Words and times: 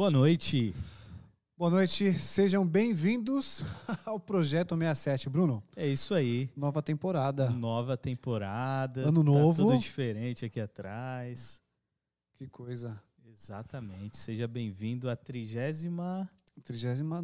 Boa 0.00 0.10
noite. 0.10 0.74
Boa 1.58 1.70
noite, 1.70 2.10
sejam 2.14 2.66
bem-vindos 2.66 3.62
ao 4.06 4.18
Projeto 4.18 4.74
67. 4.74 5.28
Bruno, 5.28 5.62
É 5.76 5.86
isso 5.86 6.14
aí. 6.14 6.48
nova 6.56 6.80
temporada. 6.80 7.50
Nova 7.50 7.98
temporada. 7.98 9.02
Ano 9.02 9.22
tá 9.22 9.30
novo. 9.30 9.62
tudo 9.62 9.78
diferente 9.78 10.46
aqui 10.46 10.58
atrás. 10.58 11.60
Que 12.38 12.48
coisa. 12.48 12.98
Exatamente. 13.30 14.16
Seja 14.16 14.48
bem-vindo 14.48 15.10
à 15.10 15.14
trigésima. 15.14 16.30
Trigésima, 16.64 17.22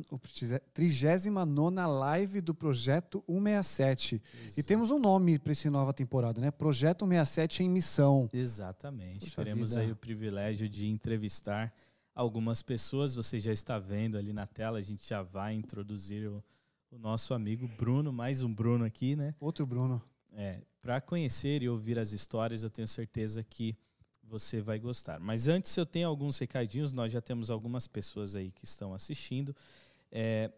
trigésima 0.74 1.46
nona 1.46 1.86
live 1.86 2.42
do 2.42 2.54
Projeto 2.54 3.24
167. 3.26 4.22
E 4.54 4.62
temos 4.62 4.90
um 4.90 4.98
nome 4.98 5.38
para 5.38 5.52
esse 5.52 5.70
nova 5.70 5.94
temporada, 5.94 6.42
né? 6.42 6.50
Projeto 6.50 7.06
167 7.06 7.62
em 7.62 7.70
missão. 7.70 8.28
Exatamente. 8.34 9.20
Puxa 9.20 9.36
Teremos 9.36 9.70
vida. 9.70 9.80
aí 9.80 9.92
o 9.92 9.96
privilégio 9.96 10.68
de 10.68 10.86
entrevistar 10.88 11.72
algumas 12.16 12.62
pessoas. 12.62 13.14
Você 13.14 13.38
já 13.38 13.52
está 13.52 13.78
vendo 13.78 14.16
ali 14.16 14.32
na 14.32 14.46
tela. 14.46 14.78
A 14.78 14.82
gente 14.82 15.06
já 15.06 15.22
vai 15.22 15.52
introduzir 15.52 16.26
o, 16.26 16.42
o 16.90 16.98
nosso 16.98 17.34
amigo 17.34 17.68
Bruno, 17.76 18.10
mais 18.10 18.42
um 18.42 18.52
Bruno 18.52 18.86
aqui, 18.86 19.14
né? 19.14 19.34
Outro 19.38 19.66
Bruno. 19.66 20.02
É, 20.32 20.62
para 20.80 21.00
conhecer 21.00 21.62
e 21.62 21.68
ouvir 21.68 21.98
as 21.98 22.12
histórias, 22.12 22.62
eu 22.62 22.70
tenho 22.70 22.88
certeza 22.88 23.44
que 23.44 23.76
você 24.22 24.60
vai 24.60 24.78
gostar. 24.78 25.20
Mas 25.20 25.46
antes 25.46 25.76
eu 25.76 25.84
tenho 25.84 26.08
alguns 26.08 26.38
recadinhos, 26.38 26.92
nós 26.92 27.12
já 27.12 27.20
temos 27.20 27.50
algumas 27.50 27.86
pessoas 27.86 28.34
aí 28.34 28.50
que 28.50 28.64
estão 28.64 28.94
assistindo. 28.94 29.54
É, 30.10 30.50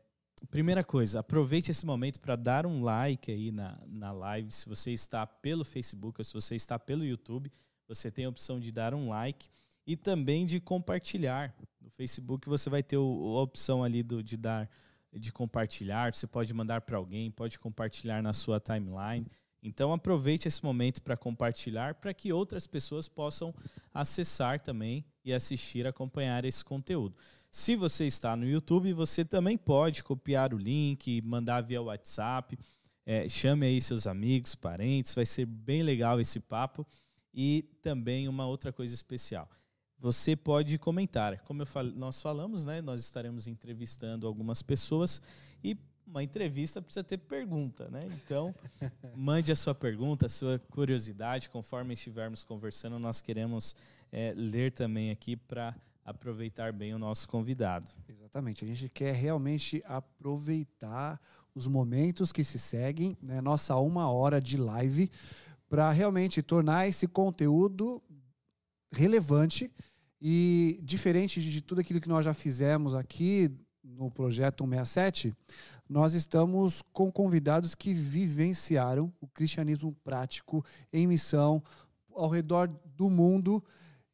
primeira 0.50 0.84
coisa, 0.84 1.20
aproveite 1.20 1.70
esse 1.70 1.84
momento 1.84 2.20
para 2.20 2.36
dar 2.36 2.66
um 2.66 2.82
like 2.82 3.30
aí 3.30 3.50
na, 3.50 3.78
na 3.86 4.12
live. 4.12 4.50
Se 4.50 4.68
você 4.68 4.92
está 4.92 5.26
pelo 5.26 5.64
Facebook 5.64 6.20
ou 6.20 6.24
se 6.24 6.32
você 6.32 6.54
está 6.54 6.78
pelo 6.78 7.04
YouTube, 7.04 7.52
você 7.86 8.10
tem 8.10 8.24
a 8.24 8.28
opção 8.28 8.58
de 8.60 8.70
dar 8.70 8.94
um 8.94 9.08
like 9.08 9.48
e 9.88 9.96
também 9.96 10.44
de 10.44 10.60
compartilhar. 10.60 11.54
No 11.80 11.88
Facebook 11.88 12.46
você 12.46 12.68
vai 12.68 12.82
ter 12.82 12.96
a 12.96 13.00
opção 13.00 13.82
ali 13.82 14.02
do, 14.02 14.22
de 14.22 14.36
dar 14.36 14.68
de 15.10 15.32
compartilhar, 15.32 16.12
você 16.12 16.26
pode 16.26 16.52
mandar 16.52 16.82
para 16.82 16.98
alguém, 16.98 17.30
pode 17.30 17.58
compartilhar 17.58 18.22
na 18.22 18.34
sua 18.34 18.60
timeline. 18.60 19.26
Então 19.62 19.90
aproveite 19.90 20.46
esse 20.46 20.62
momento 20.62 21.00
para 21.00 21.16
compartilhar 21.16 21.94
para 21.94 22.12
que 22.12 22.30
outras 22.30 22.66
pessoas 22.66 23.08
possam 23.08 23.54
acessar 23.92 24.60
também 24.60 25.02
e 25.24 25.32
assistir, 25.32 25.86
acompanhar 25.86 26.44
esse 26.44 26.62
conteúdo. 26.62 27.16
Se 27.50 27.74
você 27.74 28.06
está 28.06 28.36
no 28.36 28.46
YouTube, 28.46 28.92
você 28.92 29.24
também 29.24 29.56
pode 29.56 30.04
copiar 30.04 30.52
o 30.52 30.58
link, 30.58 31.22
mandar 31.22 31.62
via 31.62 31.80
WhatsApp, 31.80 32.58
é, 33.06 33.26
chame 33.26 33.64
aí 33.64 33.80
seus 33.80 34.06
amigos, 34.06 34.54
parentes, 34.54 35.14
vai 35.14 35.24
ser 35.24 35.46
bem 35.46 35.82
legal 35.82 36.20
esse 36.20 36.38
papo. 36.38 36.86
E 37.32 37.62
também 37.82 38.28
uma 38.28 38.46
outra 38.46 38.72
coisa 38.72 38.92
especial. 38.92 39.48
Você 40.00 40.36
pode 40.36 40.78
comentar. 40.78 41.38
Como 41.42 41.62
eu 41.62 41.66
fal- 41.66 41.84
nós 41.84 42.22
falamos, 42.22 42.64
né, 42.64 42.80
nós 42.80 43.00
estaremos 43.00 43.46
entrevistando 43.48 44.26
algumas 44.26 44.62
pessoas 44.62 45.20
e 45.62 45.76
uma 46.06 46.22
entrevista 46.22 46.80
precisa 46.80 47.04
ter 47.04 47.18
pergunta, 47.18 47.90
né? 47.90 48.08
Então, 48.24 48.54
mande 49.14 49.52
a 49.52 49.56
sua 49.56 49.74
pergunta, 49.74 50.26
a 50.26 50.28
sua 50.28 50.58
curiosidade, 50.70 51.50
conforme 51.50 51.92
estivermos 51.94 52.42
conversando, 52.42 52.98
nós 52.98 53.20
queremos 53.20 53.76
é, 54.10 54.32
ler 54.34 54.72
também 54.72 55.10
aqui 55.10 55.36
para 55.36 55.74
aproveitar 56.04 56.72
bem 56.72 56.94
o 56.94 56.98
nosso 56.98 57.28
convidado. 57.28 57.90
Exatamente. 58.08 58.64
A 58.64 58.68
gente 58.68 58.88
quer 58.88 59.14
realmente 59.14 59.82
aproveitar 59.84 61.20
os 61.54 61.66
momentos 61.66 62.32
que 62.32 62.42
se 62.42 62.58
seguem, 62.58 63.16
né? 63.20 63.40
Nossa 63.42 63.76
uma 63.76 64.10
hora 64.10 64.40
de 64.40 64.56
live, 64.56 65.10
para 65.68 65.90
realmente 65.90 66.40
tornar 66.42 66.88
esse 66.88 67.06
conteúdo 67.06 68.02
relevante 68.92 69.70
e 70.20 70.80
diferente 70.82 71.40
de 71.40 71.62
tudo 71.62 71.80
aquilo 71.80 72.00
que 72.00 72.08
nós 72.08 72.24
já 72.24 72.34
fizemos 72.34 72.94
aqui 72.94 73.50
no 73.82 74.10
projeto 74.10 74.64
167, 74.64 75.34
nós 75.88 76.12
estamos 76.12 76.82
com 76.92 77.10
convidados 77.10 77.74
que 77.74 77.94
vivenciaram 77.94 79.12
o 79.20 79.26
cristianismo 79.26 79.94
prático 80.04 80.64
em 80.92 81.06
missão 81.06 81.62
ao 82.14 82.28
redor 82.28 82.68
do 82.84 83.08
mundo. 83.08 83.64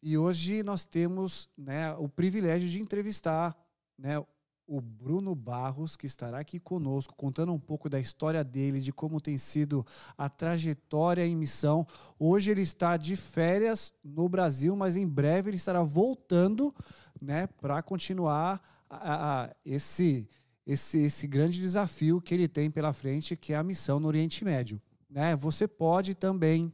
E 0.03 0.17
hoje 0.17 0.63
nós 0.63 0.85
temos 0.85 1.49
né, 1.57 1.93
o 1.95 2.09
privilégio 2.09 2.69
de 2.69 2.81
entrevistar 2.81 3.57
né, 3.99 4.23
o 4.67 4.81
Bruno 4.81 5.35
Barros, 5.35 5.97
que 5.97 6.07
estará 6.07 6.39
aqui 6.39 6.59
conosco, 6.59 7.15
contando 7.15 7.53
um 7.53 7.59
pouco 7.59 7.89
da 7.89 8.01
história 8.01 8.43
dele, 8.43 8.81
de 8.81 8.93
como 8.93 9.21
tem 9.21 9.37
sido 9.37 9.85
a 10.17 10.29
trajetória 10.29 11.27
em 11.27 11.37
missão. 11.37 11.87
Hoje 12.19 12.51
ele 12.51 12.63
está 12.63 12.97
de 12.97 13.15
férias 13.17 13.93
no 14.03 14.29
Brasil, 14.29 14.75
mas 14.75 14.97
em 14.97 15.07
breve 15.07 15.51
ele 15.51 15.57
estará 15.57 15.83
voltando 15.83 16.75
né, 17.21 17.47
para 17.47 17.83
continuar 17.83 18.63
a- 18.89 19.43
a- 19.45 19.57
esse, 19.65 20.29
esse, 20.67 20.99
esse 21.01 21.27
grande 21.27 21.61
desafio 21.61 22.21
que 22.21 22.33
ele 22.35 22.49
tem 22.49 22.71
pela 22.71 22.93
frente, 22.93 23.37
que 23.37 23.53
é 23.53 23.57
a 23.57 23.63
missão 23.63 24.01
no 24.01 24.09
Oriente 24.09 24.45
Médio. 24.45 24.81
Né? 25.11 25.37
Você 25.37 25.69
pode 25.69 26.15
também 26.15 26.73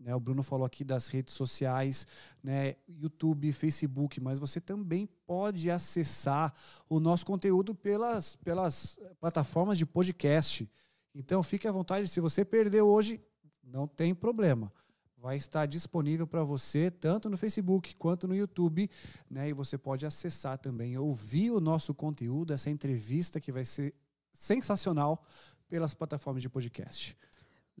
né, 0.00 0.14
o 0.14 0.20
Bruno 0.20 0.42
falou 0.42 0.64
aqui 0.64 0.82
das 0.82 1.08
redes 1.08 1.34
sociais, 1.34 2.06
né, 2.42 2.76
YouTube, 2.88 3.52
Facebook, 3.52 4.18
mas 4.18 4.38
você 4.38 4.58
também 4.58 5.06
pode 5.26 5.70
acessar 5.70 6.54
o 6.88 6.98
nosso 6.98 7.26
conteúdo 7.26 7.74
pelas, 7.74 8.34
pelas 8.36 8.98
plataformas 9.20 9.76
de 9.76 9.84
podcast. 9.84 10.68
Então 11.14 11.42
fique 11.42 11.68
à 11.68 11.72
vontade, 11.72 12.08
se 12.08 12.18
você 12.18 12.44
perdeu 12.44 12.88
hoje, 12.88 13.20
não 13.62 13.86
tem 13.86 14.14
problema. 14.14 14.72
Vai 15.18 15.36
estar 15.36 15.66
disponível 15.66 16.26
para 16.26 16.42
você 16.42 16.90
tanto 16.90 17.28
no 17.28 17.36
Facebook 17.36 17.94
quanto 17.96 18.26
no 18.26 18.34
YouTube, 18.34 18.88
né? 19.28 19.50
E 19.50 19.52
você 19.52 19.76
pode 19.76 20.06
acessar 20.06 20.56
também, 20.56 20.96
ouvir 20.96 21.50
o 21.50 21.60
nosso 21.60 21.92
conteúdo, 21.92 22.54
essa 22.54 22.70
entrevista 22.70 23.38
que 23.38 23.52
vai 23.52 23.66
ser 23.66 23.94
sensacional 24.32 25.22
pelas 25.68 25.92
plataformas 25.92 26.40
de 26.40 26.48
podcast. 26.48 27.14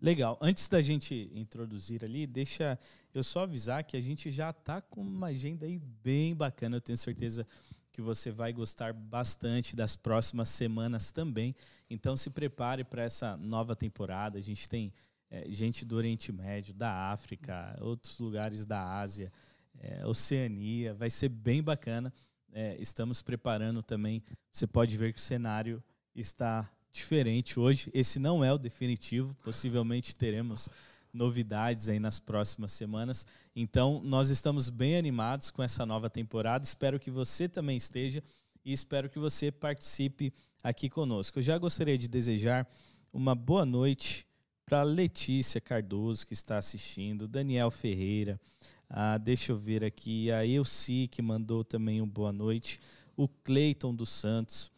Legal. 0.00 0.38
Antes 0.40 0.66
da 0.68 0.80
gente 0.80 1.30
introduzir 1.34 2.02
ali, 2.02 2.26
deixa 2.26 2.78
eu 3.12 3.22
só 3.22 3.42
avisar 3.42 3.84
que 3.84 3.96
a 3.96 4.00
gente 4.00 4.30
já 4.30 4.48
está 4.50 4.80
com 4.80 5.02
uma 5.02 5.26
agenda 5.26 5.66
aí 5.66 5.78
bem 5.78 6.34
bacana. 6.34 6.76
Eu 6.76 6.80
tenho 6.80 6.96
certeza 6.96 7.46
que 7.92 8.00
você 8.00 8.30
vai 8.30 8.50
gostar 8.52 8.94
bastante 8.94 9.76
das 9.76 9.96
próximas 9.96 10.48
semanas 10.48 11.12
também. 11.12 11.54
Então 11.88 12.16
se 12.16 12.30
prepare 12.30 12.82
para 12.82 13.02
essa 13.02 13.36
nova 13.36 13.76
temporada. 13.76 14.38
A 14.38 14.40
gente 14.40 14.68
tem 14.70 14.90
eh, 15.30 15.44
gente 15.50 15.84
do 15.84 15.96
Oriente 15.96 16.32
Médio, 16.32 16.72
da 16.72 17.12
África, 17.12 17.76
outros 17.80 18.18
lugares 18.18 18.64
da 18.64 19.00
Ásia, 19.00 19.30
eh, 19.78 20.06
Oceania. 20.06 20.94
Vai 20.94 21.10
ser 21.10 21.28
bem 21.28 21.62
bacana. 21.62 22.10
Eh, 22.52 22.76
estamos 22.80 23.20
preparando 23.20 23.82
também. 23.82 24.22
Você 24.50 24.66
pode 24.66 24.96
ver 24.96 25.12
que 25.12 25.18
o 25.18 25.22
cenário 25.22 25.82
está 26.14 26.70
diferente 26.92 27.58
hoje. 27.58 27.90
Esse 27.94 28.18
não 28.18 28.44
é 28.44 28.52
o 28.52 28.58
definitivo. 28.58 29.34
Possivelmente 29.42 30.14
teremos 30.14 30.68
novidades 31.12 31.88
aí 31.88 31.98
nas 31.98 32.20
próximas 32.20 32.72
semanas. 32.72 33.26
Então, 33.54 34.00
nós 34.04 34.30
estamos 34.30 34.70
bem 34.70 34.96
animados 34.96 35.50
com 35.50 35.62
essa 35.62 35.84
nova 35.84 36.08
temporada. 36.08 36.64
Espero 36.64 37.00
que 37.00 37.10
você 37.10 37.48
também 37.48 37.76
esteja 37.76 38.22
e 38.64 38.72
espero 38.72 39.08
que 39.08 39.18
você 39.18 39.50
participe 39.50 40.32
aqui 40.62 40.88
conosco. 40.88 41.38
Eu 41.38 41.42
já 41.42 41.58
gostaria 41.58 41.98
de 41.98 42.08
desejar 42.08 42.68
uma 43.12 43.34
boa 43.34 43.64
noite 43.64 44.26
para 44.64 44.82
Letícia 44.84 45.60
Cardoso, 45.60 46.24
que 46.24 46.32
está 46.32 46.56
assistindo, 46.56 47.26
Daniel 47.26 47.72
Ferreira, 47.72 48.40
ah, 48.88 49.18
deixa 49.18 49.52
eu 49.52 49.56
ver 49.56 49.84
aqui, 49.84 50.30
a 50.30 50.46
Elci, 50.46 51.08
que 51.08 51.22
mandou 51.22 51.64
também 51.64 52.00
um 52.00 52.08
boa 52.08 52.32
noite, 52.32 52.80
o 53.16 53.28
Cleiton 53.28 53.94
dos 53.94 54.10
Santos, 54.10 54.70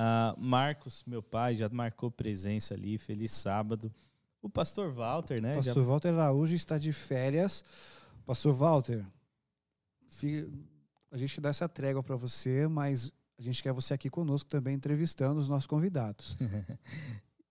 ah, 0.00 0.34
Marcos, 0.38 1.02
meu 1.04 1.20
pai, 1.22 1.56
já 1.56 1.68
marcou 1.68 2.08
presença 2.10 2.74
ali, 2.74 2.96
feliz 2.98 3.32
sábado. 3.32 3.92
O 4.40 4.48
pastor 4.48 4.92
Walter, 4.92 5.42
né? 5.42 5.54
já- 5.60 5.72
Pastor 5.74 5.84
Walter 5.84 6.08
Araújo 6.14 6.54
está 6.54 6.78
de 6.78 6.92
férias. 6.92 7.64
Pastor 8.24 8.54
Walter, 8.54 9.04
a 11.10 11.16
gente 11.16 11.40
dá 11.40 11.48
essa 11.48 11.68
trégua 11.68 12.02
para 12.02 12.14
você, 12.16 12.68
mas 12.68 13.10
a 13.38 13.42
gente 13.42 13.62
quer 13.62 13.72
você 13.72 13.94
aqui 13.94 14.08
conosco 14.08 14.48
também 14.48 14.74
entrevistando 14.74 15.40
os 15.40 15.48
nossos 15.48 15.66
convidados. 15.66 16.36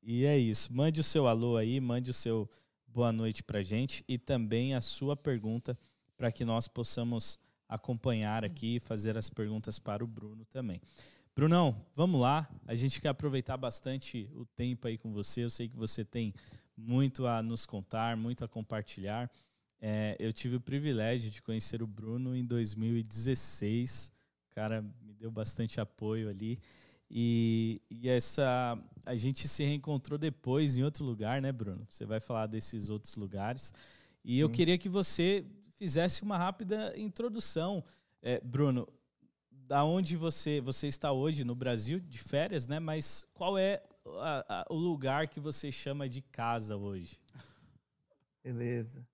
E 0.09 0.23
é 0.23 0.37
isso. 0.37 0.73
Mande 0.73 1.01
o 1.01 1.03
seu 1.03 1.27
alô 1.27 1.57
aí, 1.57 1.81
mande 1.81 2.11
o 2.11 2.13
seu 2.13 2.49
boa 2.87 3.11
noite 3.11 3.43
pra 3.43 3.61
gente 3.61 4.05
e 4.07 4.17
também 4.17 4.73
a 4.73 4.79
sua 4.79 5.17
pergunta 5.17 5.77
para 6.15 6.31
que 6.31 6.45
nós 6.45 6.65
possamos 6.69 7.37
acompanhar 7.67 8.45
aqui 8.45 8.77
e 8.77 8.79
fazer 8.79 9.17
as 9.17 9.29
perguntas 9.29 9.79
para 9.79 10.01
o 10.01 10.07
Bruno 10.07 10.45
também. 10.45 10.79
Brunão, 11.37 11.75
vamos 11.93 12.19
lá. 12.19 12.49
A 12.65 12.73
gente 12.73 12.99
quer 12.99 13.09
aproveitar 13.09 13.57
bastante 13.57 14.27
o 14.33 14.43
tempo 14.43 14.87
aí 14.87 14.97
com 14.97 15.13
você. 15.13 15.43
Eu 15.43 15.51
sei 15.51 15.69
que 15.69 15.75
você 15.75 16.03
tem 16.03 16.33
muito 16.75 17.27
a 17.27 17.43
nos 17.43 17.63
contar, 17.63 18.17
muito 18.17 18.43
a 18.43 18.47
compartilhar. 18.47 19.29
É, 19.79 20.15
eu 20.19 20.33
tive 20.33 20.55
o 20.55 20.59
privilégio 20.59 21.29
de 21.29 21.39
conhecer 21.43 21.83
o 21.83 21.85
Bruno 21.85 22.35
em 22.35 22.43
2016. 22.43 24.11
O 24.49 24.55
cara 24.55 24.81
me 24.81 25.13
deu 25.13 25.29
bastante 25.29 25.79
apoio 25.79 26.27
ali. 26.27 26.57
E, 27.07 27.83
e 27.87 28.09
essa 28.09 28.75
a 29.05 29.15
gente 29.15 29.47
se 29.47 29.63
reencontrou 29.63 30.17
depois 30.17 30.75
em 30.75 30.81
outro 30.81 31.05
lugar, 31.05 31.39
né, 31.39 31.51
Bruno? 31.51 31.85
Você 31.87 32.03
vai 32.03 32.19
falar 32.19 32.47
desses 32.47 32.89
outros 32.89 33.15
lugares. 33.15 33.71
E 34.25 34.39
eu 34.39 34.49
queria 34.49 34.75
que 34.75 34.89
você 34.89 35.45
fizesse 35.77 36.23
uma 36.23 36.35
rápida 36.35 36.95
introdução. 36.97 37.83
É, 38.23 38.41
Bruno, 38.43 38.87
da 39.67 39.83
onde 39.83 40.15
você, 40.15 40.61
você 40.61 40.87
está 40.87 41.11
hoje 41.11 41.43
no 41.43 41.53
Brasil, 41.53 41.99
de 41.99 42.19
férias, 42.19 42.69
né? 42.69 42.79
Mas 42.79 43.27
qual 43.33 43.57
é 43.57 43.83
a, 44.05 44.61
a, 44.61 44.65
o 44.69 44.75
lugar 44.75 45.27
que 45.27 45.41
você 45.41 45.69
chama 45.71 46.07
de 46.07 46.21
casa 46.21 46.77
hoje? 46.77 47.19
Beleza. 48.41 49.05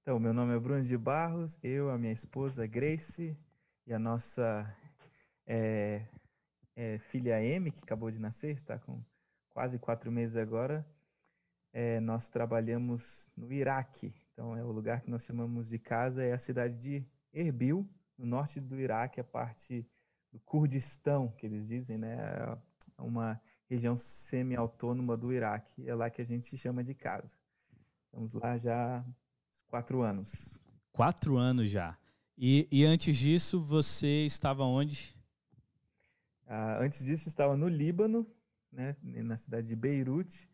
Então, 0.00 0.20
meu 0.20 0.32
nome 0.32 0.54
é 0.54 0.58
Bruno 0.60 0.82
de 0.82 0.96
Barros, 0.96 1.58
eu, 1.60 1.90
a 1.90 1.98
minha 1.98 2.12
esposa 2.12 2.66
Grace 2.68 3.36
e 3.84 3.92
a 3.92 3.98
nossa 3.98 4.72
é, 5.44 6.06
é, 6.76 6.98
filha 6.98 7.42
M, 7.42 7.72
que 7.72 7.82
acabou 7.82 8.12
de 8.12 8.18
nascer, 8.20 8.54
está 8.54 8.78
com 8.78 9.02
quase 9.48 9.76
quatro 9.76 10.10
meses 10.12 10.36
agora. 10.36 10.86
É, 11.72 11.98
nós 11.98 12.28
trabalhamos 12.28 13.28
no 13.36 13.52
Iraque, 13.52 14.14
então 14.32 14.56
é 14.56 14.62
o 14.62 14.70
lugar 14.70 15.00
que 15.00 15.10
nós 15.10 15.24
chamamos 15.24 15.68
de 15.68 15.80
casa, 15.80 16.22
é 16.22 16.32
a 16.32 16.38
cidade 16.38 16.76
de 16.76 17.06
Erbil, 17.32 17.88
no 18.20 18.26
norte 18.26 18.60
do 18.60 18.78
Iraque, 18.78 19.18
a 19.18 19.24
parte 19.24 19.86
do 20.30 20.38
Kurdistão, 20.40 21.28
que 21.38 21.46
eles 21.46 21.66
dizem, 21.66 21.96
né? 21.96 22.16
É 22.98 23.02
uma 23.02 23.40
região 23.66 23.96
semi-autônoma 23.96 25.16
do 25.16 25.32
Iraque. 25.32 25.88
É 25.88 25.94
lá 25.94 26.10
que 26.10 26.20
a 26.20 26.24
gente 26.24 26.56
chama 26.58 26.84
de 26.84 26.94
casa. 26.94 27.34
Estamos 28.04 28.34
lá 28.34 28.58
já 28.58 28.98
há 28.98 29.04
quatro 29.68 30.02
anos. 30.02 30.62
Quatro 30.92 31.36
anos 31.38 31.68
já. 31.70 31.96
E, 32.36 32.68
e 32.70 32.84
antes 32.84 33.16
disso, 33.16 33.60
você 33.60 34.26
estava 34.26 34.64
onde? 34.64 35.16
Ah, 36.46 36.78
antes 36.80 37.04
disso, 37.04 37.28
estava 37.28 37.56
no 37.56 37.68
Líbano, 37.68 38.26
né, 38.70 38.96
na 39.02 39.36
cidade 39.36 39.68
de 39.68 39.76
Beirute. 39.76 40.50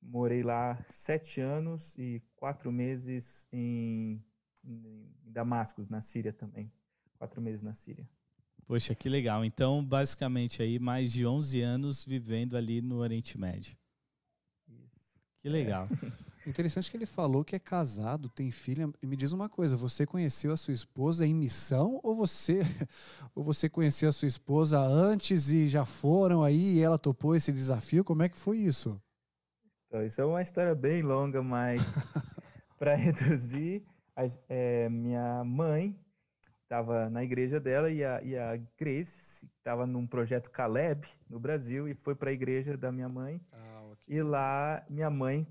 Morei 0.00 0.42
lá 0.42 0.82
sete 0.88 1.40
anos 1.40 1.98
e 1.98 2.22
quatro 2.36 2.70
meses 2.70 3.48
em, 3.52 4.22
em 4.64 5.32
Damasco, 5.32 5.86
na 5.88 6.00
Síria 6.00 6.32
também. 6.32 6.72
Quatro 7.18 7.40
meses 7.40 7.62
na 7.62 7.74
Síria. 7.74 8.08
Poxa, 8.66 8.94
que 8.94 9.08
legal. 9.08 9.44
Então, 9.44 9.84
basicamente 9.84 10.62
aí 10.62 10.78
mais 10.78 11.12
de 11.12 11.26
11 11.26 11.60
anos 11.60 12.04
vivendo 12.04 12.56
ali 12.56 12.80
no 12.80 12.96
Oriente 12.96 13.38
Médio. 13.38 13.76
Isso. 14.68 15.00
Que 15.40 15.48
legal. 15.48 15.88
É. 15.90 16.24
Interessante 16.46 16.90
que 16.90 16.96
ele 16.96 17.06
falou 17.06 17.42
que 17.42 17.56
é 17.56 17.58
casado, 17.58 18.28
tem 18.28 18.50
filha. 18.50 18.90
Me 19.02 19.16
diz 19.16 19.32
uma 19.32 19.48
coisa, 19.48 19.76
você 19.76 20.06
conheceu 20.06 20.52
a 20.52 20.56
sua 20.56 20.74
esposa 20.74 21.26
em 21.26 21.34
missão 21.34 21.98
ou 22.02 22.14
você 22.14 22.60
ou 23.34 23.42
você 23.42 23.68
conheceu 23.68 24.10
a 24.10 24.12
sua 24.12 24.28
esposa 24.28 24.78
antes 24.78 25.48
e 25.48 25.68
já 25.68 25.86
foram 25.86 26.42
aí 26.42 26.74
e 26.74 26.82
ela 26.82 26.98
topou 26.98 27.34
esse 27.34 27.50
desafio? 27.50 28.04
Como 28.04 28.22
é 28.22 28.28
que 28.28 28.36
foi 28.36 28.58
isso? 28.58 29.00
Então, 29.86 30.04
isso 30.04 30.20
é 30.20 30.24
uma 30.24 30.42
história 30.42 30.74
bem 30.74 31.02
longa, 31.02 31.42
mas 31.42 31.80
para 32.78 32.94
reduzir, 32.94 33.82
é, 34.48 34.88
minha 34.88 35.42
mãe 35.44 35.98
estava 36.62 37.08
na 37.10 37.22
igreja 37.22 37.60
dela 37.60 37.90
e 37.90 38.04
a, 38.04 38.22
e 38.22 38.36
a 38.36 38.56
Grace 38.78 39.46
estava 39.58 39.86
num 39.86 40.06
projeto 40.06 40.50
Caleb 40.50 41.06
no 41.28 41.38
Brasil 41.38 41.88
e 41.88 41.94
foi 41.94 42.14
para 42.14 42.30
a 42.30 42.32
igreja 42.32 42.76
da 42.76 42.90
minha 42.90 43.08
mãe. 43.08 43.40
Ah, 43.52 43.90
okay. 43.92 44.16
E 44.16 44.22
lá 44.22 44.84
minha 44.88 45.10
mãe 45.10 45.46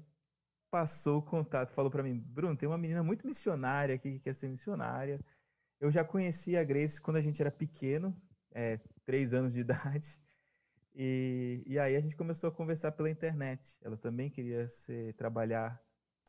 passou 0.71 1.19
o 1.19 1.21
contato, 1.21 1.71
falou 1.71 1.92
para 1.92 2.04
mim, 2.04 2.19
Bruno, 2.19 2.57
tem 2.57 2.68
uma 2.68 2.77
menina 2.77 3.04
muito 3.04 3.27
missionária 3.27 3.95
aqui 3.95 4.13
que 4.13 4.19
quer 4.19 4.33
ser 4.33 4.50
missionária. 4.50 5.19
Eu 5.80 5.92
já 5.92 6.04
conhecia 6.04 6.62
a 6.62 6.63
Grace 6.63 7.01
quando 7.01 7.18
a 7.18 7.21
gente 7.21 7.42
era 7.42 7.51
pequeno, 7.51 8.15
é, 8.51 8.80
três 9.06 9.33
anos 9.33 9.54
de 9.54 9.62
idade. 9.62 10.19
E, 10.95 11.63
e 11.65 11.80
aí 11.80 11.95
a 11.95 12.01
gente 12.01 12.15
começou 12.15 12.50
a 12.50 12.51
conversar 12.51 12.92
pela 12.92 13.10
internet. 13.10 13.77
Ela 13.81 13.98
também 13.98 14.30
queria 14.30 14.68
ser, 14.68 15.13
trabalhar 15.13 15.81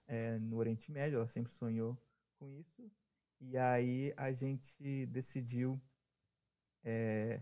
é, 0.07 0.39
no 0.39 0.57
Oriente 0.57 0.91
Médio, 0.93 1.17
ela 1.17 1.27
sempre 1.27 1.51
sonhou 1.51 1.99
com 2.39 2.49
isso. 2.49 2.91
E 3.41 3.57
aí 3.57 4.13
a 4.17 4.33
gente 4.33 5.07
decidiu. 5.07 5.81
É, 6.85 7.41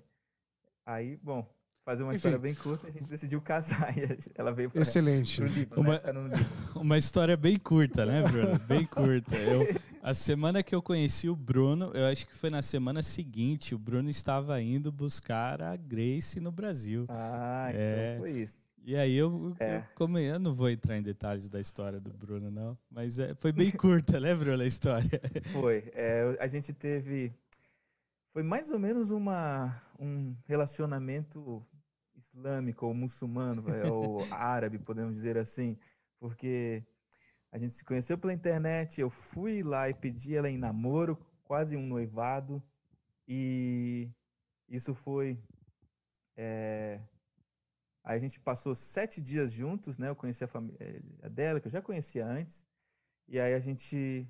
aí, 0.86 1.16
bom, 1.16 1.46
fazer 1.84 2.02
uma 2.02 2.12
Enfim. 2.12 2.16
história 2.16 2.38
bem 2.38 2.54
curta, 2.54 2.86
a 2.86 2.90
gente 2.90 3.08
decidiu 3.08 3.40
casar. 3.40 3.92
E 3.96 4.32
ela 4.34 4.52
veio 4.52 4.70
para 4.70 4.82
Excelente. 4.82 5.42
Líbano, 5.42 5.82
uma, 5.82 5.98
né? 5.98 6.36
uma 6.74 6.98
história 6.98 7.36
bem 7.36 7.58
curta, 7.58 8.06
né, 8.06 8.22
Bruno? 8.22 8.58
Bem 8.60 8.86
curta. 8.86 9.36
Eu, 9.36 9.66
a 10.02 10.14
semana 10.14 10.62
que 10.62 10.74
eu 10.74 10.82
conheci 10.82 11.28
o 11.28 11.36
Bruno, 11.36 11.90
eu 11.94 12.06
acho 12.06 12.26
que 12.26 12.34
foi 12.34 12.50
na 12.50 12.62
semana 12.62 13.02
seguinte, 13.02 13.74
o 13.74 13.78
Bruno 13.78 14.08
estava 14.08 14.60
indo 14.60 14.90
buscar 14.90 15.60
a 15.62 15.76
Grace 15.76 16.40
no 16.40 16.52
Brasil. 16.52 17.06
Ah, 17.08 17.68
então 17.70 17.80
é, 17.80 18.10
então 18.10 18.20
foi 18.20 18.32
isso. 18.32 18.61
E 18.84 18.96
aí 18.96 19.14
eu, 19.14 19.54
é. 19.60 19.76
eu, 19.76 19.84
como 19.94 20.18
eu 20.18 20.38
não 20.40 20.54
vou 20.54 20.68
entrar 20.68 20.96
em 20.96 21.02
detalhes 21.02 21.48
da 21.48 21.60
história 21.60 22.00
do 22.00 22.12
Bruno, 22.12 22.50
não, 22.50 22.76
mas 22.90 23.18
é, 23.18 23.34
foi 23.36 23.52
bem 23.52 23.70
curta, 23.76 24.18
né, 24.18 24.34
Bruno, 24.34 24.62
a 24.62 24.66
história? 24.66 25.20
Foi. 25.52 25.84
É, 25.94 26.36
a 26.40 26.48
gente 26.48 26.72
teve. 26.72 27.32
Foi 28.32 28.42
mais 28.42 28.70
ou 28.70 28.78
menos 28.78 29.10
uma, 29.10 29.80
um 29.98 30.34
relacionamento 30.46 31.64
islâmico 32.16 32.86
ou 32.86 32.94
muçulmano, 32.94 33.62
ou 33.92 34.26
árabe, 34.32 34.78
podemos 34.78 35.14
dizer 35.14 35.38
assim, 35.38 35.78
porque 36.18 36.82
a 37.52 37.58
gente 37.58 37.72
se 37.72 37.84
conheceu 37.84 38.16
pela 38.18 38.32
internet, 38.32 39.00
eu 39.00 39.10
fui 39.10 39.62
lá 39.62 39.88
e 39.88 39.94
pedi 39.94 40.34
ela 40.34 40.48
em 40.48 40.58
namoro, 40.58 41.18
quase 41.44 41.76
um 41.76 41.86
noivado, 41.86 42.62
e 43.28 44.10
isso 44.68 44.94
foi. 44.94 45.38
É, 46.36 46.98
Aí 48.04 48.16
a 48.16 48.20
gente 48.20 48.40
passou 48.40 48.74
sete 48.74 49.20
dias 49.20 49.52
juntos, 49.52 49.96
né? 49.96 50.08
Eu 50.08 50.16
conheci 50.16 50.42
a 50.42 50.48
família 50.48 50.76
eh, 50.80 51.28
dela, 51.30 51.60
que 51.60 51.68
eu 51.68 51.72
já 51.72 51.80
conhecia 51.80 52.26
antes. 52.26 52.66
E 53.28 53.38
aí 53.38 53.54
a 53.54 53.60
gente. 53.60 54.26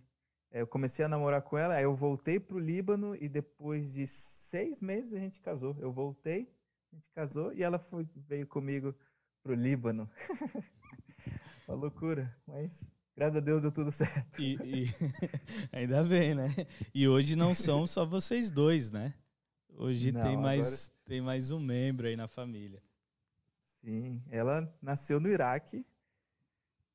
Eh, 0.51 0.61
eu 0.61 0.67
comecei 0.67 1.05
a 1.05 1.09
namorar 1.09 1.41
com 1.43 1.57
ela, 1.57 1.75
aí 1.75 1.85
eu 1.85 1.95
voltei 1.95 2.39
para 2.39 2.57
o 2.57 2.61
Líbano 2.61 3.17
e 3.17 3.29
depois 3.29 3.95
de 3.95 4.07
seis 4.07 4.83
meses 4.83 5.15
a 5.15 5.19
gente 5.19 5.41
casou. 5.41 5.75
Eu 5.81 5.91
voltei, 5.91 6.53
a 6.93 6.97
gente 6.97 7.11
casou 7.15 7.53
e 7.55 7.63
ela 7.63 7.79
foi, 7.79 8.07
veio 8.15 8.47
comigo 8.47 8.95
para 9.43 9.53
o 9.53 9.55
Líbano. 9.55 10.09
Uma 11.67 11.77
loucura, 11.77 12.37
mas 12.47 12.93
graças 13.17 13.37
a 13.37 13.41
Deus 13.41 13.63
deu 13.63 13.73
tudo 13.73 13.91
certo. 13.93 14.39
E, 14.39 14.55
e, 14.57 14.87
ainda 15.73 16.05
bem, 16.05 16.35
né? 16.35 16.55
E 16.95 17.09
hoje 17.09 17.35
não 17.35 17.55
são 17.55 17.87
só 17.87 18.05
vocês 18.05 18.51
dois, 18.51 18.91
né? 18.91 19.15
Hoje 19.75 20.13
não, 20.13 20.21
tem, 20.21 20.37
mais, 20.37 20.91
agora... 20.91 21.01
tem 21.07 21.21
mais 21.23 21.51
um 21.51 21.59
membro 21.59 22.07
aí 22.07 22.17
na 22.17 22.29
família. 22.29 22.83
Sim, 23.85 24.23
ela 24.31 24.73
nasceu 24.81 25.19
no 25.19 25.29
Iraque. 25.29 25.85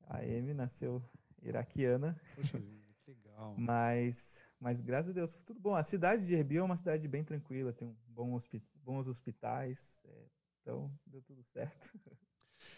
A 0.06 0.18
Amy 0.18 0.54
nasceu 0.54 1.02
iraquiana. 1.42 2.18
Poxa 2.34 2.58
que 2.58 3.10
legal. 3.10 3.54
Mas, 3.58 4.44
mas 4.60 4.80
graças 4.80 5.10
a 5.10 5.12
Deus 5.12 5.32
foi 5.32 5.42
tudo 5.42 5.60
bom. 5.60 5.74
A 5.74 5.82
cidade 5.82 6.26
de 6.26 6.34
Erbil 6.34 6.62
é 6.62 6.64
uma 6.64 6.76
cidade 6.76 7.06
bem 7.06 7.22
tranquila, 7.22 7.72
tem 7.72 7.86
um 7.86 7.94
bom 8.08 8.34
hospi 8.34 8.62
bons 8.82 9.06
hospitais, 9.06 10.02
é, 10.06 10.24
então 10.60 10.90
deu 11.06 11.22
tudo 11.22 11.44
certo. 11.44 11.92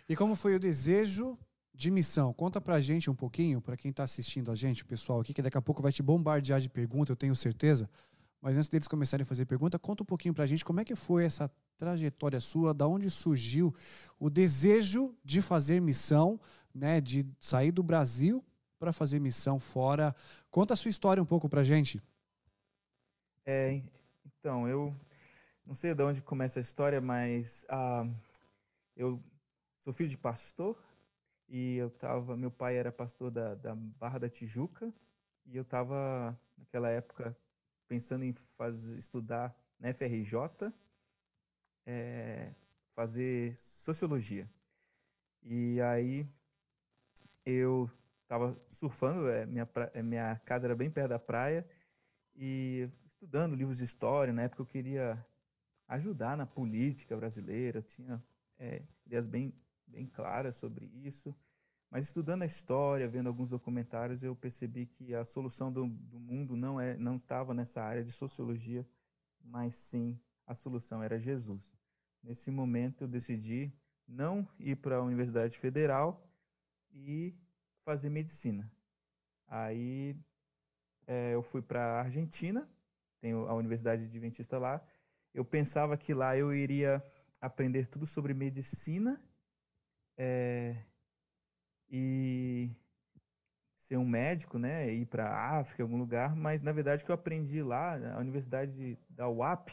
E 0.08 0.14
como 0.14 0.36
foi 0.36 0.54
o 0.54 0.60
desejo 0.60 1.38
de 1.72 1.90
missão? 1.90 2.34
Conta 2.34 2.60
pra 2.60 2.80
gente 2.80 3.08
um 3.08 3.14
pouquinho, 3.14 3.60
para 3.60 3.76
quem 3.76 3.90
está 3.90 4.02
assistindo 4.02 4.50
a 4.50 4.54
gente, 4.54 4.82
o 4.82 4.86
pessoal 4.86 5.20
aqui, 5.20 5.32
que 5.32 5.40
daqui 5.40 5.56
a 5.56 5.62
pouco 5.62 5.80
vai 5.80 5.92
te 5.92 6.02
bombardear 6.02 6.60
de 6.60 6.68
perguntas, 6.68 7.10
eu 7.10 7.16
tenho 7.16 7.34
certeza. 7.34 7.88
Mas 8.40 8.56
antes 8.56 8.68
deles 8.68 8.88
começarem 8.88 9.22
a 9.22 9.26
fazer 9.26 9.44
pergunta, 9.44 9.78
conta 9.78 10.02
um 10.02 10.06
pouquinho 10.06 10.32
pra 10.32 10.46
gente 10.46 10.64
como 10.64 10.80
é 10.80 10.84
que 10.84 10.94
foi 10.94 11.24
essa 11.24 11.50
trajetória 11.76 12.40
sua, 12.40 12.72
da 12.72 12.86
onde 12.86 13.10
surgiu 13.10 13.74
o 14.18 14.30
desejo 14.30 15.14
de 15.22 15.42
fazer 15.42 15.80
missão, 15.80 16.40
né, 16.74 17.00
de 17.00 17.26
sair 17.38 17.70
do 17.70 17.82
Brasil 17.82 18.44
para 18.78 18.92
fazer 18.92 19.20
missão 19.20 19.60
fora. 19.60 20.14
Conta 20.50 20.72
a 20.72 20.76
sua 20.76 20.88
história 20.88 21.22
um 21.22 21.26
pouco 21.26 21.48
para 21.48 21.62
gente. 21.62 22.02
É, 23.44 23.82
então, 24.24 24.66
eu 24.66 24.94
não 25.66 25.74
sei 25.74 25.94
de 25.94 26.02
onde 26.02 26.22
começa 26.22 26.58
a 26.58 26.62
história, 26.62 27.00
mas 27.00 27.66
ah, 27.68 28.06
eu 28.96 29.22
sou 29.80 29.92
filho 29.92 30.08
de 30.08 30.16
pastor 30.16 30.78
e 31.46 31.76
eu 31.76 31.90
tava, 31.90 32.36
meu 32.36 32.50
pai 32.50 32.76
era 32.76 32.90
pastor 32.90 33.30
da, 33.30 33.54
da 33.54 33.74
Barra 33.74 34.18
da 34.18 34.30
Tijuca 34.30 34.92
e 35.44 35.56
eu 35.56 35.62
estava 35.62 36.38
naquela 36.56 36.88
época 36.88 37.36
pensando 37.90 38.24
em 38.24 38.32
fazer, 38.56 38.96
estudar 38.96 39.52
na 39.80 39.92
FRJ 39.92 40.72
é, 41.84 42.54
fazer 42.94 43.58
sociologia. 43.58 44.48
E 45.42 45.80
aí 45.80 46.24
eu 47.44 47.90
estava 48.22 48.56
surfando, 48.68 49.28
é, 49.28 49.44
minha, 49.44 49.68
é, 49.92 50.02
minha 50.04 50.36
casa 50.44 50.68
era 50.68 50.76
bem 50.76 50.88
perto 50.88 51.08
da 51.08 51.18
praia, 51.18 51.68
e 52.36 52.88
estudando 53.06 53.56
livros 53.56 53.78
de 53.78 53.84
história. 53.84 54.32
Na 54.32 54.42
época 54.42 54.62
eu 54.62 54.66
queria 54.66 55.26
ajudar 55.88 56.36
na 56.36 56.46
política 56.46 57.16
brasileira, 57.16 57.78
eu 57.78 57.82
tinha 57.82 58.22
é, 58.56 58.82
ideias 59.04 59.26
bem, 59.26 59.52
bem 59.84 60.06
claras 60.06 60.56
sobre 60.56 60.86
isso. 60.86 61.34
Mas 61.90 62.06
estudando 62.06 62.42
a 62.42 62.46
história, 62.46 63.08
vendo 63.08 63.26
alguns 63.26 63.48
documentários, 63.48 64.22
eu 64.22 64.36
percebi 64.36 64.86
que 64.86 65.12
a 65.12 65.24
solução 65.24 65.72
do, 65.72 65.88
do 65.88 66.20
mundo 66.20 66.56
não, 66.56 66.80
é, 66.80 66.96
não 66.96 67.16
estava 67.16 67.52
nessa 67.52 67.82
área 67.82 68.04
de 68.04 68.12
sociologia, 68.12 68.86
mas 69.42 69.74
sim 69.74 70.18
a 70.46 70.54
solução 70.54 71.02
era 71.02 71.18
Jesus. 71.18 71.74
Nesse 72.22 72.50
momento 72.50 73.04
eu 73.04 73.08
decidi 73.08 73.72
não 74.06 74.46
ir 74.58 74.76
para 74.76 74.96
a 74.96 75.02
Universidade 75.02 75.58
Federal 75.58 76.24
e 76.92 77.34
fazer 77.84 78.08
medicina. 78.08 78.70
Aí 79.48 80.16
é, 81.08 81.34
eu 81.34 81.42
fui 81.42 81.60
para 81.60 81.82
a 81.82 82.00
Argentina, 82.02 82.68
tem 83.20 83.32
a 83.32 83.54
Universidade 83.54 84.04
Adventista 84.04 84.58
lá, 84.58 84.80
eu 85.34 85.44
pensava 85.44 85.96
que 85.96 86.14
lá 86.14 86.36
eu 86.36 86.54
iria 86.54 87.04
aprender 87.40 87.86
tudo 87.86 88.06
sobre 88.06 88.32
medicina 88.32 89.20
é, 90.16 90.84
e 91.90 92.70
ser 93.76 93.96
um 93.96 94.06
médico, 94.06 94.58
né, 94.58 94.92
ir 94.92 95.06
para 95.06 95.28
a 95.28 95.58
África, 95.58 95.82
algum 95.82 95.98
lugar, 95.98 96.36
mas 96.36 96.62
na 96.62 96.70
verdade 96.70 97.02
o 97.02 97.04
que 97.04 97.10
eu 97.10 97.14
aprendi 97.14 97.60
lá, 97.62 97.96
a 98.14 98.18
Universidade 98.18 98.96
da 99.08 99.28
UAP, 99.28 99.72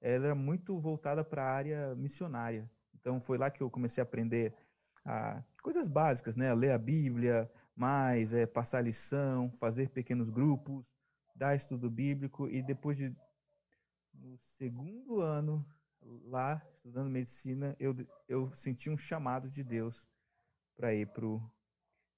ela 0.00 0.26
era 0.26 0.34
muito 0.34 0.78
voltada 0.78 1.24
para 1.24 1.42
a 1.42 1.50
área 1.50 1.94
missionária. 1.94 2.70
Então 2.94 3.20
foi 3.20 3.38
lá 3.38 3.50
que 3.50 3.62
eu 3.62 3.70
comecei 3.70 4.02
a 4.02 4.04
aprender 4.04 4.54
a, 5.02 5.42
coisas 5.62 5.88
básicas, 5.88 6.36
né, 6.36 6.52
ler 6.52 6.72
a 6.72 6.78
Bíblia, 6.78 7.50
mais 7.74 8.34
é, 8.34 8.44
passar 8.44 8.82
lição, 8.82 9.50
fazer 9.52 9.88
pequenos 9.88 10.28
grupos, 10.28 10.92
dar 11.34 11.56
estudo 11.56 11.90
bíblico 11.90 12.48
e 12.48 12.62
depois 12.62 12.96
de 12.96 13.16
no 14.12 14.36
segundo 14.36 15.20
ano 15.20 15.66
lá 16.26 16.62
estudando 16.72 17.10
medicina 17.10 17.74
eu, 17.80 17.96
eu 18.28 18.52
senti 18.52 18.88
um 18.88 18.96
chamado 18.96 19.50
de 19.50 19.64
Deus 19.64 20.06
para 20.76 20.94
ir 20.94 21.06
pro 21.08 21.42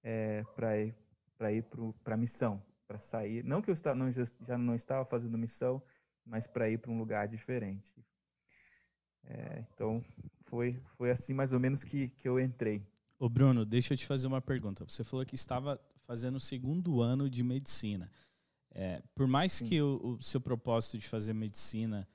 é, 0.03 0.43
para 0.55 0.79
ir 0.79 0.95
para 1.37 1.53
ir 1.53 1.65
para 2.03 2.17
missão 2.17 2.63
para 2.87 2.99
sair 2.99 3.45
não 3.45 3.61
que 3.61 3.71
eu 3.71 3.75
não, 3.95 4.11
já 4.13 4.59
não 4.59 4.75
estava 4.75 5.05
fazendo 5.05 5.37
missão 5.37 5.83
mas 6.25 6.47
para 6.47 6.69
ir 6.69 6.79
para 6.79 6.91
um 6.91 6.99
lugar 6.99 7.29
diferente 7.29 8.05
é, 9.25 9.65
então 9.73 10.05
foi 10.45 10.81
foi 10.97 11.11
assim 11.11 11.35
mais 11.35 11.53
ou 11.53 11.61
menos 11.61 11.85
que, 11.85 12.09
que 12.09 12.29
eu 12.29 12.39
entrei 12.41 12.87
Ô 13.19 13.31
Bruno, 13.31 13.65
deixa 13.65 13.95
eu 13.95 13.97
te 13.97 14.07
fazer 14.07 14.27
uma 14.27 14.43
pergunta. 14.43 14.85
Você 14.87 15.03
falou 15.03 15.25
que 15.25 15.35
estava 15.35 15.81
fazendo 16.03 16.37
o 16.37 16.41
segundo 16.41 17.01
ano 17.01 17.31
de 17.31 17.43
medicina. 17.43 18.11
É, 18.71 19.03
por 19.15 19.27
mais 19.27 19.53
Sim. 19.53 19.65
que 19.65 19.81
o, 19.81 20.19
o, 20.19 20.23
seu 20.23 20.39
propósito 20.39 20.99
de 20.99 21.09
fazer 21.09 21.33
medicina 21.33 22.07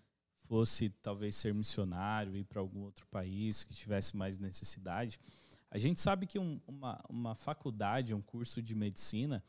fosse 0.48 0.90
talvez 1.02 1.36
ser 1.36 1.56
missionário, 1.56 2.36
ir 2.36 2.44
para 2.44 2.60
algum 2.60 2.82
outro 2.82 3.08
país 3.08 3.64
que 3.64 3.74
tivesse 3.74 4.16
mais 4.16 4.38
necessidade, 4.38 5.20
a 5.72 5.78
gente 5.78 6.02
sabe 6.02 6.28
que 6.28 6.38
um, 6.38 6.60
uma, 6.68 7.02
uma 7.10 7.34
faculdade, 7.34 8.14
um 8.14 8.22
curso 8.22 8.62
de 8.62 8.76
medicina, 8.76 9.42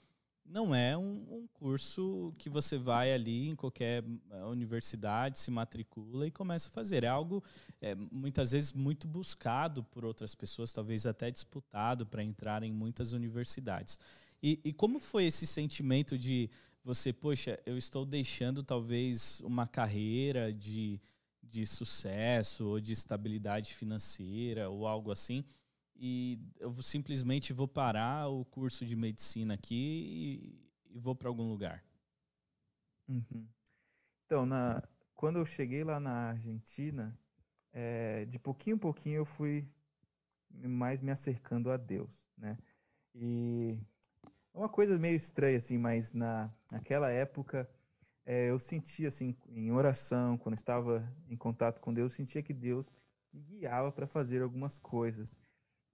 não 0.46 0.72
é 0.74 0.96
um, 0.96 1.26
um, 1.30 1.48
curso 1.52 2.32
que 2.38 2.48
você 2.48 2.78
vai 2.78 3.12
ali 3.12 3.48
em 3.48 3.56
qualquer 3.56 4.04
eh, 4.30 4.44
universidade, 4.44 5.38
se 5.38 5.50
matricula 5.50 6.26
e 6.26 6.30
começa 6.30 6.68
a 6.68 6.72
fazer. 6.72 7.04
É 7.04 7.08
algo 7.08 7.42
é, 7.80 7.94
muitas 7.94 8.52
vezes 8.52 8.72
muito 8.72 9.08
buscado 9.08 9.82
por 9.82 10.04
outras 10.04 10.34
pessoas, 10.34 10.72
talvez 10.72 11.06
até 11.06 11.30
disputado 11.30 12.06
para 12.06 12.22
entrar 12.22 12.62
em 12.62 12.72
muitas 12.72 13.12
universidades. 13.12 13.98
E, 14.42 14.60
e 14.64 14.72
como 14.72 15.00
foi 15.00 15.24
esse 15.24 15.46
sentimento 15.46 16.18
de 16.18 16.50
você, 16.84 17.12
poxa, 17.12 17.58
eu 17.64 17.76
estou 17.76 18.04
deixando 18.04 18.62
talvez 18.62 19.40
uma 19.44 19.66
carreira 19.66 20.52
de, 20.52 21.00
de 21.42 21.64
sucesso 21.64 22.66
ou 22.66 22.80
de 22.80 22.92
estabilidade 22.92 23.74
financeira 23.74 24.68
ou 24.68 24.86
algo 24.86 25.10
assim? 25.10 25.44
E 26.04 26.36
eu 26.58 26.72
simplesmente 26.82 27.52
vou 27.52 27.68
parar 27.68 28.28
o 28.28 28.44
curso 28.44 28.84
de 28.84 28.96
medicina 28.96 29.54
aqui 29.54 30.58
e, 30.90 30.96
e 30.96 30.98
vou 30.98 31.14
para 31.14 31.28
algum 31.28 31.48
lugar. 31.48 31.84
Uhum. 33.08 33.46
Então, 34.26 34.44
na, 34.44 34.82
quando 35.14 35.38
eu 35.38 35.46
cheguei 35.46 35.84
lá 35.84 36.00
na 36.00 36.30
Argentina, 36.30 37.16
é, 37.72 38.24
de 38.24 38.36
pouquinho 38.36 38.74
em 38.74 38.78
pouquinho 38.78 39.18
eu 39.18 39.24
fui 39.24 39.64
mais 40.50 41.00
me 41.00 41.12
acercando 41.12 41.70
a 41.70 41.76
Deus, 41.76 42.26
né? 42.36 42.58
E 43.14 43.78
é 44.52 44.58
uma 44.58 44.68
coisa 44.68 44.98
meio 44.98 45.16
estranha 45.16 45.56
assim, 45.56 45.78
mas 45.78 46.12
na 46.12 46.52
naquela 46.72 47.10
época 47.10 47.70
é, 48.26 48.50
eu 48.50 48.58
sentia 48.58 49.06
assim 49.06 49.36
em 49.50 49.70
oração, 49.70 50.36
quando 50.36 50.56
estava 50.56 51.08
em 51.28 51.36
contato 51.36 51.80
com 51.80 51.94
Deus, 51.94 52.10
eu 52.12 52.16
sentia 52.16 52.42
que 52.42 52.52
Deus 52.52 52.84
me 53.32 53.40
guiava 53.40 53.92
para 53.92 54.08
fazer 54.08 54.42
algumas 54.42 54.80
coisas. 54.80 55.36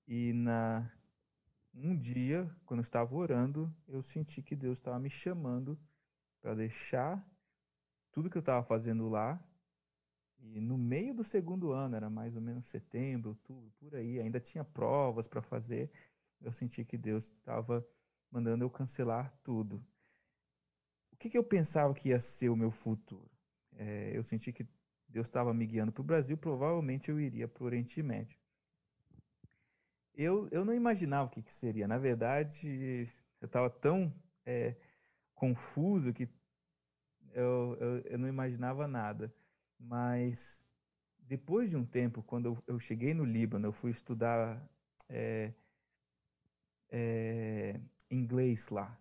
E 0.08 0.32
na 0.32 0.90
um 1.74 1.94
dia, 1.94 2.50
quando 2.64 2.80
eu 2.80 2.82
estava 2.82 3.14
orando, 3.14 3.72
eu 3.86 4.00
senti 4.02 4.42
que 4.42 4.56
Deus 4.56 4.78
estava 4.78 4.98
me 4.98 5.10
chamando 5.10 5.78
para 6.40 6.54
deixar 6.54 7.22
tudo 8.10 8.30
que 8.30 8.38
eu 8.38 8.40
estava 8.40 8.64
fazendo 8.64 9.06
lá. 9.06 9.38
E 10.40 10.60
no 10.60 10.78
meio 10.78 11.14
do 11.14 11.22
segundo 11.22 11.72
ano, 11.72 11.94
era 11.94 12.08
mais 12.08 12.34
ou 12.34 12.40
menos 12.40 12.66
setembro, 12.66 13.30
outubro, 13.30 13.70
por 13.78 13.94
aí, 13.94 14.18
ainda 14.18 14.40
tinha 14.40 14.64
provas 14.64 15.28
para 15.28 15.42
fazer. 15.42 15.90
Eu 16.40 16.52
senti 16.52 16.86
que 16.86 16.96
Deus 16.96 17.26
estava 17.26 17.86
mandando 18.30 18.64
eu 18.64 18.70
cancelar 18.70 19.30
tudo. 19.44 19.84
O 21.12 21.16
que, 21.16 21.28
que 21.28 21.36
eu 21.36 21.44
pensava 21.44 21.92
que 21.92 22.08
ia 22.08 22.18
ser 22.18 22.48
o 22.48 22.56
meu 22.56 22.70
futuro? 22.70 23.30
É, 23.76 24.16
eu 24.16 24.24
senti 24.24 24.54
que 24.54 24.66
Deus 25.06 25.26
estava 25.26 25.52
me 25.52 25.66
guiando 25.66 25.92
para 25.92 26.00
o 26.00 26.04
Brasil, 26.04 26.36
provavelmente 26.38 27.10
eu 27.10 27.20
iria 27.20 27.46
para 27.46 27.62
o 27.62 27.66
Oriente 27.66 28.02
Médio 28.02 28.37
eu, 30.18 30.48
eu 30.50 30.64
não 30.64 30.74
imaginava 30.74 31.28
o 31.28 31.30
que, 31.30 31.42
que 31.42 31.52
seria. 31.52 31.86
Na 31.86 31.96
verdade, 31.96 33.08
eu 33.40 33.46
estava 33.46 33.70
tão 33.70 34.12
é, 34.44 34.74
confuso 35.32 36.12
que 36.12 36.28
eu, 37.32 37.76
eu, 37.80 37.98
eu, 38.00 38.18
não 38.18 38.26
imaginava 38.28 38.88
nada. 38.88 39.32
Mas 39.78 40.64
depois 41.20 41.70
de 41.70 41.76
um 41.76 41.84
tempo, 41.84 42.22
quando 42.22 42.46
eu, 42.46 42.64
eu 42.66 42.80
cheguei 42.80 43.14
no 43.14 43.24
Líbano, 43.24 43.68
eu 43.68 43.72
fui 43.72 43.92
estudar 43.92 44.60
é, 45.08 45.52
é, 46.90 47.80
inglês 48.10 48.68
lá, 48.70 48.98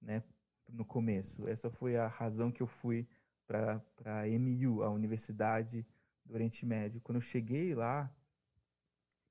né? 0.00 0.22
No 0.68 0.84
começo. 0.84 1.48
Essa 1.48 1.70
foi 1.70 1.96
a 1.96 2.06
razão 2.06 2.52
que 2.52 2.62
eu 2.62 2.68
fui 2.68 3.06
para 3.48 3.82
a 4.04 4.28
MU, 4.28 4.84
a 4.84 4.90
Universidade 4.90 5.84
do 6.24 6.34
Oriente 6.34 6.64
Médio. 6.64 7.00
Quando 7.00 7.16
eu 7.16 7.22
cheguei 7.22 7.74
lá, 7.74 8.08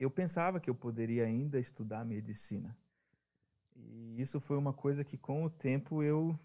eu 0.02 0.10
pensava 0.10 0.60
que 0.60 0.68
eu 0.68 0.74
poderia 0.74 1.26
ainda 1.26 1.60
estudar 1.60 2.04
medicina. 2.04 2.76
E 3.76 4.20
isso 4.20 4.40
foi 4.40 4.58
uma 4.58 4.74
coisa 4.74 5.04
que, 5.04 5.16
com 5.16 5.44
o 5.44 5.50
tempo, 5.50 6.02
eu, 6.02 6.38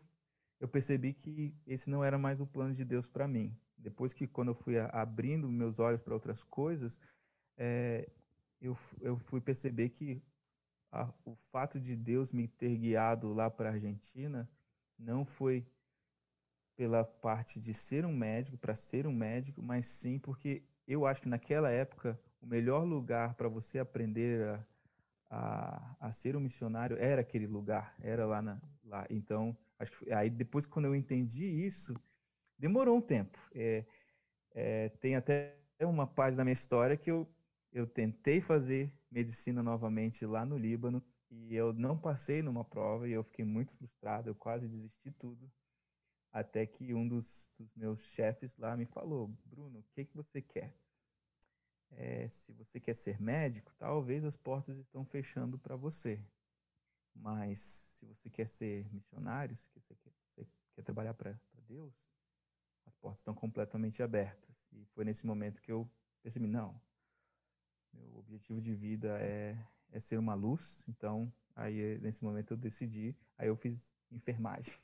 eu 0.61 0.69
percebi 0.69 1.15
que 1.15 1.57
esse 1.67 1.89
não 1.89 2.05
era 2.05 2.19
mais 2.19 2.39
o 2.39 2.47
plano 2.47 2.75
de 2.75 2.85
Deus 2.85 3.09
para 3.09 3.27
mim. 3.27 3.57
Depois 3.79 4.13
que, 4.13 4.27
quando 4.27 4.49
eu 4.49 4.55
fui 4.55 4.79
abrindo 4.79 5.49
meus 5.49 5.79
olhos 5.79 6.03
para 6.03 6.13
outras 6.13 6.45
coisas, 6.45 7.01
é, 7.57 8.07
eu, 8.61 8.77
eu 9.01 9.17
fui 9.17 9.41
perceber 9.41 9.89
que 9.89 10.23
a, 10.93 11.11
o 11.25 11.35
fato 11.35 11.81
de 11.81 11.97
Deus 11.97 12.35
me 12.35 12.47
ter 12.47 12.77
guiado 12.77 13.33
lá 13.33 13.51
para 13.51 13.71
a 13.71 13.73
Argentina 13.73 14.47
não 14.99 15.25
foi 15.25 15.67
pela 16.77 17.05
parte 17.05 17.59
de 17.59 17.73
ser 17.73 18.05
um 18.05 18.15
médico, 18.15 18.59
para 18.59 18.75
ser 18.75 19.07
um 19.07 19.15
médico, 19.15 19.63
mas 19.63 19.87
sim 19.87 20.19
porque 20.19 20.63
eu 20.87 21.07
acho 21.07 21.23
que 21.23 21.29
naquela 21.29 21.71
época 21.71 22.21
o 22.41 22.47
melhor 22.47 22.85
lugar 22.85 23.35
para 23.35 23.49
você 23.49 23.79
aprender 23.79 24.43
a, 24.43 24.67
a, 25.31 25.97
a, 26.01 26.13
ser 26.13 26.37
um 26.37 26.41
missionário 26.41 26.97
era 26.99 27.21
aquele 27.21 27.47
lugar, 27.47 27.95
era 28.01 28.27
lá, 28.27 28.43
na, 28.43 28.61
lá. 28.85 29.07
Então, 29.11 29.57
acho 29.79 29.93
que 29.93 30.13
aí 30.13 30.31
depois 30.31 30.67
quando 30.67 30.87
eu 30.87 30.95
entendi 30.95 31.47
isso, 31.47 31.95
demorou 32.59 32.97
um 32.97 33.01
tempo. 33.01 33.39
É, 33.55 33.85
é, 34.53 34.89
tem 34.89 35.17
até 35.17 35.57
uma 35.81 36.07
parte 36.07 36.37
da 36.37 36.45
minha 36.45 36.53
história 36.53 36.97
que 36.97 37.11
eu, 37.11 37.29
eu 37.73 37.87
tentei 37.87 38.41
fazer 38.41 38.93
medicina 39.11 39.63
novamente 39.63 40.25
lá 40.25 40.45
no 40.45 40.57
Líbano 40.57 41.03
e 41.31 41.55
eu 41.55 41.73
não 41.73 41.99
passei 41.99 42.43
numa 42.43 42.65
prova 42.65 43.09
e 43.09 43.13
eu 43.13 43.25
fiquei 43.25 43.45
muito 43.45 43.75
frustrado, 43.75 44.31
eu 44.31 44.35
quase 44.35 44.67
desisti 44.67 45.11
tudo. 45.11 45.51
Até 46.33 46.67
que 46.67 46.93
um 46.93 47.07
dos, 47.07 47.51
dos 47.59 47.75
meus 47.75 48.03
chefes 48.03 48.57
lá 48.59 48.77
me 48.77 48.85
falou, 48.87 49.29
Bruno, 49.45 49.79
o 49.79 49.85
que, 49.95 50.05
que 50.05 50.15
você 50.15 50.43
quer? 50.43 50.75
É, 51.93 52.29
se 52.29 52.53
você 52.53 52.81
quer 52.81 52.95
ser 52.95 53.21
médico, 53.21 53.73
talvez 53.79 54.25
as 54.25 54.37
portas 54.37 54.79
estão 54.79 55.05
fechando 55.05 55.59
para 55.59 55.77
você. 55.77 56.21
Mas 57.15 57.59
se 57.61 58.07
você 58.07 58.29
quer 58.29 58.49
ser 58.49 58.93
missionário, 58.93 59.57
se 59.57 59.71
você 59.75 59.95
quer, 59.95 60.13
você 60.35 60.47
quer 60.75 60.83
trabalhar 60.83 61.15
para 61.15 61.35
Deus, 61.67 61.95
as 62.85 62.95
portas 62.97 63.21
estão 63.21 63.35
completamente 63.35 64.03
abertas. 64.03 64.55
E 64.73 64.85
foi 64.87 65.05
nesse 65.05 65.27
momento 65.27 65.63
que 65.63 65.73
eu 65.73 65.91
percebi, 66.23 66.47
não, 66.47 66.79
meu 67.93 68.17
objetivo 68.17 68.61
de 68.61 68.75
vida 68.75 69.19
é, 69.21 69.59
é 69.91 70.01
ser 70.01 70.19
uma 70.19 70.35
luz. 70.35 70.85
Então, 70.89 71.33
aí 71.55 71.99
nesse 71.99 72.23
momento 72.23 72.53
eu 72.53 72.57
decidi, 72.57 73.17
aí 73.39 73.49
eu 73.49 73.57
fiz 73.57 73.95
enfermagem. 74.11 74.75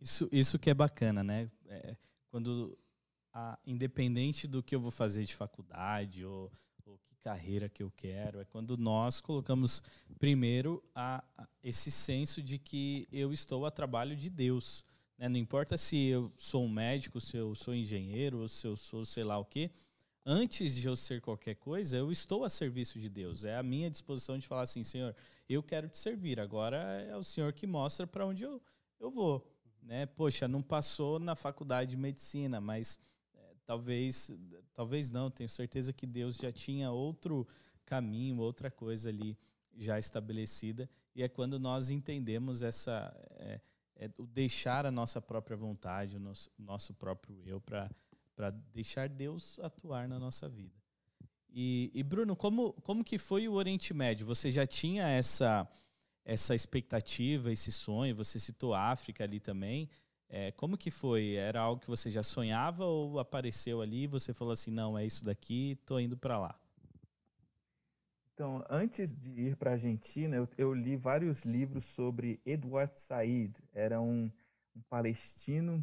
Isso, 0.00 0.28
isso 0.30 0.58
que 0.58 0.70
é 0.70 0.74
bacana, 0.74 1.22
né? 1.22 1.50
É, 1.66 1.96
quando 2.30 2.78
independente 3.66 4.46
do 4.46 4.62
que 4.62 4.74
eu 4.74 4.80
vou 4.80 4.90
fazer 4.90 5.24
de 5.24 5.34
faculdade 5.34 6.24
ou, 6.24 6.50
ou, 6.84 6.98
que 6.98 7.14
carreira 7.16 7.68
que 7.68 7.82
eu 7.82 7.90
quero, 7.90 8.40
é 8.40 8.44
quando 8.44 8.76
nós 8.76 9.20
colocamos 9.20 9.82
primeiro 10.18 10.82
a, 10.94 11.22
a, 11.36 11.48
esse 11.62 11.90
senso 11.90 12.42
de 12.42 12.58
que 12.58 13.06
eu 13.12 13.32
estou 13.32 13.66
a 13.66 13.70
trabalho 13.70 14.16
de 14.16 14.30
Deus. 14.30 14.84
Né? 15.16 15.28
Não 15.28 15.36
importa 15.36 15.76
se 15.76 16.06
eu 16.06 16.32
sou 16.36 16.64
um 16.64 16.68
médico, 16.68 17.20
se 17.20 17.36
eu 17.36 17.54
sou 17.54 17.74
engenheiro, 17.74 18.40
ou 18.40 18.48
se 18.48 18.66
eu 18.66 18.76
sou 18.76 19.04
sei 19.04 19.24
lá 19.24 19.38
o 19.38 19.44
quê. 19.44 19.70
Antes 20.24 20.74
de 20.74 20.86
eu 20.86 20.94
ser 20.94 21.20
qualquer 21.22 21.54
coisa, 21.54 21.96
eu 21.96 22.12
estou 22.12 22.44
a 22.44 22.50
serviço 22.50 22.98
de 22.98 23.08
Deus. 23.08 23.44
É 23.44 23.56
a 23.56 23.62
minha 23.62 23.90
disposição 23.90 24.38
de 24.38 24.46
falar 24.46 24.62
assim, 24.62 24.84
Senhor, 24.84 25.14
eu 25.48 25.62
quero 25.62 25.88
te 25.88 25.96
servir. 25.96 26.38
Agora 26.38 26.76
é 27.08 27.16
o 27.16 27.24
Senhor 27.24 27.52
que 27.52 27.66
mostra 27.66 28.06
para 28.06 28.26
onde 28.26 28.44
eu, 28.44 28.60
eu 29.00 29.10
vou. 29.10 29.46
né? 29.82 30.04
Poxa, 30.04 30.46
não 30.46 30.62
passou 30.62 31.18
na 31.18 31.34
faculdade 31.34 31.92
de 31.92 31.96
medicina, 31.96 32.60
mas 32.60 32.98
talvez, 33.68 34.32
talvez 34.72 35.10
não. 35.10 35.30
Tenho 35.30 35.48
certeza 35.48 35.92
que 35.92 36.06
Deus 36.06 36.38
já 36.38 36.50
tinha 36.50 36.90
outro 36.90 37.46
caminho, 37.84 38.38
outra 38.38 38.70
coisa 38.70 39.10
ali 39.10 39.36
já 39.76 39.98
estabelecida. 39.98 40.88
E 41.14 41.22
é 41.22 41.28
quando 41.28 41.58
nós 41.58 41.90
entendemos 41.90 42.62
essa 42.62 43.14
é, 43.38 43.60
é, 43.96 44.10
o 44.16 44.26
deixar 44.26 44.86
a 44.86 44.90
nossa 44.90 45.20
própria 45.20 45.54
vontade, 45.54 46.16
o 46.16 46.20
nosso, 46.20 46.50
nosso 46.58 46.94
próprio 46.94 47.42
eu 47.44 47.60
para 47.60 48.50
deixar 48.72 49.06
Deus 49.06 49.58
atuar 49.58 50.08
na 50.08 50.18
nossa 50.18 50.48
vida. 50.48 50.74
E, 51.50 51.90
e, 51.92 52.02
Bruno, 52.02 52.34
como, 52.34 52.72
como 52.82 53.04
que 53.04 53.18
foi 53.18 53.48
o 53.48 53.52
Oriente 53.52 53.92
Médio? 53.92 54.26
Você 54.26 54.50
já 54.50 54.66
tinha 54.66 55.06
essa 55.08 55.68
essa 56.24 56.54
expectativa, 56.54 57.50
esse 57.50 57.72
sonho? 57.72 58.14
Você 58.16 58.38
citou 58.38 58.74
a 58.74 58.90
África 58.90 59.24
ali 59.24 59.40
também. 59.40 59.88
É, 60.30 60.52
como 60.52 60.76
que 60.76 60.90
foi? 60.90 61.34
Era 61.34 61.60
algo 61.60 61.80
que 61.80 61.88
você 61.88 62.10
já 62.10 62.22
sonhava 62.22 62.84
ou 62.84 63.18
apareceu 63.18 63.80
ali 63.80 64.02
e 64.02 64.06
você 64.06 64.34
falou 64.34 64.52
assim, 64.52 64.70
não, 64.70 64.98
é 64.98 65.06
isso 65.06 65.24
daqui, 65.24 65.78
tô 65.86 65.98
indo 65.98 66.16
para 66.16 66.38
lá? 66.38 66.60
Então, 68.34 68.64
antes 68.70 69.14
de 69.14 69.48
ir 69.48 69.56
para 69.56 69.70
a 69.70 69.72
Argentina, 69.72 70.36
eu, 70.36 70.48
eu, 70.56 70.72
li 70.72 70.96
vários 70.96 71.44
livros 71.44 71.84
sobre 71.86 72.40
Edward 72.46 72.96
Said. 73.00 73.56
Era 73.72 74.00
um, 74.00 74.30
um 74.76 74.82
palestino 74.82 75.82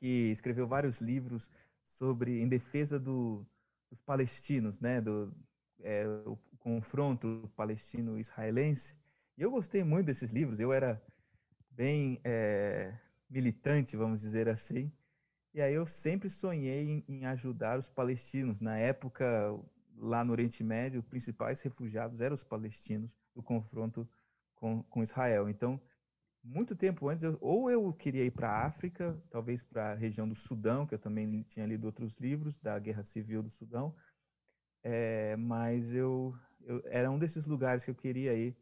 que 0.00 0.32
escreveu 0.32 0.66
vários 0.66 1.00
livros 1.00 1.48
sobre 1.84 2.40
em 2.40 2.48
defesa 2.48 2.98
do, 2.98 3.46
dos 3.88 4.00
palestinos, 4.00 4.80
né, 4.80 5.00
do 5.00 5.32
é, 5.80 6.06
o 6.26 6.36
confronto 6.58 7.48
palestino-israelense. 7.54 8.96
E 9.36 9.42
eu 9.42 9.50
gostei 9.50 9.84
muito 9.84 10.06
desses 10.06 10.32
livros. 10.32 10.58
Eu 10.58 10.72
era 10.72 11.00
bem 11.70 12.20
é, 12.24 12.92
militante, 13.28 13.96
vamos 13.96 14.20
dizer 14.20 14.48
assim. 14.48 14.92
E 15.54 15.60
aí 15.60 15.74
eu 15.74 15.86
sempre 15.86 16.28
sonhei 16.28 16.88
em, 16.88 17.04
em, 17.08 17.26
ajudar 17.26 17.78
os 17.78 17.88
palestinos. 17.88 18.60
Na 18.60 18.78
época, 18.78 19.26
lá 19.96 20.24
no 20.24 20.32
Oriente 20.32 20.62
Médio, 20.62 21.00
os 21.00 21.06
principais 21.06 21.60
refugiados 21.60 22.20
eram 22.20 22.34
os 22.34 22.44
palestinos 22.44 23.16
do 23.34 23.42
confronto 23.42 24.08
com, 24.54 24.82
com 24.84 25.02
Israel. 25.02 25.48
Então, 25.48 25.80
muito 26.42 26.76
tempo 26.76 27.08
antes, 27.08 27.24
eu, 27.24 27.36
ou 27.40 27.70
eu 27.70 27.92
queria 27.92 28.24
ir 28.24 28.30
para 28.30 28.50
a 28.50 28.66
África, 28.66 29.20
talvez 29.30 29.62
para 29.62 29.92
a 29.92 29.94
região 29.94 30.28
do 30.28 30.34
Sudão, 30.34 30.86
que 30.86 30.94
eu 30.94 30.98
também 30.98 31.42
tinha 31.42 31.66
lido 31.66 31.84
outros 31.84 32.16
livros 32.16 32.58
da 32.58 32.78
Guerra 32.78 33.02
Civil 33.02 33.42
do 33.42 33.50
Sudão, 33.50 33.94
é, 34.82 35.36
mas 35.36 35.92
eu, 35.92 36.34
eu, 36.62 36.82
era 36.86 37.10
um 37.10 37.18
desses 37.18 37.46
lugares 37.46 37.84
que 37.84 37.90
eu 37.90 37.94
queria 37.94 38.34
ir 38.34 38.56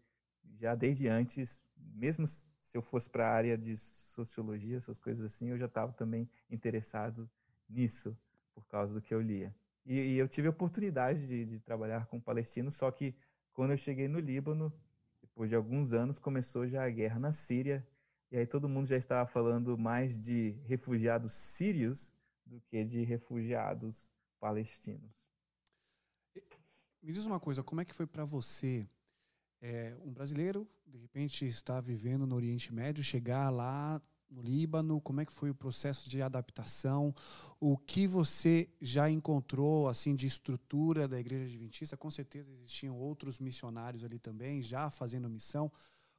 já 0.58 0.74
desde 0.74 1.08
antes, 1.08 1.62
mesmo 1.76 2.24
se 2.66 2.76
eu 2.76 2.82
fosse 2.82 3.08
para 3.08 3.28
a 3.28 3.32
área 3.32 3.56
de 3.56 3.76
sociologia, 3.76 4.76
essas 4.76 4.98
coisas 4.98 5.24
assim, 5.24 5.50
eu 5.50 5.58
já 5.58 5.66
estava 5.66 5.92
também 5.92 6.28
interessado 6.50 7.30
nisso 7.68 8.16
por 8.54 8.66
causa 8.66 8.92
do 8.92 9.00
que 9.00 9.14
eu 9.14 9.20
lia. 9.20 9.54
E, 9.84 9.94
e 9.94 10.18
eu 10.18 10.26
tive 10.26 10.48
a 10.48 10.50
oportunidade 10.50 11.26
de, 11.26 11.44
de 11.44 11.60
trabalhar 11.60 12.06
com 12.06 12.20
palestinos, 12.20 12.74
só 12.74 12.90
que 12.90 13.14
quando 13.52 13.70
eu 13.70 13.76
cheguei 13.76 14.08
no 14.08 14.18
Líbano, 14.18 14.72
depois 15.20 15.48
de 15.48 15.54
alguns 15.56 15.92
anos, 15.92 16.18
começou 16.18 16.66
já 16.66 16.84
a 16.84 16.90
guerra 16.90 17.20
na 17.20 17.30
Síria, 17.30 17.86
e 18.32 18.36
aí 18.36 18.46
todo 18.46 18.68
mundo 18.68 18.86
já 18.86 18.96
estava 18.96 19.26
falando 19.28 19.78
mais 19.78 20.18
de 20.18 20.56
refugiados 20.66 21.32
sírios 21.32 22.12
do 22.44 22.60
que 22.62 22.82
de 22.84 23.04
refugiados 23.04 24.10
palestinos. 24.40 25.10
Me 27.00 27.12
diz 27.12 27.24
uma 27.26 27.38
coisa, 27.38 27.62
como 27.62 27.80
é 27.80 27.84
que 27.84 27.94
foi 27.94 28.06
para 28.06 28.24
você, 28.24 28.84
é, 29.60 29.96
um 30.04 30.12
brasileiro, 30.12 30.66
de 30.86 30.98
repente 30.98 31.46
está 31.46 31.80
vivendo 31.80 32.26
no 32.26 32.36
Oriente 32.36 32.72
Médio, 32.72 33.02
chegar 33.02 33.50
lá 33.50 34.00
no 34.28 34.42
Líbano, 34.42 35.00
como 35.00 35.20
é 35.20 35.24
que 35.24 35.32
foi 35.32 35.50
o 35.50 35.54
processo 35.54 36.08
de 36.10 36.20
adaptação, 36.20 37.14
o 37.60 37.76
que 37.76 38.06
você 38.06 38.68
já 38.80 39.08
encontrou 39.08 39.88
assim 39.88 40.14
de 40.14 40.26
estrutura 40.26 41.06
da 41.06 41.18
Igreja 41.18 41.44
Adventista, 41.44 41.96
com 41.96 42.10
certeza 42.10 42.50
existiam 42.52 42.98
outros 42.98 43.38
missionários 43.38 44.04
ali 44.04 44.18
também, 44.18 44.60
já 44.60 44.90
fazendo 44.90 45.28
missão, 45.28 45.70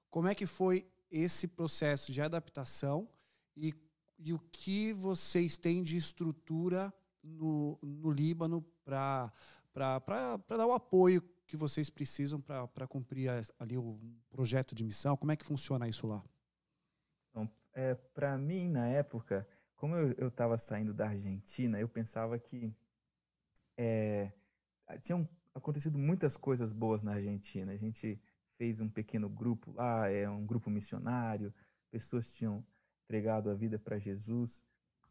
como 0.09 0.27
é 0.27 0.35
que 0.35 0.45
foi 0.45 0.87
esse 1.11 1.47
processo 1.47 2.11
de 2.11 2.21
adaptação 2.21 3.07
e, 3.55 3.73
e 4.17 4.33
o 4.33 4.39
que 4.51 4.93
vocês 4.93 5.57
têm 5.57 5.83
de 5.83 5.97
estrutura 5.97 6.93
no, 7.23 7.77
no 7.81 8.09
Líbano 8.09 8.65
para 8.83 9.31
dar 10.47 10.65
o 10.65 10.73
apoio 10.73 11.21
que 11.47 11.57
vocês 11.57 11.89
precisam 11.89 12.39
para 12.41 12.87
cumprir 12.87 13.29
ali 13.57 13.77
o 13.77 13.99
projeto 14.29 14.75
de 14.75 14.83
missão? 14.83 15.17
Como 15.17 15.31
é 15.31 15.35
que 15.35 15.45
funciona 15.45 15.87
isso 15.87 16.05
lá? 16.05 16.23
é, 17.77 17.93
para 17.93 18.35
mim, 18.39 18.67
na 18.67 18.87
época, 18.87 19.47
como 19.75 19.95
eu 19.95 20.29
estava 20.29 20.57
saindo 20.57 20.95
da 20.95 21.09
Argentina, 21.09 21.79
eu 21.79 21.87
pensava 21.87 22.39
que 22.39 22.73
é, 23.77 24.31
tinham 25.01 25.29
acontecido 25.53 25.95
muitas 25.95 26.35
coisas 26.35 26.73
boas 26.73 27.03
na 27.03 27.13
Argentina. 27.13 27.71
A 27.71 27.77
gente 27.77 28.19
fez 28.57 28.81
um 28.81 28.89
pequeno 28.89 29.29
grupo 29.29 29.71
lá, 29.73 30.09
é 30.09 30.27
um 30.27 30.43
grupo 30.43 30.71
missionário, 30.71 31.53
pessoas 31.91 32.33
tinham 32.33 32.65
entregado 33.05 33.51
a 33.51 33.53
vida 33.53 33.77
para 33.77 33.99
Jesus. 33.99 34.63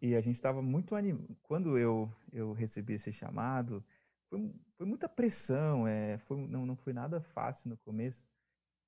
E 0.03 0.17
a 0.17 0.21
gente 0.21 0.35
estava 0.35 0.61
muito 0.61 0.97
animado. 0.97 1.37
Quando 1.45 1.79
eu, 1.79 2.13
eu 2.33 2.53
recebi 2.53 2.95
esse 2.95 3.13
chamado, 3.13 3.83
foi, 4.29 4.55
foi 4.77 4.87
muita 4.87 5.09
pressão, 5.09 5.87
é, 5.87 6.19
foi, 6.19 6.37
não, 6.47 6.67
não 6.67 6.77
foi 6.77 6.93
nada 6.93 7.21
fácil 7.21 7.71
no 7.71 7.77
começo. 7.79 8.25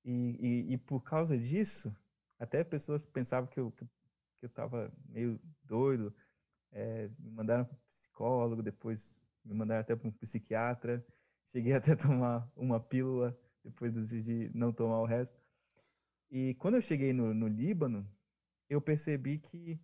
E, 0.05 0.37
e, 0.39 0.73
e 0.73 0.77
por 0.77 1.01
causa 1.01 1.37
disso, 1.37 1.95
até 2.37 2.63
pessoas 2.63 3.05
pensavam 3.07 3.49
que 3.49 3.59
eu, 3.59 3.71
que, 3.71 3.83
eu 4.41 4.47
estava 4.47 4.91
meio 5.07 5.39
doido, 5.63 6.13
é, 6.71 7.09
me 7.19 7.31
mandaram 7.31 7.65
para 7.65 7.77
psicólogo, 7.95 8.63
depois 8.63 9.15
me 9.43 9.53
mandaram 9.53 9.81
até 9.81 9.95
para 9.95 10.07
um 10.07 10.11
psiquiatra. 10.11 11.05
Cheguei 11.51 11.73
até 11.73 11.93
a 11.93 11.97
tomar 11.97 12.49
uma 12.55 12.79
pílula, 12.79 13.37
depois 13.63 13.93
decidi 13.93 14.49
não 14.53 14.71
tomar 14.71 14.99
o 15.01 15.05
resto. 15.05 15.39
E 16.29 16.53
quando 16.55 16.75
eu 16.75 16.81
cheguei 16.81 17.11
no, 17.11 17.33
no 17.33 17.47
Líbano, 17.47 18.07
eu 18.69 18.79
percebi 18.79 19.39
que 19.39 19.79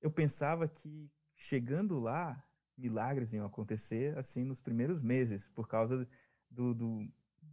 eu 0.00 0.10
pensava 0.10 0.66
que 0.66 1.10
chegando 1.36 2.00
lá, 2.00 2.42
milagres 2.82 3.32
iam 3.32 3.46
acontecer 3.46 4.18
assim 4.18 4.44
nos 4.44 4.60
primeiros 4.60 5.00
meses, 5.00 5.46
por 5.48 5.68
causa 5.68 6.06
do, 6.50 6.74
do, 6.74 7.08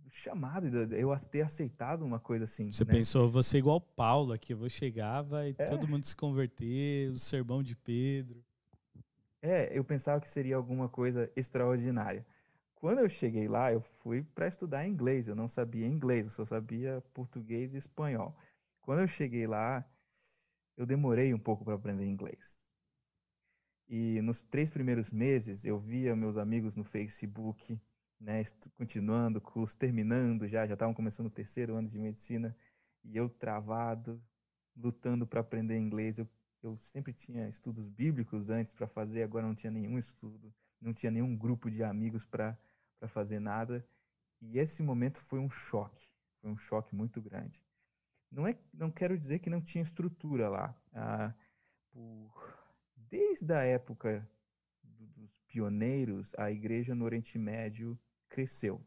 chamado, 0.10 0.68
eu 0.94 1.16
ter 1.30 1.42
aceitado 1.42 2.04
uma 2.04 2.20
coisa 2.20 2.46
assim. 2.46 2.72
Você 2.72 2.84
né? 2.84 2.92
pensou, 2.92 3.30
você 3.30 3.60
igual 3.60 3.80
Paulo 3.80 4.34
aqui, 4.34 4.54
eu 4.54 4.58
vou 4.58 4.70
chegar, 4.70 5.22
vai 5.22 5.56
é. 5.58 5.66
todo 5.66 5.88
mundo 5.88 6.04
se 6.04 6.16
converter, 6.16 7.10
o 7.12 7.18
sermão 7.18 7.62
de 7.62 7.76
Pedro. 7.76 8.44
É, 9.42 9.78
eu 9.78 9.84
pensava 9.84 10.20
que 10.20 10.28
seria 10.28 10.56
alguma 10.56 10.90
coisa 10.90 11.32
extraordinária. 11.36 12.26
Quando 12.76 13.00
eu 13.00 13.10
cheguei 13.10 13.48
lá, 13.48 13.72
eu 13.72 13.82
fui 13.82 14.24
para 14.24 14.48
estudar 14.48 14.88
inglês, 14.88 15.28
eu 15.28 15.36
não 15.36 15.48
sabia 15.48 15.86
inglês, 15.86 16.26
eu 16.26 16.30
só 16.30 16.46
sabia 16.46 17.04
português 17.14 17.74
e 17.74 17.78
espanhol. 17.78 18.36
Quando 18.82 19.02
eu 19.02 19.08
cheguei 19.08 19.46
lá, 19.46 19.86
eu 20.76 20.86
demorei 20.86 21.34
um 21.34 21.40
pouco 21.40 21.64
para 21.64 21.76
aprender 21.76 22.06
inglês. 22.06 22.62
E 23.90 24.22
nos 24.22 24.44
três 24.44 24.70
primeiros 24.70 25.12
meses, 25.12 25.66
eu 25.66 25.80
via 25.80 26.16
meus 26.16 26.38
amigos 26.38 26.76
no 26.76 26.84
Facebook, 26.84 27.82
né, 28.20 28.44
continuando 28.78 29.40
o 29.40 29.42
curso, 29.42 29.76
terminando 29.76 30.48
já, 30.48 30.68
já 30.68 30.74
estavam 30.74 30.94
começando 30.94 31.26
o 31.26 31.32
terceiro 31.32 31.76
ano 31.76 31.88
de 31.88 31.98
medicina, 31.98 32.56
e 33.04 33.18
eu 33.18 33.28
travado, 33.28 34.22
lutando 34.78 35.26
para 35.26 35.40
aprender 35.40 35.76
inglês. 35.76 36.20
Eu, 36.20 36.30
eu 36.62 36.78
sempre 36.78 37.12
tinha 37.14 37.50
estudos 37.50 37.90
bíblicos 37.90 38.52
antes 38.52 38.76
para 38.76 38.88
fazer, 38.88 39.24
agora 39.24 39.48
não 39.48 39.56
tinha 39.56 39.72
nenhum 39.72 39.98
estudo, 39.98 40.54
não 40.80 40.94
tinha 40.94 41.12
nenhum 41.12 41.36
grupo 41.36 41.72
de 41.72 41.84
amigos 41.84 42.24
para 42.24 42.56
fazer 43.08 43.40
nada. 43.40 43.84
E 44.40 44.60
esse 44.60 44.84
momento 44.84 45.20
foi 45.20 45.40
um 45.40 45.50
choque, 45.50 46.08
foi 46.42 46.52
um 46.52 46.58
choque 46.58 46.94
muito 46.94 47.20
grande. 47.20 47.64
Não, 48.32 48.46
é, 48.46 48.56
não 48.72 48.92
quero 48.92 49.18
dizer 49.18 49.40
que 49.40 49.50
não 49.50 49.62
tinha 49.62 49.82
estrutura 49.82 50.48
lá. 50.48 50.80
Ah, 50.94 51.34
por, 51.92 52.59
desde 53.10 53.54
a 53.54 53.64
época 53.64 54.28
dos 54.84 55.38
pioneiros, 55.48 56.34
a 56.38 56.52
igreja 56.52 56.94
no 56.94 57.06
Oriente 57.06 57.38
Médio 57.38 58.00
cresceu. 58.28 58.86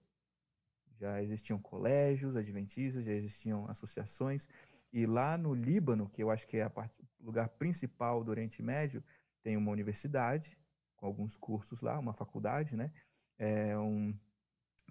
Já 0.99 1.23
existiam 1.23 1.59
colégios 1.59 2.37
adventistas, 2.37 3.05
já 3.05 3.13
existiam 3.13 3.69
associações, 3.69 4.49
e 4.93 5.07
lá 5.07 5.37
no 5.37 5.55
Líbano, 5.55 6.09
que 6.09 6.23
eu 6.23 6.31
acho 6.31 6.47
que 6.47 6.59
é 6.59 6.67
o 6.67 7.25
lugar 7.25 7.49
principal 7.49 8.23
do 8.23 8.31
Oriente 8.31 8.63
Médio, 8.63 9.03
tem 9.43 9.57
uma 9.57 9.73
universidade, 9.73 10.57
com 10.97 11.07
alguns 11.07 11.37
cursos 11.37 11.81
lá, 11.81 11.99
uma 11.99 12.13
faculdade, 12.13 12.77
né? 12.77 12.93
É 13.39 13.77
um, 13.77 14.17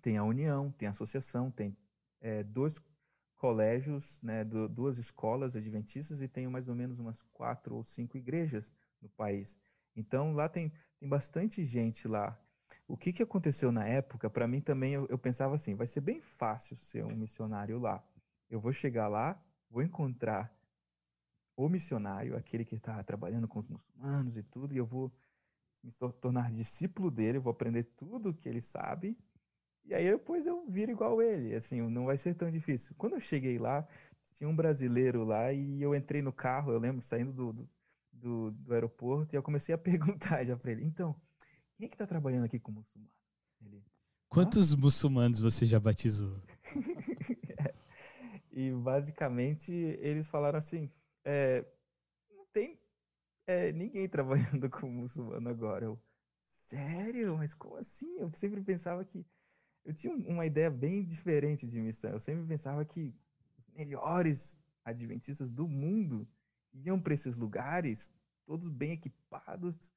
tem 0.01 0.17
a 0.17 0.23
União, 0.23 0.71
tem 0.71 0.87
a 0.87 0.91
associação, 0.91 1.49
tem 1.49 1.77
é, 2.19 2.43
dois 2.43 2.81
colégios, 3.35 4.21
né, 4.21 4.43
duas 4.43 4.99
escolas 4.99 5.55
adventistas 5.55 6.21
e 6.21 6.27
tem 6.27 6.47
mais 6.47 6.67
ou 6.67 6.75
menos 6.75 6.99
umas 6.99 7.23
quatro 7.23 7.75
ou 7.75 7.83
cinco 7.83 8.15
igrejas 8.15 8.71
no 9.01 9.09
país. 9.09 9.57
Então 9.95 10.33
lá 10.33 10.47
tem, 10.47 10.71
tem 10.99 11.09
bastante 11.09 11.63
gente 11.63 12.07
lá 12.07 12.37
o 12.87 12.97
que, 12.97 13.13
que 13.13 13.23
aconteceu 13.23 13.71
na 13.71 13.87
época, 13.87 14.29
para 14.29 14.47
mim 14.47 14.59
também, 14.59 14.93
eu, 14.93 15.07
eu, 15.07 15.17
pensava 15.17 15.55
assim, 15.55 15.75
vai 15.75 15.87
ser 15.87 16.01
bem 16.01 16.19
fácil 16.19 16.75
ser 16.75 17.05
um 17.05 17.15
missionário 17.15 17.79
lá. 17.79 18.03
Eu 18.49 18.59
vou 18.59 18.73
chegar 18.73 19.07
lá, 19.07 19.41
vou 19.69 19.81
encontrar 19.81 20.53
o 21.55 21.69
missionário, 21.69 22.35
aquele 22.35 22.65
que 22.65 22.75
está 22.75 23.01
trabalhando 23.03 23.47
com 23.47 23.59
os 23.59 23.67
muçulmanos 23.69 24.35
e 24.35 24.43
tudo, 24.43 24.73
e 24.73 24.77
eu 24.77 24.85
vou 24.85 25.11
me 25.81 25.91
tornar 26.19 26.51
discípulo 26.51 27.09
dele, 27.09 27.39
vou 27.39 27.51
aprender 27.51 27.83
tudo 27.95 28.33
que 28.33 28.47
ele 28.47 28.61
sabe, 28.61 29.17
e 29.85 29.93
aí 29.93 30.11
depois 30.11 30.45
eu 30.45 30.67
viro 30.67 30.91
igual 30.91 31.21
ele, 31.21 31.55
assim, 31.55 31.81
não 31.81 32.05
vai 32.05 32.17
ser 32.17 32.35
tão 32.35 32.51
difícil. 32.51 32.93
Quando 32.97 33.13
eu 33.13 33.19
cheguei 33.19 33.57
lá, 33.57 33.87
tinha 34.33 34.49
um 34.49 34.55
brasileiro 34.55 35.23
lá 35.23 35.51
e 35.53 35.81
eu 35.81 35.95
entrei 35.95 36.21
no 36.21 36.33
carro, 36.33 36.71
eu 36.71 36.79
lembro, 36.79 37.01
saindo 37.01 37.31
do, 37.31 37.53
do, 37.53 37.69
do, 38.21 38.51
do 38.51 38.73
aeroporto, 38.73 39.33
e 39.33 39.37
eu 39.37 39.43
comecei 39.43 39.73
a 39.73 39.77
perguntar 39.79 40.43
já 40.45 40.55
para 40.55 40.71
ele, 40.71 40.83
então, 40.83 41.15
quem 41.75 41.85
é 41.85 41.89
que 41.89 41.95
está 41.95 42.07
trabalhando 42.07 42.45
aqui 42.45 42.59
com 42.59 42.71
muçulmano? 42.71 43.11
Ele, 43.65 43.83
Quantos 44.29 44.73
muçulmanos 44.75 45.39
você 45.39 45.65
já 45.65 45.79
batizou? 45.79 46.41
E 48.51 48.71
basicamente 48.71 49.71
eles 49.71 50.27
falaram 50.27 50.59
assim: 50.59 50.91
é, 51.23 51.65
não 52.29 52.45
tem 52.51 52.77
é, 53.47 53.71
ninguém 53.71 54.07
trabalhando 54.09 54.69
com 54.69 54.89
muçulmano 54.89 55.49
agora. 55.49 55.85
Eu, 55.85 55.99
sério? 56.49 57.37
Mas 57.37 57.53
como 57.53 57.77
assim? 57.77 58.17
Eu 58.17 58.29
sempre 58.33 58.61
pensava 58.61 59.05
que. 59.05 59.25
Eu 59.83 59.93
tinha 59.93 60.13
uma 60.13 60.45
ideia 60.45 60.69
bem 60.69 61.03
diferente 61.03 61.65
de 61.65 61.81
missão. 61.81 62.11
Eu 62.11 62.19
sempre 62.19 62.45
pensava 62.45 62.85
que 62.85 63.15
os 63.57 63.67
melhores 63.69 64.59
adventistas 64.83 65.49
do 65.49 65.67
mundo 65.67 66.27
iam 66.73 66.99
para 66.99 67.13
esses 67.13 67.37
lugares, 67.37 68.13
todos 68.45 68.69
bem 68.69 68.93
equipados, 68.93 69.93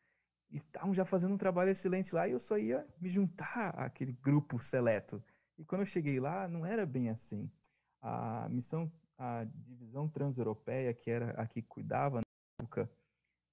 e 0.51 0.59
estavam 0.59 0.95
já 0.95 1.05
fazendo 1.05 1.35
um 1.35 1.39
trabalho 1.39 1.71
excelente 1.71 2.15
lá, 2.15 2.29
e 2.29 2.33
eu 2.33 2.39
só 2.39 2.57
ia 2.59 2.87
me 3.01 3.09
juntar 3.09 3.71
àquele 3.71 4.13
grupo 4.13 4.61
seleto. 4.63 5.23
E 5.59 5.65
quando 5.65 5.83
eu 5.83 5.87
cheguei 5.87 6.21
lá, 6.21 6.49
não 6.49 6.65
era 6.65 6.85
bem 6.85 7.11
assim. 7.11 7.51
A 8.01 8.49
missão, 8.49 8.93
a 9.17 9.45
divisão 9.45 10.09
transeuropeia, 10.09 10.93
que 10.93 11.11
era 11.11 11.31
a 11.33 11.47
que 11.47 11.63
cuidava 11.63 12.19
na 12.19 12.25
época, 12.61 12.91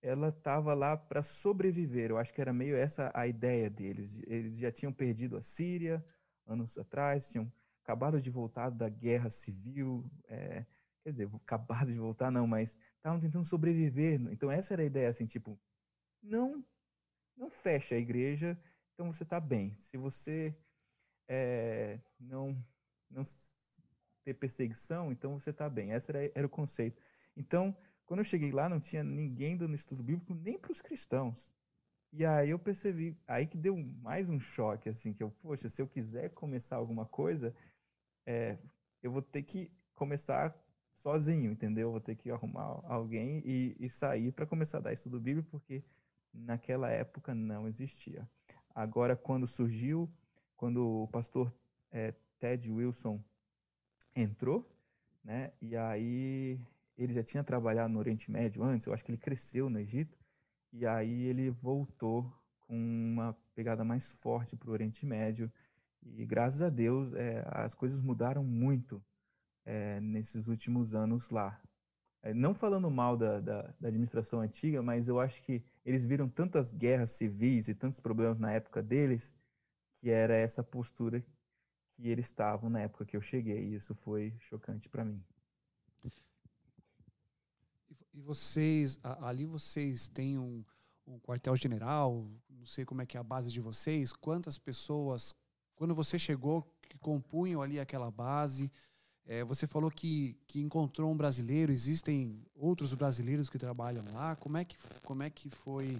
ela 0.02 0.30
estava 0.30 0.74
lá 0.74 0.98
para 0.98 1.22
sobreviver. 1.22 2.10
Eu 2.10 2.18
acho 2.18 2.34
que 2.34 2.42
era 2.42 2.52
meio 2.52 2.76
essa 2.76 3.12
a 3.14 3.28
ideia 3.28 3.70
deles. 3.70 4.20
Eles 4.26 4.58
já 4.58 4.72
tinham 4.72 4.92
perdido 4.92 5.38
a 5.38 5.42
Síria 5.42 6.04
anos 6.48 6.78
atrás, 6.78 7.30
tinham 7.30 7.52
acabado 7.84 8.20
de 8.20 8.30
voltar 8.30 8.70
da 8.70 8.90
guerra 8.90 9.30
civil, 9.30 10.10
é, 10.28 10.66
quer 11.04 11.12
dizer, 11.12 11.30
acabado 11.36 11.92
de 11.92 12.00
voltar 12.00 12.32
não, 12.32 12.48
mas 12.48 12.78
estavam 12.98 13.20
tentando 13.20 13.46
sobreviver. 13.46 14.20
Então 14.32 14.52
essa 14.52 14.74
era 14.74 14.84
a 14.84 14.86
ideia, 14.86 15.10
assim, 15.10 15.26
tipo, 15.26 15.60
não, 16.22 16.64
não 17.36 17.50
fecha 17.50 17.96
a 17.96 17.98
igreja, 17.98 18.58
então 18.94 19.12
você 19.12 19.24
está 19.24 19.40
bem. 19.40 19.76
Se 19.78 19.98
você 19.98 20.56
é, 21.28 22.00
não, 22.20 22.64
não 23.10 23.24
ter 24.24 24.34
perseguição, 24.34 25.12
então 25.12 25.40
você 25.40 25.50
está 25.50 25.70
bem. 25.70 25.92
Esse 25.92 26.12
era, 26.12 26.32
era 26.36 26.48
o 26.48 26.50
conceito. 26.50 27.02
Então, 27.36 27.76
quando 28.06 28.20
eu 28.20 28.26
cheguei 28.26 28.52
lá, 28.52 28.70
não 28.70 28.80
tinha 28.80 29.04
ninguém 29.04 29.58
dando 29.58 29.74
estudo 29.74 30.04
bíblico, 30.04 30.34
nem 30.34 30.60
para 30.60 30.72
os 30.72 30.82
cristãos. 30.82 31.54
E 32.14 32.26
aí 32.26 32.50
eu 32.50 32.60
percebi, 32.60 33.18
aí 33.26 33.48
que 33.48 33.58
deu 33.58 33.78
mais 33.78 34.28
um 34.30 34.40
choque, 34.40 34.90
assim, 34.90 35.14
que 35.14 35.24
eu, 35.24 35.32
poxa, 35.32 35.70
se 35.70 35.82
eu 35.82 35.88
quiser 35.88 36.30
começar 36.32 36.76
alguma 36.76 37.06
coisa, 37.06 37.56
é, 38.26 38.58
eu 39.02 39.12
vou 39.12 39.22
ter 39.22 39.44
que 39.44 39.72
começar 39.96 40.54
sozinho, 41.02 41.52
entendeu? 41.52 41.88
Eu 41.88 41.92
vou 41.92 42.00
ter 42.00 42.16
que 42.16 42.30
arrumar 42.30 42.80
alguém 42.84 43.42
e, 43.44 43.76
e 43.80 43.90
sair 43.90 44.32
para 44.32 44.46
começar 44.46 44.78
a 44.78 44.82
dar 44.82 44.94
estudo 44.94 45.20
bíblico, 45.20 45.50
porque 45.50 45.84
naquela 46.34 46.90
época 46.90 47.34
não 47.34 47.68
existia. 47.68 48.28
Agora, 48.74 49.16
quando 49.16 49.48
surgiu, 49.48 50.10
quando 50.56 51.04
o 51.04 51.08
pastor 51.08 51.54
é, 51.92 52.14
Ted 52.40 52.72
Wilson 52.72 53.20
entrou, 54.16 54.70
né? 55.24 55.52
E 55.62 55.76
aí 55.76 56.60
ele 56.98 57.14
já 57.14 57.24
tinha 57.24 57.44
trabalhado 57.44 57.92
no 57.92 58.00
Oriente 58.00 58.30
Médio 58.30 58.64
antes, 58.64 58.86
eu 58.86 58.94
acho 58.94 59.04
que 59.04 59.12
ele 59.12 59.18
cresceu 59.18 59.70
no 59.70 59.80
Egito, 59.80 60.18
e 60.72 60.86
aí 60.86 61.24
ele 61.24 61.50
voltou 61.50 62.32
com 62.62 62.76
uma 62.76 63.36
pegada 63.56 63.84
mais 63.84 64.12
forte 64.12 64.56
para 64.56 64.70
o 64.70 64.74
Oriente 64.74 65.06
Médio. 65.06 65.52
E 66.04 66.26
graças 66.26 66.62
a 66.62 66.70
Deus 66.70 67.14
é, 67.14 67.44
as 67.48 67.76
coisas 67.76 68.02
mudaram 68.02 68.44
muito 68.44 69.04
é, 69.66 70.00
nesses 70.00 70.48
últimos 70.48 70.96
anos 70.96 71.30
lá. 71.30 71.60
É, 72.24 72.34
não 72.34 72.54
falando 72.54 72.90
mal 72.92 73.18
da, 73.18 73.40
da, 73.40 73.62
da, 73.80 73.88
administração 73.88 74.42
antiga, 74.42 74.82
mas 74.82 75.08
eu 75.08 75.20
acho 75.20 75.42
que 75.42 75.64
eles 75.84 76.06
viram 76.06 76.30
tantas 76.30 76.72
guerras 76.72 77.12
civis 77.12 77.68
e 77.68 77.74
tantos 77.74 78.00
problemas 78.00 78.40
na 78.40 78.52
época 78.52 78.84
deles, 78.84 79.34
que 80.00 80.10
era 80.10 80.36
essa 80.36 80.64
postura 80.64 81.22
que 81.96 82.08
eles 82.08 82.28
estavam 82.28 82.70
na 82.70 82.82
época 82.82 83.06
que 83.06 83.18
eu 83.18 83.22
cheguei. 83.22 83.70
E 83.70 83.76
isso 83.76 83.96
foi 83.96 84.36
chocante 84.40 84.88
para 84.88 85.04
mim. 85.04 85.24
E 88.14 88.20
vocês, 88.22 89.00
ali 89.04 89.46
vocês 89.46 90.08
têm 90.10 90.38
um, 90.38 90.64
um 91.08 91.20
quartel-general, 91.20 92.30
não 92.50 92.66
sei 92.66 92.86
como 92.86 93.02
é 93.02 93.06
que 93.06 93.18
é 93.18 93.20
a 93.20 93.24
base 93.24 93.52
de 93.52 93.62
vocês, 93.62 94.14
quantas 94.14 94.58
pessoas, 94.58 95.34
quando 95.76 95.96
você 95.96 96.20
chegou, 96.20 96.62
que 96.82 96.98
compunham 96.98 97.62
ali 97.62 97.80
aquela 97.80 98.12
base, 98.12 98.70
é, 99.28 99.44
você 99.44 99.68
falou 99.68 99.90
que, 99.90 100.36
que 100.48 100.60
encontrou 100.60 101.12
um 101.12 101.16
brasileiro, 101.16 101.72
existem 101.72 102.42
outros 102.56 102.94
brasileiros 102.94 103.50
que 103.50 103.58
trabalham 103.58 104.04
lá, 104.14 104.36
como 104.36 104.58
é 104.58 104.66
que, 104.66 104.76
como 105.04 105.24
é 105.24 105.30
que 105.30 105.50
foi 105.50 105.98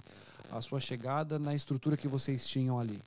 a 0.52 0.60
sua 0.62 0.80
chegada 0.80 1.40
na 1.40 1.56
estrutura 1.56 1.96
que 1.96 2.08
vocês 2.08 2.48
tinham 2.48 2.80
ali? 2.80 3.00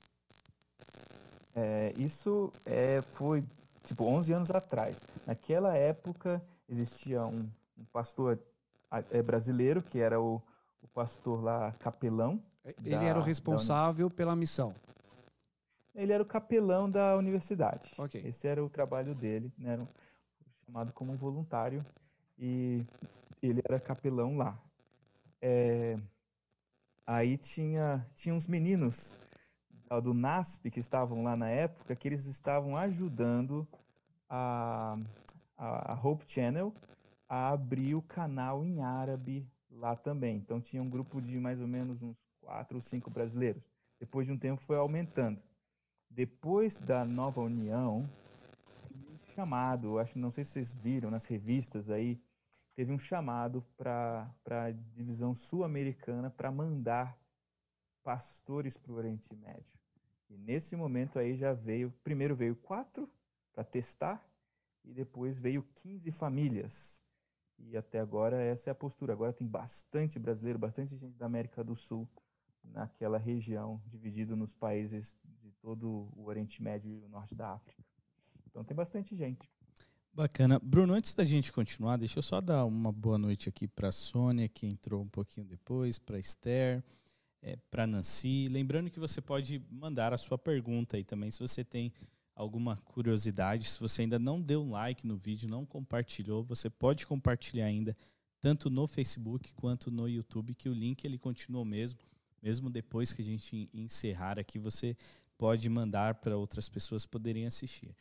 É, 1.55 1.93
isso 1.97 2.51
é, 2.65 3.01
foi 3.01 3.43
tipo 3.83 4.03
11 4.03 4.33
anos 4.33 4.51
atrás. 4.51 4.97
Naquela 5.25 5.75
época 5.75 6.41
existia 6.67 7.23
um, 7.25 7.47
um 7.77 7.85
pastor 7.93 8.39
é, 9.11 9.21
brasileiro, 9.21 9.81
que 9.81 9.99
era 9.99 10.19
o, 10.19 10.41
o 10.81 10.87
pastor 10.87 11.43
lá, 11.43 11.71
capelão. 11.79 12.41
Ele 12.83 12.95
da, 12.95 13.03
era 13.03 13.19
o 13.19 13.21
responsável 13.21 14.09
da... 14.09 14.15
pela 14.15 14.35
missão. 14.35 14.73
Ele 15.93 16.11
era 16.11 16.21
o 16.21 16.25
capelão 16.25 16.89
da 16.89 17.15
universidade. 17.15 17.93
Okay. 17.97 18.21
Esse 18.25 18.47
era 18.47 18.63
o 18.63 18.69
trabalho 18.69 19.15
dele, 19.15 19.51
né? 19.57 19.73
Era 19.73 19.87
chamado 20.65 20.91
como 20.93 21.15
voluntário. 21.15 21.83
E 22.37 22.85
ele 23.41 23.61
era 23.67 23.79
capelão 23.79 24.37
lá. 24.37 24.59
É... 25.41 25.97
Aí 27.05 27.37
tinha, 27.37 28.05
tinha 28.15 28.33
uns 28.33 28.47
meninos 28.47 29.15
do 30.01 30.13
NASP 30.13 30.71
que 30.71 30.79
estavam 30.79 31.23
lá 31.23 31.35
na 31.35 31.49
época, 31.49 31.95
que 31.95 32.07
eles 32.07 32.25
estavam 32.25 32.75
ajudando 32.75 33.67
a, 34.27 34.97
a 35.57 35.99
Hope 36.03 36.25
Channel 36.27 36.73
a 37.29 37.49
abrir 37.49 37.95
o 37.95 38.01
canal 38.01 38.65
em 38.65 38.81
árabe 38.81 39.47
lá 39.69 39.95
também. 39.95 40.37
Então 40.37 40.59
tinha 40.59 40.81
um 40.81 40.89
grupo 40.89 41.21
de 41.21 41.39
mais 41.39 41.61
ou 41.61 41.67
menos 41.67 42.01
uns 42.01 42.17
quatro 42.41 42.77
ou 42.77 42.81
cinco 42.81 43.09
brasileiros. 43.09 43.63
Depois 43.99 44.27
de 44.27 44.33
um 44.33 44.37
tempo 44.37 44.61
foi 44.61 44.77
aumentando. 44.77 45.41
Depois 46.09 46.79
da 46.79 47.05
nova 47.05 47.41
união, 47.41 48.09
chamado, 49.35 49.99
acho 49.99 50.17
não 50.17 50.31
sei 50.31 50.45
se 50.45 50.51
vocês 50.51 50.73
viram 50.73 51.11
nas 51.11 51.25
revistas 51.25 51.89
aí, 51.89 52.21
teve 52.73 52.93
um 52.93 52.97
chamado 52.97 53.61
para 53.75 54.33
a 54.45 54.71
divisão 54.71 55.35
sul-americana 55.35 56.29
para 56.29 56.49
mandar 56.49 57.19
pastores 58.01 58.77
para 58.77 58.93
o 58.93 58.95
Oriente 58.95 59.35
Médio. 59.35 59.75
E 60.29 60.37
nesse 60.37 60.75
momento 60.75 61.19
aí 61.19 61.35
já 61.35 61.53
veio, 61.53 61.91
primeiro 62.03 62.35
veio 62.35 62.55
quatro 62.55 63.11
para 63.51 63.63
testar 63.63 64.25
e 64.85 64.93
depois 64.93 65.39
veio 65.39 65.63
15 65.81 66.11
famílias. 66.11 67.01
E 67.57 67.75
até 67.75 67.99
agora 67.99 68.41
essa 68.41 68.69
é 68.69 68.71
a 68.71 68.75
postura. 68.75 69.13
Agora 69.13 69.33
tem 69.33 69.47
bastante 69.47 70.17
brasileiro, 70.17 70.59
bastante 70.59 70.97
gente 70.97 71.17
da 71.17 71.25
América 71.25 71.63
do 71.63 71.75
Sul 71.75 72.07
naquela 72.63 73.17
região, 73.17 73.81
dividido 73.85 74.35
nos 74.35 74.53
países 74.53 75.17
de 75.41 75.51
todo 75.53 76.09
o 76.15 76.25
Oriente 76.25 76.61
Médio 76.61 76.91
e 76.91 77.03
o 77.03 77.09
Norte 77.09 77.35
da 77.35 77.53
África. 77.53 77.94
Então 78.55 78.63
tem 78.63 78.73
bastante 78.73 79.13
gente. 79.17 79.51
Bacana. 80.13 80.57
Bruno, 80.59 80.93
antes 80.93 81.13
da 81.13 81.25
gente 81.25 81.51
continuar, 81.51 81.97
deixa 81.97 82.19
eu 82.19 82.23
só 82.23 82.39
dar 82.39 82.63
uma 82.63 82.89
boa 82.89 83.17
noite 83.17 83.49
aqui 83.49 83.67
para 83.67 83.89
a 83.89 83.91
Sônia, 83.91 84.47
que 84.47 84.65
entrou 84.65 85.03
um 85.03 85.09
pouquinho 85.09 85.45
depois, 85.45 85.99
para 85.99 86.17
Esther, 86.17 86.81
é, 87.41 87.57
para 87.69 87.85
Nancy. 87.85 88.45
Lembrando 88.49 88.89
que 88.89 88.97
você 88.97 89.19
pode 89.19 89.61
mandar 89.69 90.13
a 90.13 90.17
sua 90.17 90.37
pergunta 90.37 90.95
aí 90.95 91.03
também, 91.03 91.29
se 91.31 91.39
você 91.41 91.65
tem 91.65 91.91
alguma 92.33 92.77
curiosidade, 92.77 93.69
se 93.69 93.77
você 93.77 94.03
ainda 94.03 94.17
não 94.17 94.41
deu 94.41 94.63
um 94.63 94.71
like 94.71 95.05
no 95.05 95.17
vídeo, 95.17 95.49
não 95.49 95.65
compartilhou, 95.65 96.41
você 96.41 96.69
pode 96.69 97.05
compartilhar 97.05 97.65
ainda, 97.65 97.93
tanto 98.39 98.69
no 98.69 98.87
Facebook 98.87 99.53
quanto 99.53 99.91
no 99.91 100.07
YouTube, 100.07 100.55
que 100.55 100.69
o 100.69 100.73
link 100.73 101.03
ele 101.03 101.17
continua 101.17 101.61
o 101.61 101.65
mesmo, 101.65 101.99
mesmo 102.41 102.69
depois 102.69 103.11
que 103.11 103.21
a 103.21 103.25
gente 103.25 103.69
encerrar 103.73 104.39
aqui, 104.39 104.57
você 104.57 104.95
pode 105.37 105.67
mandar 105.67 106.15
para 106.15 106.37
outras 106.37 106.69
pessoas 106.69 107.05
poderem 107.05 107.45
assistir. 107.45 107.93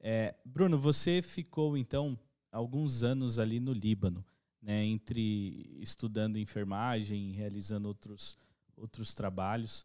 É, 0.00 0.34
Bruno, 0.44 0.78
você 0.78 1.22
ficou 1.22 1.76
então 1.76 2.18
alguns 2.50 3.02
anos 3.02 3.38
ali 3.38 3.58
no 3.58 3.72
Líbano, 3.72 4.24
né, 4.60 4.84
entre 4.84 5.78
estudando 5.80 6.38
enfermagem, 6.38 7.32
realizando 7.32 7.86
outros, 7.86 8.36
outros 8.76 9.14
trabalhos, 9.14 9.84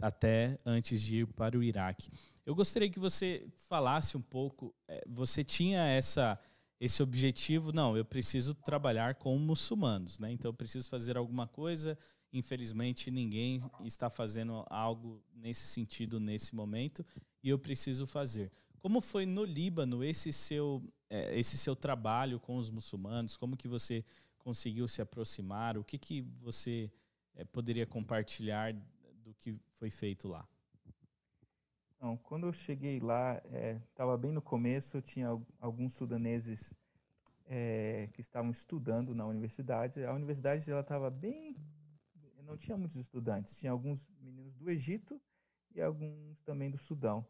até 0.00 0.56
antes 0.66 1.00
de 1.00 1.18
ir 1.18 1.26
para 1.26 1.58
o 1.58 1.62
Iraque. 1.62 2.10
Eu 2.44 2.54
gostaria 2.54 2.90
que 2.90 2.98
você 2.98 3.46
falasse 3.56 4.16
um 4.16 4.20
pouco. 4.20 4.74
É, 4.88 5.02
você 5.08 5.42
tinha 5.42 5.86
essa 5.86 6.38
esse 6.80 7.00
objetivo, 7.00 7.72
não, 7.72 7.96
eu 7.96 8.04
preciso 8.04 8.56
trabalhar 8.56 9.14
com 9.14 9.38
muçulmanos, 9.38 10.18
né? 10.18 10.32
Então 10.32 10.48
eu 10.48 10.54
preciso 10.54 10.88
fazer 10.90 11.16
alguma 11.16 11.46
coisa. 11.46 11.96
Infelizmente 12.32 13.08
ninguém 13.08 13.60
está 13.84 14.10
fazendo 14.10 14.66
algo 14.68 15.22
nesse 15.32 15.64
sentido 15.64 16.18
nesse 16.18 16.56
momento 16.56 17.06
e 17.40 17.50
eu 17.50 17.58
preciso 17.58 18.04
fazer. 18.04 18.50
Como 18.82 19.00
foi 19.00 19.24
no 19.24 19.44
Líbano 19.44 20.02
esse 20.02 20.32
seu 20.32 20.82
é, 21.08 21.38
esse 21.38 21.56
seu 21.56 21.76
trabalho 21.76 22.40
com 22.40 22.56
os 22.56 22.68
muçulmanos? 22.68 23.36
Como 23.36 23.56
que 23.56 23.68
você 23.68 24.04
conseguiu 24.38 24.88
se 24.88 25.00
aproximar? 25.00 25.78
O 25.78 25.84
que 25.84 25.96
que 25.96 26.22
você 26.40 26.90
é, 27.36 27.44
poderia 27.44 27.86
compartilhar 27.86 28.74
do 29.22 29.32
que 29.34 29.56
foi 29.74 29.88
feito 29.88 30.26
lá? 30.26 30.44
Então, 31.94 32.16
quando 32.16 32.48
eu 32.48 32.52
cheguei 32.52 32.98
lá, 32.98 33.40
estava 33.88 34.14
é, 34.14 34.18
bem 34.18 34.32
no 34.32 34.42
começo, 34.42 35.00
tinha 35.00 35.28
alguns 35.60 35.94
sudaneses 35.94 36.74
é, 37.46 38.08
que 38.12 38.20
estavam 38.20 38.50
estudando 38.50 39.14
na 39.14 39.24
universidade. 39.24 40.04
A 40.04 40.12
universidade 40.12 40.68
ela 40.68 40.80
estava 40.80 41.08
bem, 41.08 41.56
não 42.42 42.56
tinha 42.56 42.76
muitos 42.76 42.96
estudantes, 42.96 43.60
tinha 43.60 43.70
alguns 43.70 44.04
meninos 44.18 44.56
do 44.56 44.68
Egito 44.68 45.22
e 45.72 45.80
alguns 45.80 46.40
também 46.40 46.68
do 46.68 46.78
Sudão. 46.78 47.24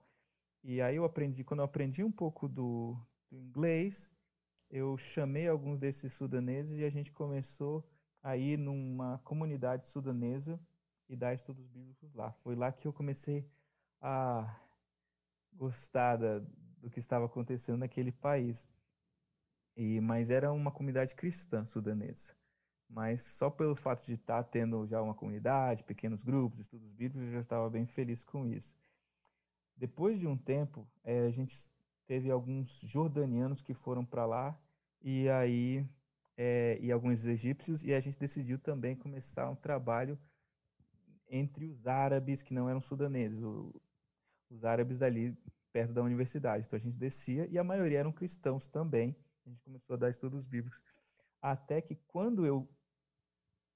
E 0.64 0.80
aí 0.80 0.96
eu 0.96 1.04
aprendi, 1.04 1.42
quando 1.44 1.60
eu 1.60 1.64
aprendi 1.64 2.04
um 2.04 2.12
pouco 2.12 2.48
do, 2.48 2.96
do 3.30 3.38
inglês, 3.38 4.12
eu 4.70 4.96
chamei 4.96 5.48
alguns 5.48 5.78
desses 5.78 6.12
sudaneses 6.12 6.78
e 6.78 6.84
a 6.84 6.90
gente 6.90 7.12
começou 7.12 7.84
a 8.22 8.36
ir 8.36 8.56
numa 8.56 9.18
comunidade 9.18 9.88
sudanesa 9.88 10.58
e 11.08 11.16
dar 11.16 11.34
estudos 11.34 11.66
bíblicos 11.66 12.14
lá. 12.14 12.32
Foi 12.42 12.54
lá 12.54 12.72
que 12.72 12.86
eu 12.86 12.92
comecei 12.92 13.46
a 14.00 14.56
gostar 15.52 16.16
da, 16.16 16.38
do 16.78 16.88
que 16.88 17.00
estava 17.00 17.26
acontecendo 17.26 17.78
naquele 17.78 18.12
país. 18.12 18.68
E, 19.76 20.00
mas 20.00 20.30
era 20.30 20.52
uma 20.52 20.70
comunidade 20.70 21.14
cristã 21.14 21.66
sudanesa. 21.66 22.34
Mas 22.88 23.22
só 23.22 23.50
pelo 23.50 23.74
fato 23.74 24.04
de 24.04 24.12
estar 24.12 24.42
tendo 24.44 24.86
já 24.86 25.00
uma 25.02 25.14
comunidade, 25.14 25.82
pequenos 25.84 26.22
grupos, 26.22 26.60
estudos 26.60 26.92
bíblicos, 26.92 27.26
eu 27.26 27.32
já 27.32 27.40
estava 27.40 27.68
bem 27.70 27.86
feliz 27.86 28.24
com 28.24 28.46
isso. 28.46 28.76
Depois 29.82 30.20
de 30.20 30.28
um 30.28 30.36
tempo, 30.36 30.88
é, 31.02 31.26
a 31.26 31.30
gente 31.30 31.52
teve 32.06 32.30
alguns 32.30 32.82
jordanianos 32.82 33.62
que 33.62 33.74
foram 33.74 34.04
para 34.04 34.24
lá 34.24 34.56
e 35.00 35.28
aí 35.28 35.84
é, 36.36 36.78
e 36.80 36.92
alguns 36.92 37.26
egípcios 37.26 37.82
e 37.82 37.92
a 37.92 37.98
gente 37.98 38.16
decidiu 38.16 38.60
também 38.60 38.94
começar 38.94 39.50
um 39.50 39.56
trabalho 39.56 40.16
entre 41.28 41.66
os 41.66 41.84
árabes 41.88 42.44
que 42.44 42.54
não 42.54 42.68
eram 42.68 42.80
sudaneses, 42.80 43.42
o, 43.42 43.74
os 44.48 44.64
árabes 44.64 45.00
dali 45.00 45.36
perto 45.72 45.92
da 45.92 46.02
universidade. 46.04 46.64
Então 46.64 46.76
a 46.76 46.80
gente 46.80 46.96
descia 46.96 47.48
e 47.50 47.58
a 47.58 47.64
maioria 47.64 47.98
eram 47.98 48.12
cristãos 48.12 48.68
também. 48.68 49.16
A 49.44 49.48
gente 49.50 49.64
começou 49.64 49.94
a 49.94 49.98
dar 49.98 50.10
estudos 50.10 50.46
bíblicos. 50.46 50.80
Até 51.40 51.82
que 51.82 51.96
quando 52.06 52.46
eu, 52.46 52.68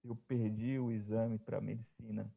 eu 0.04 0.14
perdi 0.14 0.78
o 0.78 0.92
exame 0.92 1.36
para 1.36 1.60
medicina 1.60 2.32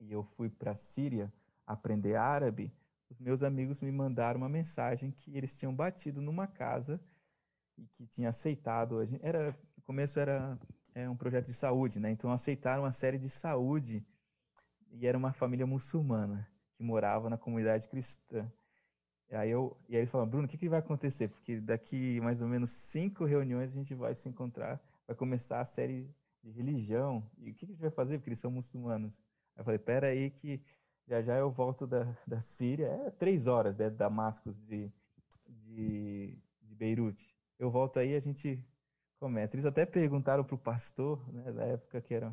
e 0.00 0.10
eu 0.10 0.24
fui 0.24 0.48
para 0.48 0.70
a 0.70 0.76
Síria 0.76 1.30
aprender 1.72 2.16
árabe, 2.16 2.72
os 3.08 3.18
meus 3.18 3.42
amigos 3.42 3.80
me 3.80 3.90
mandaram 3.90 4.38
uma 4.38 4.48
mensagem 4.48 5.10
que 5.10 5.36
eles 5.36 5.58
tinham 5.58 5.74
batido 5.74 6.22
numa 6.22 6.46
casa 6.46 7.00
e 7.76 7.86
que 7.86 8.06
tinha 8.06 8.28
aceitado. 8.28 9.00
Era, 9.20 9.50
no 9.76 9.82
começo 9.82 10.20
era, 10.20 10.58
é 10.94 11.08
um 11.08 11.16
projeto 11.16 11.46
de 11.46 11.54
saúde, 11.54 11.98
né? 11.98 12.10
Então 12.10 12.30
aceitaram 12.30 12.84
uma 12.84 12.92
série 12.92 13.18
de 13.18 13.28
saúde 13.28 14.04
e 14.92 15.06
era 15.06 15.18
uma 15.18 15.32
família 15.32 15.66
muçulmana 15.66 16.48
que 16.74 16.82
morava 16.82 17.28
na 17.28 17.36
comunidade 17.36 17.88
cristã. 17.88 18.50
E 19.28 19.34
aí, 19.34 19.50
eu, 19.50 19.76
e 19.88 19.94
aí 19.94 20.00
ele 20.00 20.06
falou, 20.06 20.26
Bruno, 20.26 20.46
o 20.46 20.48
que, 20.48 20.58
que 20.58 20.68
vai 20.68 20.80
acontecer? 20.80 21.28
Porque 21.28 21.60
daqui 21.60 22.20
mais 22.20 22.42
ou 22.42 22.48
menos 22.48 22.70
cinco 22.70 23.24
reuniões 23.24 23.70
a 23.70 23.74
gente 23.74 23.94
vai 23.94 24.14
se 24.14 24.28
encontrar, 24.28 24.80
vai 25.06 25.14
começar 25.14 25.60
a 25.60 25.64
série 25.64 26.08
de 26.42 26.50
religião. 26.50 27.24
E 27.38 27.50
o 27.50 27.54
que, 27.54 27.66
que 27.66 27.72
a 27.72 27.74
gente 27.74 27.80
vai 27.80 27.90
fazer? 27.90 28.18
Porque 28.18 28.30
eles 28.30 28.40
são 28.40 28.50
muçulmanos. 28.50 29.20
Aí 29.54 29.60
eu 29.60 29.64
falei, 29.64 29.78
pera 29.78 30.08
aí 30.08 30.30
que 30.30 30.60
já 31.10 31.20
já 31.20 31.36
eu 31.36 31.50
volto 31.50 31.88
da, 31.88 32.16
da 32.24 32.40
Síria, 32.40 32.86
é 32.86 33.10
três 33.10 33.48
horas 33.48 33.76
né, 33.76 33.90
de 33.90 33.96
Damasco 33.96 34.54
de, 34.54 34.92
de, 35.48 36.38
de 36.62 36.74
Beirute. 36.76 37.36
Eu 37.58 37.68
volto 37.68 37.98
aí 37.98 38.14
a 38.14 38.20
gente 38.20 38.64
começa. 39.18 39.56
Eles 39.56 39.64
até 39.64 39.84
perguntaram 39.84 40.44
para 40.44 40.54
o 40.54 40.58
pastor, 40.58 41.20
né, 41.32 41.52
da 41.52 41.64
época 41.64 42.00
que 42.00 42.14
era 42.14 42.32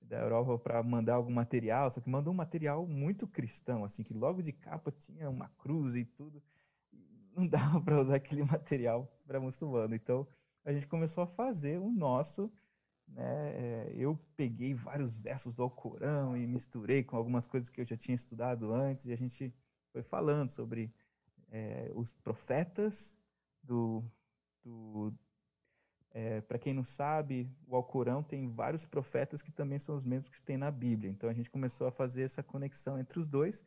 da 0.00 0.18
Europa 0.18 0.56
para 0.56 0.82
mandar 0.84 1.14
algum 1.14 1.32
material, 1.32 1.90
só 1.90 2.00
que 2.00 2.08
mandou 2.08 2.32
um 2.32 2.36
material 2.36 2.86
muito 2.86 3.26
cristão, 3.26 3.84
assim, 3.84 4.04
que 4.04 4.14
logo 4.14 4.40
de 4.40 4.52
capa 4.52 4.92
tinha 4.92 5.28
uma 5.28 5.48
cruz 5.58 5.96
e 5.96 6.04
tudo. 6.04 6.40
Não 7.34 7.44
dava 7.44 7.80
para 7.80 8.00
usar 8.00 8.14
aquele 8.14 8.44
material 8.46 9.12
para 9.26 9.40
muçulmano. 9.40 9.96
Então, 9.96 10.28
a 10.64 10.72
gente 10.72 10.86
começou 10.86 11.24
a 11.24 11.26
fazer 11.26 11.80
o 11.80 11.90
nosso, 11.90 12.52
né? 13.08 13.88
É, 13.88 13.92
eu 13.94 14.18
peguei 14.36 14.74
vários 14.74 15.14
versos 15.14 15.54
do 15.54 15.62
Alcorão 15.62 16.36
e 16.36 16.46
misturei 16.46 17.02
com 17.02 17.16
algumas 17.16 17.46
coisas 17.46 17.68
que 17.70 17.80
eu 17.80 17.84
já 17.84 17.96
tinha 17.96 18.14
estudado 18.14 18.72
antes, 18.72 19.06
e 19.06 19.12
a 19.12 19.16
gente 19.16 19.54
foi 19.92 20.02
falando 20.02 20.50
sobre 20.50 20.92
é, 21.50 21.90
os 21.94 22.12
profetas 22.12 23.18
do, 23.62 24.04
do, 24.62 25.12
é, 26.10 26.40
Para 26.40 26.58
quem 26.58 26.72
não 26.72 26.82
sabe, 26.82 27.46
o 27.66 27.76
Alcorão 27.76 28.22
tem 28.22 28.48
vários 28.48 28.86
profetas 28.86 29.42
que 29.42 29.52
também 29.52 29.78
são 29.78 29.96
os 29.96 30.02
mesmos 30.02 30.30
que 30.30 30.42
tem 30.42 30.56
na 30.56 30.70
Bíblia. 30.70 31.10
Então 31.10 31.28
a 31.28 31.32
gente 31.34 31.50
começou 31.50 31.86
a 31.86 31.92
fazer 31.92 32.22
essa 32.22 32.42
conexão 32.42 32.98
entre 32.98 33.18
os 33.18 33.28
dois. 33.28 33.62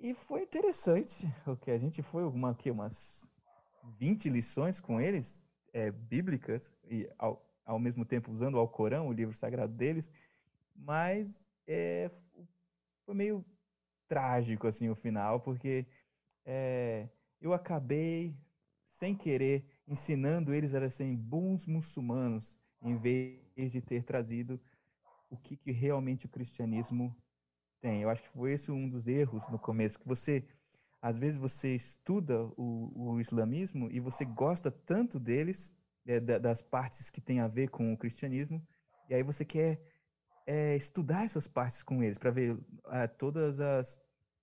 E 0.00 0.14
foi 0.14 0.42
interessante, 0.42 1.26
que 1.60 1.70
a 1.70 1.78
gente 1.78 2.02
foi 2.02 2.24
uma, 2.24 2.54
que, 2.54 2.70
umas 2.70 3.26
20 3.98 4.30
lições 4.30 4.80
com 4.80 4.98
eles, 4.98 5.43
é, 5.74 5.90
bíblicas, 5.90 6.72
e 6.88 7.10
ao, 7.18 7.44
ao 7.66 7.78
mesmo 7.78 8.04
tempo 8.04 8.30
usando 8.30 8.54
o 8.54 8.58
Alcorão, 8.58 9.08
o 9.08 9.12
livro 9.12 9.34
sagrado 9.34 9.74
deles, 9.74 10.10
mas 10.74 11.52
é, 11.66 12.10
foi 13.04 13.14
meio 13.14 13.44
trágico 14.08 14.66
assim 14.66 14.88
o 14.88 14.94
final, 14.94 15.40
porque 15.40 15.84
é, 16.44 17.08
eu 17.40 17.52
acabei 17.52 18.34
sem 18.86 19.14
querer 19.14 19.64
ensinando 19.86 20.54
eles 20.54 20.74
a 20.74 20.88
serem 20.88 21.16
bons 21.16 21.66
muçulmanos, 21.66 22.58
em 22.80 22.96
vez 22.96 23.72
de 23.72 23.80
ter 23.80 24.04
trazido 24.04 24.60
o 25.28 25.36
que, 25.36 25.56
que 25.56 25.72
realmente 25.72 26.26
o 26.26 26.28
cristianismo 26.28 27.14
tem. 27.80 28.02
Eu 28.02 28.08
acho 28.08 28.22
que 28.22 28.28
foi 28.28 28.52
esse 28.52 28.70
um 28.70 28.88
dos 28.88 29.08
erros 29.08 29.48
no 29.48 29.58
começo, 29.58 29.98
que 29.98 30.06
você, 30.06 30.44
às 31.04 31.18
vezes 31.18 31.38
você 31.38 31.74
estuda 31.74 32.46
o, 32.56 32.90
o 32.94 33.20
islamismo 33.20 33.90
e 33.92 34.00
você 34.00 34.24
gosta 34.24 34.70
tanto 34.70 35.20
deles, 35.20 35.76
é, 36.06 36.18
das 36.18 36.62
partes 36.62 37.10
que 37.10 37.20
tem 37.20 37.40
a 37.40 37.46
ver 37.46 37.68
com 37.68 37.92
o 37.92 37.98
cristianismo, 37.98 38.66
e 39.10 39.14
aí 39.14 39.22
você 39.22 39.44
quer 39.44 39.82
é, 40.46 40.74
estudar 40.74 41.26
essas 41.26 41.46
partes 41.46 41.82
com 41.82 42.02
eles, 42.02 42.16
para 42.16 42.30
ver 42.30 42.58
é, 42.86 43.06
todas 43.06 43.60
as, 43.60 44.00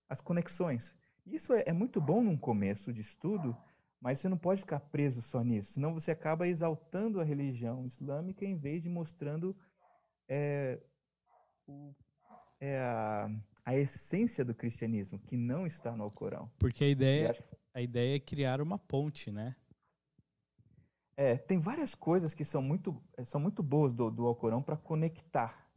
as 0.08 0.22
conexões. 0.22 0.96
Isso 1.26 1.52
é, 1.52 1.64
é 1.66 1.74
muito 1.74 2.00
bom 2.00 2.22
num 2.22 2.38
começo 2.38 2.94
de 2.94 3.02
estudo, 3.02 3.58
mas 4.00 4.20
você 4.20 4.30
não 4.30 4.38
pode 4.38 4.62
ficar 4.62 4.82
preso 4.82 5.20
só 5.20 5.44
nisso, 5.44 5.74
senão 5.74 5.96
você 5.96 6.12
acaba 6.12 6.48
exaltando 6.48 7.20
a 7.20 7.24
religião 7.24 7.88
islâmica 7.88 8.46
em 8.46 8.56
vez 8.56 8.84
de 8.84 8.90
mostrando 8.90 9.58
é, 10.30 10.80
o, 11.66 11.96
é 12.60 12.78
a, 12.78 13.32
a, 13.66 13.76
essência 13.76 14.44
do 14.44 14.54
cristianismo, 14.54 15.20
que 15.20 15.38
não 15.38 15.66
está 15.66 15.96
no 15.96 16.04
Alcorão. 16.04 16.50
Porque 16.58 16.84
a 16.84 16.88
ideia, 16.88 17.36
a 17.74 17.82
ideia 17.82 18.16
é 18.16 18.20
criar 18.20 18.62
uma 18.62 18.78
ponte, 18.78 19.32
né? 19.32 19.56
É, 21.16 21.38
tem 21.38 21.60
várias 21.60 21.94
coisas 21.94 22.34
que 22.34 22.44
são 22.44 22.62
muito, 22.62 23.02
são 23.26 23.40
muito 23.40 23.62
boas 23.62 23.94
do, 23.94 24.10
do 24.10 24.26
Alcorão 24.26 24.62
para 24.62 24.78
conectar 24.78 25.70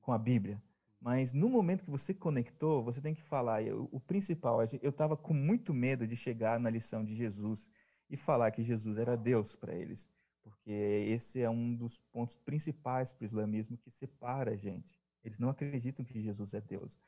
com 0.00 0.12
a 0.12 0.18
Bíblia. 0.18 0.60
Mas 1.00 1.32
no 1.32 1.48
momento 1.48 1.84
que 1.84 1.90
você 1.90 2.12
conectou, 2.12 2.82
você 2.82 3.00
tem 3.00 3.14
que 3.14 3.22
falar. 3.22 3.62
Eu, 3.62 3.88
o 3.90 3.98
principal, 3.98 4.60
eu 4.82 4.90
estava 4.90 5.16
com 5.16 5.32
muito 5.32 5.72
medo 5.72 6.06
de 6.06 6.14
chegar 6.14 6.60
na 6.60 6.68
lição 6.68 7.04
de 7.04 7.14
Jesus 7.14 7.70
e 8.10 8.16
falar 8.16 8.50
que 8.50 8.62
Jesus 8.62 8.98
era 8.98 9.16
Deus 9.16 9.56
para 9.56 9.74
eles, 9.74 10.10
porque 10.42 10.70
esse 10.70 11.40
é 11.40 11.48
um 11.48 11.74
dos 11.74 11.98
pontos 12.12 12.36
principais 12.36 13.12
para 13.12 13.22
o 13.22 13.24
islamismo 13.24 13.78
que 13.78 13.90
separa 13.90 14.50
a 14.50 14.56
gente. 14.56 15.00
Eles 15.24 15.38
não 15.38 15.48
acreditam 15.48 16.04
que 16.04 16.20
Jesus 16.20 16.52
é 16.52 16.60
Deus, 16.60 16.98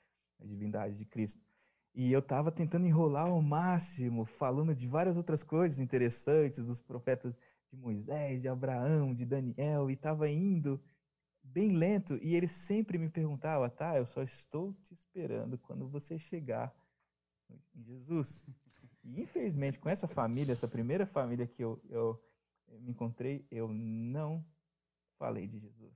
a 0.42 0.46
divindade 0.46 0.98
de 0.98 1.04
Cristo. 1.04 1.40
E 1.94 2.10
eu 2.10 2.20
estava 2.20 2.50
tentando 2.50 2.86
enrolar 2.86 3.28
ao 3.28 3.42
máximo, 3.42 4.24
falando 4.24 4.74
de 4.74 4.86
várias 4.86 5.16
outras 5.16 5.42
coisas 5.42 5.78
interessantes, 5.78 6.66
dos 6.66 6.80
profetas 6.80 7.34
de 7.70 7.76
Moisés, 7.76 8.40
de 8.40 8.48
Abraão, 8.48 9.14
de 9.14 9.24
Daniel, 9.24 9.90
e 9.90 9.94
estava 9.94 10.28
indo 10.28 10.82
bem 11.42 11.76
lento 11.76 12.18
e 12.22 12.34
ele 12.34 12.48
sempre 12.48 12.96
me 12.98 13.08
perguntava, 13.08 13.68
tá, 13.68 13.96
eu 13.96 14.06
só 14.06 14.22
estou 14.22 14.72
te 14.82 14.94
esperando 14.94 15.58
quando 15.58 15.88
você 15.88 16.18
chegar 16.18 16.74
em 17.74 17.82
Jesus. 17.82 18.46
E 19.04 19.20
infelizmente 19.20 19.78
com 19.78 19.88
essa 19.88 20.06
família, 20.06 20.52
essa 20.52 20.68
primeira 20.68 21.04
família 21.04 21.46
que 21.46 21.62
eu, 21.62 21.82
eu, 21.90 22.22
eu 22.68 22.80
me 22.80 22.92
encontrei, 22.92 23.46
eu 23.50 23.68
não 23.68 24.44
falei 25.18 25.46
de 25.46 25.58
Jesus. 25.58 25.92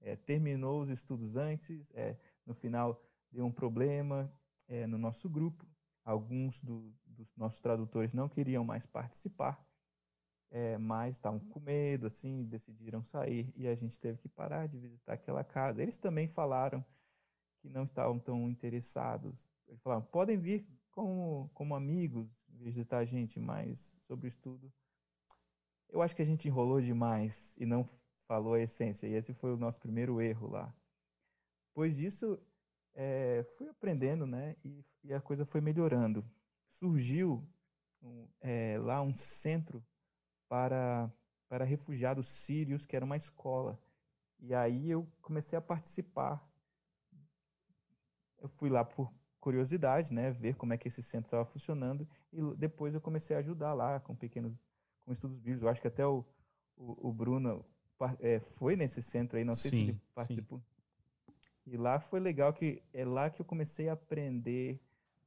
É, 0.00 0.16
terminou 0.16 0.80
os 0.82 0.90
estudos 0.90 1.36
antes, 1.36 1.90
é, 1.92 2.16
no 2.46 2.54
final 2.54 3.02
deu 3.30 3.46
um 3.46 3.52
problema 3.52 4.32
é, 4.68 4.86
no 4.86 4.98
nosso 4.98 5.28
grupo. 5.28 5.66
Alguns 6.04 6.62
do, 6.62 6.92
dos 7.06 7.36
nossos 7.36 7.60
tradutores 7.60 8.14
não 8.14 8.28
queriam 8.28 8.64
mais 8.64 8.86
participar, 8.86 9.62
é, 10.50 10.78
mas 10.78 11.16
estavam 11.16 11.38
com 11.38 11.60
medo, 11.60 12.06
assim, 12.06 12.44
decidiram 12.44 13.02
sair 13.02 13.52
e 13.54 13.68
a 13.68 13.74
gente 13.74 13.98
teve 14.00 14.18
que 14.18 14.28
parar 14.28 14.66
de 14.66 14.78
visitar 14.78 15.12
aquela 15.12 15.44
casa. 15.44 15.82
Eles 15.82 15.98
também 15.98 16.26
falaram 16.26 16.84
que 17.60 17.68
não 17.68 17.84
estavam 17.84 18.18
tão 18.18 18.48
interessados. 18.48 19.48
Eles 19.68 19.80
falaram, 19.82 20.02
podem 20.02 20.36
vir 20.36 20.66
como, 20.90 21.50
como 21.54 21.74
amigos 21.74 22.28
visitar 22.48 22.98
a 22.98 23.04
gente, 23.04 23.38
mas 23.38 23.96
sobre 24.06 24.26
o 24.26 24.28
estudo, 24.28 24.72
eu 25.88 26.02
acho 26.02 26.14
que 26.14 26.22
a 26.22 26.26
gente 26.26 26.48
enrolou 26.48 26.80
demais 26.80 27.56
e 27.58 27.66
não 27.66 27.84
falou 28.26 28.54
a 28.54 28.60
essência. 28.60 29.06
E 29.06 29.14
esse 29.14 29.32
foi 29.32 29.52
o 29.52 29.56
nosso 29.56 29.80
primeiro 29.80 30.20
erro 30.20 30.48
lá. 30.48 30.74
Depois 31.68 31.96
disso, 31.96 32.38
é, 32.94 33.44
fui 33.56 33.68
aprendendo, 33.68 34.26
né? 34.26 34.56
E, 34.64 34.84
e, 35.04 35.12
a 35.12 35.20
coisa 35.20 35.44
foi 35.44 35.60
melhorando. 35.60 36.24
Surgiu 36.68 37.46
um, 38.02 38.28
é, 38.40 38.78
lá 38.78 39.02
um 39.02 39.12
centro 39.12 39.84
para, 40.48 41.10
para 41.48 41.64
refugiados 41.64 42.26
sírios, 42.28 42.86
que 42.86 42.96
era 42.96 43.04
uma 43.04 43.16
escola. 43.16 43.80
E 44.38 44.54
aí 44.54 44.90
eu 44.90 45.06
comecei 45.20 45.58
a 45.58 45.62
participar. 45.62 46.46
Eu 48.38 48.48
fui 48.48 48.70
lá 48.70 48.84
por 48.84 49.12
curiosidade, 49.38 50.12
né? 50.12 50.30
Ver 50.30 50.56
como 50.56 50.72
é 50.72 50.78
que 50.78 50.88
esse 50.88 51.02
centro 51.02 51.26
estava 51.26 51.44
funcionando. 51.44 52.08
E 52.32 52.40
depois 52.56 52.94
eu 52.94 53.00
comecei 53.00 53.36
a 53.36 53.40
ajudar 53.40 53.74
lá 53.74 54.00
com 54.00 54.14
pequenos 54.14 54.56
com 55.00 55.12
estudos 55.12 55.36
bíblicos. 55.36 55.62
Eu 55.62 55.68
acho 55.68 55.80
que 55.80 55.88
até 55.88 56.06
o, 56.06 56.24
o, 56.76 57.08
o 57.08 57.12
Bruno 57.12 57.64
é, 58.20 58.40
foi 58.40 58.76
nesse 58.76 59.02
centro 59.02 59.36
aí, 59.38 59.44
não 59.44 59.54
sei 59.54 59.70
sim, 59.70 59.76
se 59.76 59.90
ele 59.90 60.00
participou. 60.14 60.58
Sim. 60.58 60.64
E 61.70 61.76
lá 61.76 62.00
foi 62.00 62.18
legal 62.18 62.52
que 62.52 62.82
é 62.92 63.04
lá 63.04 63.30
que 63.30 63.40
eu 63.40 63.46
comecei 63.46 63.88
a 63.88 63.92
aprender 63.92 64.82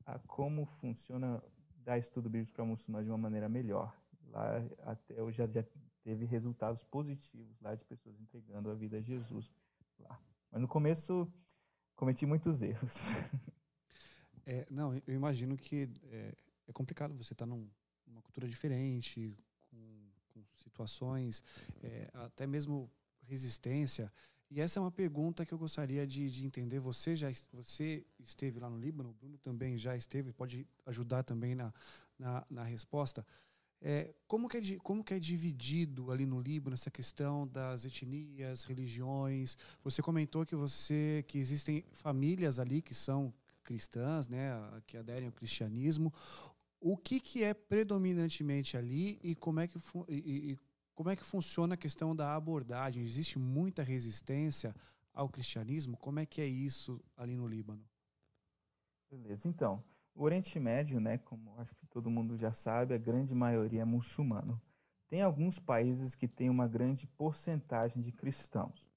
a 0.05 0.19
como 0.19 0.65
funciona 0.65 1.41
dar 1.77 1.97
estudo 1.97 2.29
bíblico 2.29 2.53
para 2.53 2.65
muçulmanos 2.65 3.05
de 3.05 3.11
uma 3.11 3.17
maneira 3.17 3.47
melhor. 3.47 3.95
Lá 4.27 4.61
até 4.79 5.17
eu 5.17 5.31
já, 5.31 5.47
já 5.47 5.63
teve 6.03 6.25
resultados 6.25 6.83
positivos 6.83 7.57
lá 7.61 7.73
de 7.73 7.85
pessoas 7.85 8.19
entregando 8.19 8.69
a 8.69 8.73
vida 8.73 8.97
a 8.97 9.01
Jesus 9.01 9.49
lá. 9.97 10.19
Mas 10.51 10.61
no 10.61 10.67
começo 10.67 11.31
cometi 11.95 12.25
muitos 12.25 12.61
erros. 12.61 12.97
É, 14.45 14.67
não, 14.69 14.93
eu 15.07 15.15
imagino 15.15 15.55
que 15.55 15.89
é, 16.11 16.35
é 16.67 16.73
complicado 16.73 17.15
você 17.15 17.31
estar 17.31 17.45
tá 17.45 17.49
num, 17.49 17.65
numa 18.05 18.21
cultura 18.21 18.45
diferente, 18.45 19.37
com, 19.61 20.11
com 20.33 20.43
situações, 20.55 21.41
é, 21.81 22.09
até 22.13 22.45
mesmo 22.45 22.91
resistência. 23.21 24.11
E 24.49 24.61
essa 24.61 24.79
é 24.79 24.81
uma 24.81 24.91
pergunta 24.91 25.45
que 25.45 25.53
eu 25.53 25.57
gostaria 25.57 26.05
de, 26.05 26.29
de 26.29 26.45
entender. 26.45 26.79
Você 26.79 27.15
já 27.15 27.29
você 27.51 28.05
esteve 28.23 28.59
lá 28.59 28.69
no 28.69 28.77
Líbano, 28.77 29.09
o 29.09 29.13
Bruno 29.13 29.37
também 29.39 29.77
já 29.77 29.95
esteve, 29.95 30.31
pode 30.31 30.67
ajudar 30.85 31.23
também 31.23 31.55
na, 31.55 31.73
na, 32.17 32.45
na 32.49 32.63
resposta. 32.63 33.25
É, 33.85 34.13
como, 34.27 34.47
que 34.47 34.57
é, 34.57 34.61
como 34.81 35.03
que 35.03 35.13
é 35.13 35.19
dividido 35.19 36.09
ali 36.09 36.25
no 36.25 36.39
Líbano 36.39 36.73
essa 36.73 36.89
questão 36.89 37.45
das 37.45 37.83
etnias, 37.83 38.63
religiões? 38.63 39.57
Você 39.83 40.01
comentou 40.01 40.45
que 40.45 40.55
você 40.55 41.25
que 41.27 41.37
existem 41.37 41.83
famílias 41.91 42.59
ali 42.59 42.81
que 42.81 42.93
são 42.93 43.33
cristãs, 43.61 44.29
né, 44.29 44.53
que 44.87 44.95
aderem 44.95 45.27
ao 45.27 45.33
cristianismo. 45.33 46.13
O 46.79 46.95
que, 46.95 47.19
que 47.19 47.43
é 47.43 47.53
predominantemente 47.53 48.77
ali 48.77 49.19
e 49.21 49.35
como 49.35 49.59
é 49.59 49.67
que 49.67 49.77
e, 50.07 50.51
e 50.51 50.59
como 50.95 51.09
é 51.09 51.15
que 51.15 51.23
funciona 51.23 51.73
a 51.73 51.77
questão 51.77 52.15
da 52.15 52.35
abordagem? 52.35 53.03
Existe 53.03 53.39
muita 53.39 53.83
resistência 53.83 54.75
ao 55.13 55.27
cristianismo? 55.27 55.97
Como 55.97 56.19
é 56.19 56.25
que 56.25 56.41
é 56.41 56.45
isso 56.45 57.01
ali 57.17 57.35
no 57.35 57.47
Líbano? 57.47 57.83
Beleza, 59.09 59.47
então, 59.47 59.83
o 60.15 60.23
Oriente 60.23 60.59
Médio, 60.59 60.99
né, 60.99 61.17
como 61.19 61.59
acho 61.59 61.75
que 61.75 61.85
todo 61.87 62.09
mundo 62.09 62.37
já 62.37 62.51
sabe, 62.51 62.93
a 62.93 62.97
grande 62.97 63.33
maioria 63.33 63.81
é 63.81 63.85
muçulmano. 63.85 64.61
Tem 65.09 65.21
alguns 65.21 65.59
países 65.59 66.15
que 66.15 66.27
têm 66.27 66.49
uma 66.49 66.67
grande 66.67 67.05
porcentagem 67.05 68.01
de 68.01 68.11
cristãos. 68.11 68.91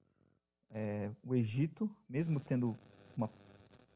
É, 0.69 1.11
o 1.23 1.35
Egito, 1.35 1.89
mesmo 2.09 2.39
tendo 2.39 2.77
uma 3.15 3.29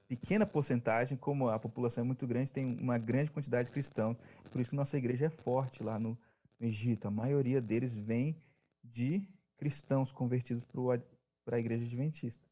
pequena 0.07 0.45
porcentagem, 0.45 1.17
como 1.17 1.49
a 1.49 1.57
população 1.57 2.03
é 2.03 2.05
muito 2.05 2.27
grande, 2.27 2.51
tem 2.51 2.65
uma 2.79 2.97
grande 2.97 3.31
quantidade 3.31 3.67
de 3.67 3.71
cristãos. 3.71 4.17
Por 4.51 4.61
isso 4.61 4.69
que 4.69 4.75
nossa 4.75 4.97
igreja 4.97 5.25
é 5.25 5.29
forte 5.29 5.83
lá 5.83 5.97
no, 5.99 6.17
no 6.61 6.67
Egito. 6.67 7.07
A 7.07 7.11
maioria 7.11 7.59
deles 7.59 7.97
vem 7.97 8.37
de 8.83 9.27
cristãos 9.57 10.11
convertidos 10.11 10.63
para 10.63 11.57
a 11.57 11.59
igreja 11.59 11.85
adventista. 11.85 12.45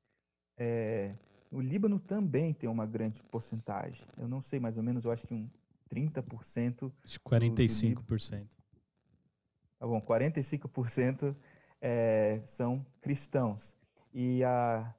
É, 0.57 1.15
o 1.51 1.61
Líbano 1.61 1.99
também 1.99 2.53
tem 2.53 2.69
uma 2.69 2.85
grande 2.85 3.21
porcentagem. 3.23 4.05
Eu 4.17 4.27
não 4.27 4.41
sei, 4.41 4.59
mais 4.59 4.77
ou 4.77 4.83
menos, 4.83 5.05
eu 5.05 5.11
acho 5.11 5.27
que 5.27 5.33
um 5.33 5.49
30%. 5.89 6.91
Acho 7.03 7.19
45%. 7.19 7.93
Do, 7.93 8.01
do 8.01 8.49
tá 9.79 9.87
bom, 9.87 10.01
45% 10.01 11.35
é, 11.79 12.41
são 12.45 12.85
cristãos. 13.01 13.77
E 14.11 14.43
a, 14.43 14.93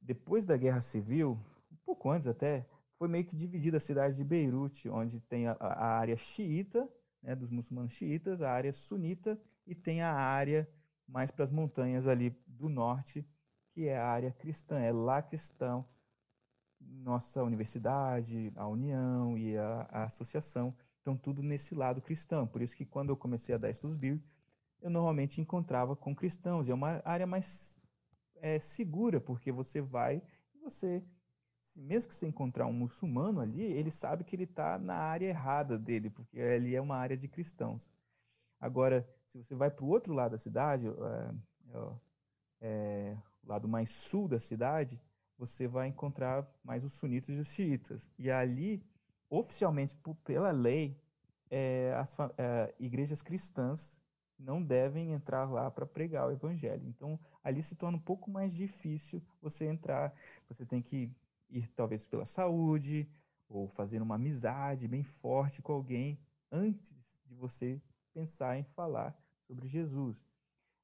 depois 0.00 0.44
da 0.44 0.56
Guerra 0.56 0.80
Civil, 0.80 1.38
um 1.72 1.76
pouco 1.84 2.10
antes 2.10 2.26
até, 2.26 2.66
foi 2.98 3.08
meio 3.08 3.24
que 3.24 3.36
dividida 3.36 3.76
a 3.76 3.80
cidade 3.80 4.16
de 4.16 4.24
Beirute, 4.24 4.88
onde 4.88 5.20
tem 5.20 5.46
a, 5.46 5.56
a 5.60 5.98
área 5.98 6.16
xiita 6.16 6.88
né, 7.22 7.34
dos 7.34 7.50
muçulmanos 7.50 7.92
xiitas, 7.92 8.42
a 8.42 8.50
área 8.50 8.72
sunita, 8.72 9.40
e 9.66 9.74
tem 9.74 10.02
a 10.02 10.12
área 10.12 10.68
mais 11.06 11.30
para 11.30 11.44
as 11.44 11.50
montanhas 11.50 12.06
ali 12.06 12.36
do 12.46 12.68
norte, 12.68 13.26
que 13.70 13.86
é 13.86 13.98
a 13.98 14.06
área 14.06 14.32
cristã. 14.32 14.78
É 14.78 14.92
lá 14.92 15.22
que 15.22 15.34
estão 15.34 15.86
nossa 16.80 17.42
universidade, 17.42 18.52
a 18.56 18.66
União 18.66 19.36
e 19.36 19.56
a, 19.56 19.88
a 19.90 20.04
associação. 20.04 20.74
Então, 21.00 21.16
tudo 21.16 21.42
nesse 21.42 21.74
lado 21.74 22.00
cristão. 22.00 22.46
Por 22.46 22.62
isso 22.62 22.76
que 22.76 22.84
quando 22.84 23.10
eu 23.10 23.16
comecei 23.16 23.54
a 23.54 23.58
dar 23.58 23.70
estudos 23.70 23.96
bíblicos, 23.96 24.30
eu 24.80 24.90
normalmente 24.90 25.40
encontrava 25.40 25.96
com 25.96 26.14
cristãos. 26.14 26.68
É 26.68 26.74
uma 26.74 27.02
área 27.04 27.26
mais 27.26 27.80
é, 28.36 28.58
segura, 28.58 29.20
porque 29.20 29.50
você 29.50 29.80
vai 29.80 30.22
e 30.54 30.58
você 30.58 31.02
mesmo 31.78 32.08
que 32.08 32.14
você 32.14 32.26
encontrar 32.26 32.66
um 32.66 32.72
muçulmano 32.72 33.40
ali, 33.40 33.62
ele 33.62 33.90
sabe 33.90 34.24
que 34.24 34.34
ele 34.34 34.44
está 34.44 34.78
na 34.78 34.96
área 34.96 35.26
errada 35.26 35.78
dele, 35.78 36.10
porque 36.10 36.40
ali 36.40 36.74
é 36.74 36.80
uma 36.80 36.96
área 36.96 37.16
de 37.16 37.28
cristãos. 37.28 37.92
Agora, 38.60 39.08
se 39.30 39.38
você 39.38 39.54
vai 39.54 39.70
para 39.70 39.84
o 39.84 39.88
outro 39.88 40.12
lado 40.12 40.32
da 40.32 40.38
cidade, 40.38 40.88
é, 40.88 41.34
é, 42.60 43.16
o 43.44 43.48
lado 43.48 43.68
mais 43.68 43.90
sul 43.90 44.26
da 44.26 44.40
cidade, 44.40 45.00
você 45.36 45.68
vai 45.68 45.86
encontrar 45.86 46.46
mais 46.64 46.82
os 46.82 46.92
sunitas 46.94 47.28
e 47.28 47.38
os 47.38 47.48
xiitas. 47.48 48.10
E 48.18 48.30
ali, 48.30 48.82
oficialmente, 49.30 49.96
pela 50.24 50.50
lei, 50.50 51.00
é, 51.50 51.94
as 51.96 52.16
é, 52.36 52.74
igrejas 52.78 53.22
cristãs 53.22 53.96
não 54.38 54.62
devem 54.62 55.12
entrar 55.12 55.50
lá 55.50 55.70
para 55.70 55.86
pregar 55.86 56.28
o 56.28 56.32
evangelho. 56.32 56.86
Então, 56.86 57.18
ali 57.42 57.62
se 57.62 57.76
torna 57.76 57.96
um 57.96 58.00
pouco 58.00 58.30
mais 58.30 58.52
difícil 58.52 59.22
você 59.40 59.66
entrar. 59.66 60.12
Você 60.48 60.64
tem 60.66 60.82
que 60.82 61.10
ir 61.50 61.66
talvez 61.68 62.06
pela 62.06 62.26
saúde 62.26 63.08
ou 63.48 63.68
fazer 63.68 64.02
uma 64.02 64.16
amizade 64.16 64.86
bem 64.86 65.02
forte 65.02 65.62
com 65.62 65.72
alguém 65.72 66.18
antes 66.50 66.94
de 67.26 67.34
você 67.34 67.80
pensar 68.12 68.58
em 68.58 68.62
falar 68.62 69.16
sobre 69.46 69.68
Jesus. 69.68 70.24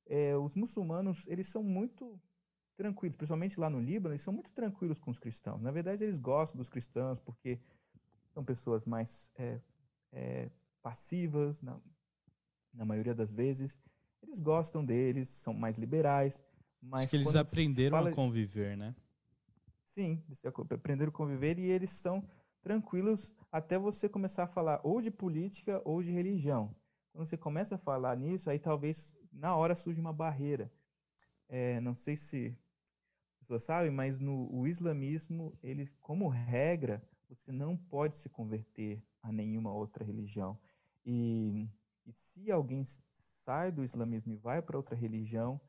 É, 0.06 0.36
os 0.36 0.54
muçulmanos 0.54 1.26
eles 1.26 1.46
são 1.48 1.62
muito 1.62 2.20
tranquilos, 2.76 3.16
principalmente 3.16 3.58
lá 3.58 3.70
no 3.70 3.80
Líbano, 3.80 4.14
eles 4.14 4.22
são 4.22 4.32
muito 4.32 4.50
tranquilos 4.52 5.00
com 5.00 5.10
os 5.10 5.18
cristãos. 5.18 5.60
Na 5.62 5.70
verdade, 5.70 6.04
eles 6.04 6.18
gostam 6.18 6.58
dos 6.58 6.68
cristãos 6.68 7.20
porque 7.20 7.58
são 8.32 8.44
pessoas 8.44 8.84
mais 8.84 9.30
é, 9.36 9.60
é, 10.12 10.50
passivas, 10.82 11.60
na, 11.62 11.80
na 12.72 12.84
maioria 12.84 13.14
das 13.14 13.32
vezes. 13.32 13.78
Eles 14.22 14.40
gostam 14.40 14.84
deles, 14.84 15.28
são 15.28 15.54
mais 15.54 15.78
liberais. 15.78 16.42
Mas 16.82 17.02
Acho 17.02 17.10
que 17.10 17.16
eles 17.16 17.36
aprenderam 17.36 17.98
fala... 17.98 18.10
a 18.10 18.14
conviver, 18.14 18.76
né? 18.76 18.94
Sim, 19.94 20.20
eles 20.26 20.44
aprenderam 20.44 21.10
a 21.10 21.12
conviver 21.12 21.56
e 21.58 21.70
eles 21.70 21.90
são 21.90 22.26
tranquilos 22.60 23.32
até 23.50 23.78
você 23.78 24.08
começar 24.08 24.44
a 24.44 24.48
falar 24.48 24.80
ou 24.82 25.00
de 25.00 25.10
política 25.10 25.80
ou 25.84 26.02
de 26.02 26.10
religião. 26.10 26.74
Quando 27.12 27.26
você 27.26 27.36
começa 27.36 27.76
a 27.76 27.78
falar 27.78 28.16
nisso, 28.16 28.50
aí 28.50 28.58
talvez 28.58 29.16
na 29.32 29.54
hora 29.54 29.76
surge 29.76 30.00
uma 30.00 30.12
barreira. 30.12 30.72
É, 31.48 31.80
não 31.80 31.94
sei 31.94 32.16
se 32.16 32.58
as 33.34 33.38
pessoas 33.40 33.62
sabem, 33.64 33.90
mas 33.90 34.20
no 34.20 34.50
o 34.52 34.66
islamismo, 34.66 35.56
ele, 35.62 35.88
como 36.00 36.28
regra, 36.28 37.02
você 37.28 37.52
não 37.52 37.76
pode 37.76 38.16
se 38.16 38.28
converter 38.28 39.02
a 39.22 39.30
nenhuma 39.30 39.72
outra 39.72 40.04
religião. 40.04 40.58
E, 41.06 41.68
e 42.06 42.12
se 42.12 42.50
alguém 42.50 42.84
sai 43.44 43.70
do 43.70 43.84
islamismo 43.84 44.32
e 44.32 44.36
vai 44.36 44.60
para 44.60 44.76
outra 44.76 44.96
religião, 44.96 45.60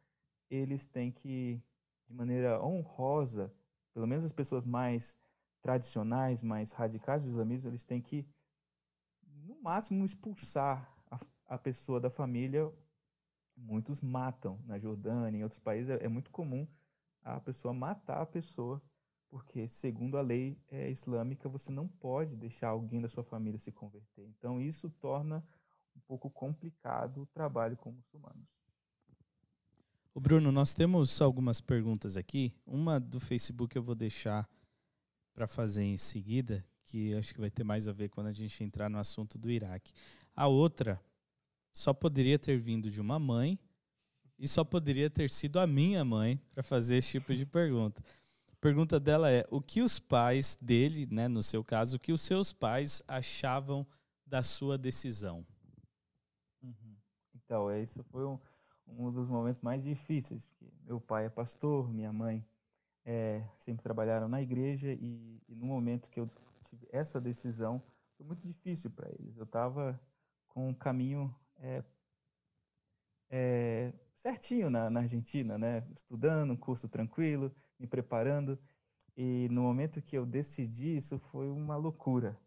eles 0.49 0.86
têm 0.88 1.11
que, 1.11 1.61
de 2.07 2.13
maneira 2.13 2.63
honrosa, 2.63 3.53
pelo 3.96 4.06
menos 4.06 4.26
as 4.26 4.34
pessoas 4.34 4.66
mais 4.66 5.18
tradicionais, 5.62 6.43
mais 6.43 6.72
radicais 6.74 7.24
do 7.24 7.30
islamismo, 7.30 7.70
eles 7.70 7.86
têm 7.86 8.02
que, 8.02 8.28
no 9.46 9.60
máximo, 9.62 10.06
expulsar 10.06 10.93
a, 11.10 11.18
a 11.48 11.58
pessoa 11.58 12.00
da 12.00 12.10
família. 12.10 12.72
Muitos 13.56 14.02
matam 14.02 14.60
na 14.66 14.78
Jordânia, 14.78 15.39
em 15.39 15.43
outros 15.43 15.60
países 15.60 15.89
é, 15.89 16.04
é 16.04 16.10
muito 16.10 16.30
comum 16.30 16.68
a 17.24 17.39
pessoa 17.39 17.74
matar 17.74 18.22
a 18.22 18.26
pessoa 18.26 18.82
porque 19.30 19.68
segundo 19.68 20.18
a 20.18 20.22
lei 20.22 20.58
é, 20.70 20.89
islâmica 20.89 21.50
você 21.50 21.72
não 21.72 21.88
pode 21.88 22.36
deixar 22.36 22.70
alguém 22.70 23.02
da 23.02 23.08
sua 23.08 23.24
família 23.24 23.58
se 23.58 23.72
converter. 23.72 24.28
Então 24.28 24.62
isso 24.62 24.89
torna 24.89 25.43
um 25.96 26.00
pouco 26.02 26.30
complicado 26.30 27.22
o 27.22 27.26
trabalho 27.26 27.76
com 27.78 27.91
muçulmanos. 27.91 28.48
O 30.16 30.22
Bruno, 30.22 30.49
nós 30.49 30.74
temos 30.74 31.20
algumas 31.20 31.59
perguntas 31.59 32.16
aqui. 32.16 32.53
Uma 32.66 33.01
do 33.01 33.20
Facebook 33.20 33.76
eu 33.76 33.84
vou 33.84 33.93
deixar 33.93 34.49
para 35.34 35.45
fazer 35.45 35.84
em 35.84 35.97
seguida, 35.97 36.66
que 36.86 37.13
acho 37.16 37.34
que 37.34 37.39
vai 37.41 37.51
ter 37.51 37.66
mais 37.66 37.86
a 37.86 37.91
ver 37.91 38.07
quando 38.07 38.28
a 38.28 38.32
gente 38.32 38.63
entrar 38.63 38.89
no 38.89 38.97
assunto 38.97 39.38
do 39.38 39.51
Iraque. 39.51 39.91
A 40.34 40.47
outra 40.47 41.03
só 41.74 41.93
poderia 41.93 42.39
ter 42.39 42.57
vindo 42.57 42.89
de 42.89 43.01
uma 43.01 43.20
mãe 43.20 43.59
e 44.39 44.47
só 44.47 44.63
poderia 44.63 45.09
ter 45.09 45.30
sido 45.30 45.59
a 45.59 45.68
minha 45.68 46.05
mãe 46.05 46.41
para 46.53 46.63
fazer 46.63 46.95
esse 46.95 47.11
tipo 47.20 47.36
de 47.36 47.45
pergunta. 47.45 48.01
A 48.47 48.55
pergunta 48.61 49.01
dela 49.01 49.30
é: 49.30 49.45
o 49.51 49.59
que 49.59 49.82
os 49.82 49.99
pais 49.99 50.57
dele, 50.61 51.05
né, 51.11 51.28
no 51.28 51.43
seu 51.43 51.61
caso, 51.61 51.97
o 51.97 51.99
que 51.99 52.13
os 52.13 52.22
seus 52.22 52.53
pais 52.53 53.03
achavam 53.05 53.86
da 54.26 54.41
sua 54.41 54.78
decisão? 54.78 55.45
Uhum. 56.63 56.95
Então, 57.36 57.70
esse 57.70 58.01
foi 58.03 58.26
um, 58.26 58.39
um 58.88 59.11
dos 59.11 59.27
momentos 59.29 59.61
mais 59.61 59.83
difíceis. 59.83 60.51
Meu 60.86 60.99
pai 60.99 61.25
é 61.25 61.29
pastor, 61.29 61.91
minha 61.91 62.11
mãe 62.13 62.45
é, 63.05 63.43
sempre 63.57 63.83
trabalharam 63.83 64.27
na 64.27 64.41
igreja 64.41 64.91
e, 64.91 65.41
e, 65.47 65.55
no 65.55 65.65
momento 65.65 66.09
que 66.09 66.19
eu 66.19 66.29
tive 66.63 66.88
essa 66.91 67.21
decisão 67.21 67.81
foi 68.17 68.25
muito 68.25 68.47
difícil 68.47 68.89
para 68.89 69.09
eles. 69.09 69.38
Eu 69.38 69.43
estava 69.43 69.99
com 70.47 70.69
um 70.69 70.73
caminho 70.73 71.33
é, 71.57 71.83
é, 73.29 73.93
certinho 74.17 74.69
na, 74.69 74.89
na, 74.89 75.01
Argentina, 75.01 75.57
né? 75.57 75.86
Estudando, 75.95 76.53
um 76.53 76.57
curso 76.57 76.88
tranquilo, 76.88 77.53
me 77.77 77.86
preparando. 77.86 78.57
E 79.17 79.47
no 79.51 79.61
momento 79.61 80.01
que 80.01 80.17
eu 80.17 80.25
decidi, 80.25 80.97
isso 80.97 81.19
foi 81.19 81.49
uma 81.49 81.75
loucura. 81.75 82.38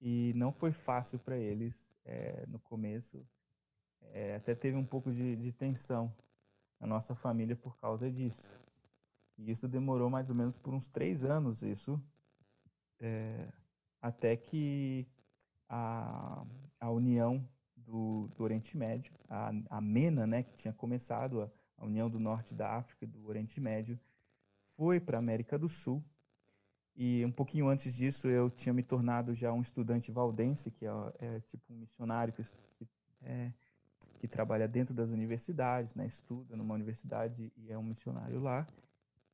E 0.00 0.32
não 0.36 0.52
foi 0.52 0.72
fácil 0.72 1.18
para 1.18 1.38
eles 1.38 1.94
é, 2.04 2.44
no 2.46 2.58
começo. 2.58 3.24
É, 4.12 4.36
até 4.36 4.54
teve 4.54 4.76
um 4.76 4.84
pouco 4.84 5.12
de, 5.12 5.36
de 5.36 5.52
tensão 5.52 6.14
na 6.80 6.86
nossa 6.86 7.14
família 7.14 7.56
por 7.56 7.76
causa 7.78 8.10
disso. 8.10 8.58
E 9.38 9.50
isso 9.50 9.66
demorou 9.66 10.08
mais 10.08 10.28
ou 10.28 10.34
menos 10.34 10.56
por 10.56 10.72
uns 10.74 10.88
três 10.88 11.24
anos, 11.24 11.62
isso, 11.62 12.00
é, 13.00 13.48
até 14.00 14.36
que 14.36 15.06
a, 15.68 16.44
a 16.78 16.90
união 16.90 17.46
do, 17.76 18.28
do 18.36 18.44
Oriente 18.44 18.76
Médio, 18.76 19.12
a, 19.28 19.50
a 19.70 19.80
MENA, 19.80 20.26
né, 20.26 20.42
que 20.42 20.54
tinha 20.54 20.72
começado, 20.72 21.42
a, 21.42 21.50
a 21.78 21.84
União 21.84 22.08
do 22.08 22.20
Norte 22.20 22.54
da 22.54 22.76
África 22.76 23.04
e 23.04 23.08
do 23.08 23.26
Oriente 23.26 23.60
Médio, 23.60 23.98
foi 24.76 25.00
para 25.00 25.18
a 25.18 25.20
América 25.20 25.58
do 25.58 25.68
Sul. 25.68 26.02
E 26.96 27.24
um 27.24 27.32
pouquinho 27.32 27.68
antes 27.68 27.94
disso, 27.96 28.28
eu 28.28 28.48
tinha 28.48 28.72
me 28.72 28.82
tornado 28.82 29.34
já 29.34 29.52
um 29.52 29.62
estudante 29.62 30.12
valdense, 30.12 30.70
que 30.70 30.86
é, 30.86 30.90
é 31.18 31.40
tipo 31.40 31.72
um 31.72 31.76
missionário 31.76 32.32
que, 32.32 32.42
é, 33.22 33.52
que 34.24 34.28
trabalha 34.28 34.66
dentro 34.66 34.94
das 34.94 35.10
universidades, 35.10 35.94
né, 35.94 36.06
estuda 36.06 36.56
numa 36.56 36.74
universidade 36.74 37.52
e 37.58 37.70
é 37.70 37.76
um 37.76 37.82
missionário 37.82 38.40
lá. 38.40 38.66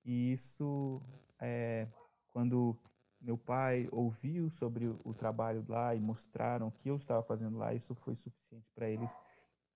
E 0.04 0.32
isso, 0.32 1.00
é, 1.38 1.86
quando 2.32 2.76
meu 3.20 3.38
pai 3.38 3.88
ouviu 3.92 4.50
sobre 4.50 4.88
o 5.04 5.14
trabalho 5.14 5.64
lá 5.68 5.94
e 5.94 6.00
mostraram 6.00 6.66
o 6.66 6.72
que 6.72 6.90
eu 6.90 6.96
estava 6.96 7.22
fazendo 7.22 7.56
lá, 7.56 7.72
isso 7.72 7.94
foi 7.94 8.16
suficiente 8.16 8.68
para 8.74 8.90
eles 8.90 9.16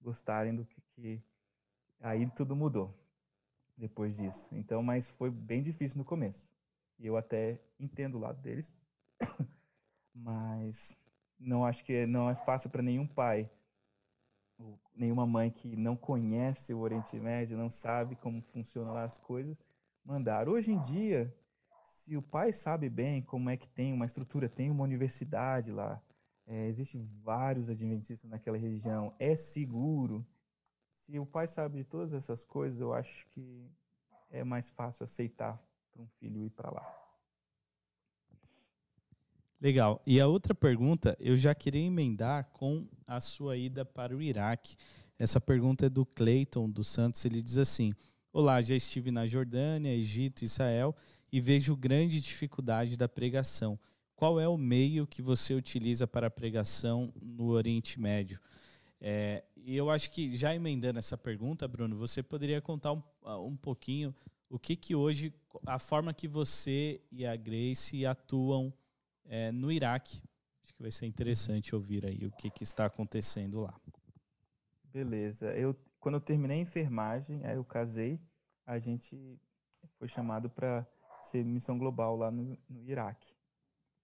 gostarem 0.00 0.52
do 0.52 0.64
que, 0.64 0.80
que, 0.96 1.22
aí 2.00 2.28
tudo 2.30 2.56
mudou 2.56 2.92
depois 3.76 4.16
disso. 4.16 4.48
Então, 4.50 4.82
mas 4.82 5.08
foi 5.08 5.30
bem 5.30 5.62
difícil 5.62 5.98
no 5.98 6.04
começo. 6.04 6.50
E 6.98 7.06
eu 7.06 7.16
até 7.16 7.60
entendo 7.78 8.16
o 8.16 8.20
lado 8.20 8.42
deles, 8.42 8.74
mas 10.12 10.96
não 11.38 11.64
acho 11.64 11.84
que 11.84 12.04
não 12.04 12.28
é 12.28 12.34
fácil 12.34 12.68
para 12.68 12.82
nenhum 12.82 13.06
pai, 13.06 13.48
nenhuma 14.94 15.26
mãe 15.26 15.50
que 15.50 15.76
não 15.76 15.96
conhece 15.96 16.72
o 16.72 16.80
Oriente 16.80 17.18
Médio, 17.18 17.56
não 17.56 17.70
sabe 17.70 18.16
como 18.16 18.40
funcionam 18.40 18.92
lá 18.92 19.04
as 19.04 19.18
coisas, 19.18 19.56
mandar. 20.04 20.48
Hoje 20.48 20.72
em 20.72 20.80
dia, 20.80 21.34
se 21.82 22.16
o 22.16 22.22
pai 22.22 22.52
sabe 22.52 22.88
bem 22.88 23.22
como 23.22 23.50
é 23.50 23.56
que 23.56 23.68
tem 23.68 23.92
uma 23.92 24.06
estrutura, 24.06 24.48
tem 24.48 24.70
uma 24.70 24.84
universidade 24.84 25.72
lá, 25.72 26.00
é, 26.46 26.66
existem 26.68 27.00
vários 27.22 27.70
adventistas 27.70 28.30
naquela 28.30 28.58
região, 28.58 29.14
é 29.18 29.34
seguro. 29.34 30.26
Se 30.98 31.18
o 31.18 31.26
pai 31.26 31.46
sabe 31.48 31.78
de 31.78 31.84
todas 31.84 32.12
essas 32.12 32.44
coisas, 32.44 32.80
eu 32.80 32.92
acho 32.92 33.26
que 33.28 33.70
é 34.30 34.44
mais 34.44 34.70
fácil 34.70 35.04
aceitar 35.04 35.60
para 35.92 36.02
um 36.02 36.06
filho 36.06 36.44
ir 36.44 36.50
para 36.50 36.70
lá. 36.70 37.03
Legal. 39.64 40.02
E 40.06 40.20
a 40.20 40.26
outra 40.26 40.54
pergunta, 40.54 41.16
eu 41.18 41.38
já 41.38 41.54
queria 41.54 41.80
emendar 41.80 42.50
com 42.52 42.86
a 43.06 43.18
sua 43.18 43.56
ida 43.56 43.82
para 43.82 44.14
o 44.14 44.20
Iraque. 44.20 44.76
Essa 45.18 45.40
pergunta 45.40 45.86
é 45.86 45.88
do 45.88 46.04
Cleiton 46.04 46.68
dos 46.68 46.86
Santos. 46.86 47.24
Ele 47.24 47.40
diz 47.40 47.56
assim: 47.56 47.94
Olá, 48.30 48.60
já 48.60 48.74
estive 48.74 49.10
na 49.10 49.26
Jordânia, 49.26 49.90
Egito, 49.90 50.44
Israel 50.44 50.94
e 51.32 51.40
vejo 51.40 51.74
grande 51.74 52.20
dificuldade 52.20 52.94
da 52.94 53.08
pregação. 53.08 53.80
Qual 54.14 54.38
é 54.38 54.46
o 54.46 54.58
meio 54.58 55.06
que 55.06 55.22
você 55.22 55.54
utiliza 55.54 56.06
para 56.06 56.26
a 56.26 56.30
pregação 56.30 57.10
no 57.22 57.46
Oriente 57.46 57.98
Médio? 57.98 58.38
É, 59.00 59.44
e 59.56 59.74
eu 59.74 59.88
acho 59.88 60.10
que, 60.10 60.36
já 60.36 60.54
emendando 60.54 60.98
essa 60.98 61.16
pergunta, 61.16 61.66
Bruno, 61.66 61.96
você 61.96 62.22
poderia 62.22 62.60
contar 62.60 62.92
um, 62.92 63.02
um 63.46 63.56
pouquinho 63.56 64.14
o 64.50 64.58
que, 64.58 64.76
que 64.76 64.94
hoje, 64.94 65.32
a 65.64 65.78
forma 65.78 66.12
que 66.12 66.28
você 66.28 67.00
e 67.10 67.24
a 67.24 67.34
Grace 67.34 68.04
atuam 68.04 68.70
é, 69.24 69.50
no 69.52 69.70
Iraque. 69.70 70.22
Acho 70.62 70.74
que 70.74 70.82
vai 70.82 70.90
ser 70.90 71.06
interessante 71.06 71.74
ouvir 71.74 72.06
aí 72.06 72.24
o 72.26 72.32
que, 72.32 72.50
que 72.50 72.62
está 72.62 72.86
acontecendo 72.86 73.60
lá. 73.60 73.78
Beleza. 74.84 75.52
Eu, 75.54 75.76
quando 76.00 76.14
eu 76.16 76.20
terminei 76.20 76.58
a 76.58 76.62
enfermagem, 76.62 77.44
aí 77.44 77.56
eu 77.56 77.64
casei, 77.64 78.20
a 78.64 78.78
gente 78.78 79.38
foi 79.98 80.08
chamado 80.08 80.48
para 80.48 80.86
ser 81.20 81.44
missão 81.44 81.78
global 81.78 82.16
lá 82.16 82.30
no, 82.30 82.56
no 82.68 82.88
Iraque, 82.88 83.34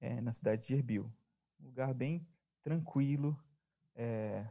é, 0.01 0.21
na 0.21 0.33
cidade 0.33 0.67
de 0.67 0.75
Erbil. 0.75 1.11
Um 1.61 1.67
lugar 1.67 1.95
bem 1.95 2.27
tranquilo, 2.63 3.39
é, 3.95 4.47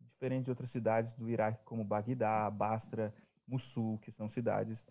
diferente 0.00 0.44
de 0.44 0.50
outras 0.50 0.70
cidades 0.70 1.14
do 1.14 1.28
Iraque, 1.28 1.64
como 1.64 1.84
Bagdá, 1.84 2.50
Basra, 2.50 3.14
Mossul, 3.46 3.98
que 3.98 4.10
são 4.10 4.28
cidades 4.28 4.86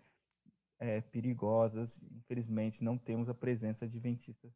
é, 0.80 1.02
perigosas. 1.02 2.02
Infelizmente, 2.12 2.84
não 2.84 2.98
temos 2.98 3.30
a 3.30 3.34
presença 3.34 3.86
adventista. 3.86 4.52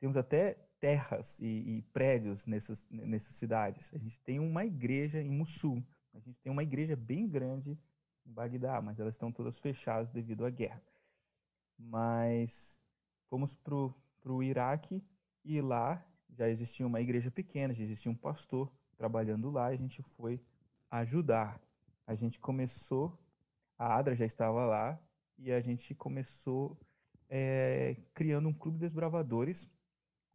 Temos 0.00 0.16
até 0.16 0.54
terras 0.80 1.40
e, 1.40 1.46
e, 1.78 1.82
prédios 1.92 2.46
nessas, 2.46 2.86
nessas 2.90 3.34
cidades. 3.34 3.92
A 3.94 3.98
gente 3.98 4.20
tem 4.20 4.38
uma 4.38 4.64
igreja 4.64 5.20
em 5.20 5.30
Mossul. 5.30 5.82
A 6.12 6.18
gente 6.18 6.38
tem 6.40 6.52
uma 6.52 6.62
igreja 6.62 6.94
bem 6.94 7.28
grande 7.28 7.78
em 8.26 8.32
Bagdá, 8.32 8.80
mas 8.82 9.00
elas 9.00 9.14
estão 9.14 9.32
todas 9.32 9.58
fechadas 9.58 10.10
devido 10.10 10.44
à 10.44 10.50
guerra. 10.50 10.82
Mas 11.78 12.78
fomos 13.28 13.54
para 13.54 14.32
o 14.32 14.42
Iraque 14.42 15.02
e 15.44 15.60
lá 15.60 16.04
já 16.30 16.48
existia 16.48 16.86
uma 16.86 17.00
igreja 17.00 17.30
pequena, 17.30 17.74
já 17.74 17.82
existia 17.82 18.10
um 18.10 18.16
pastor 18.16 18.70
trabalhando 18.96 19.50
lá 19.50 19.70
e 19.72 19.74
a 19.74 19.78
gente 19.78 20.02
foi 20.02 20.40
ajudar. 20.90 21.60
A 22.06 22.14
gente 22.14 22.38
começou, 22.38 23.18
a 23.78 23.96
Adra 23.96 24.14
já 24.14 24.24
estava 24.24 24.64
lá 24.66 24.98
e 25.38 25.52
a 25.52 25.60
gente 25.60 25.94
começou 25.94 26.78
é, 27.28 27.96
criando 28.12 28.48
um 28.48 28.52
clube 28.52 28.78
de 28.78 28.84
desbravadores. 28.84 29.68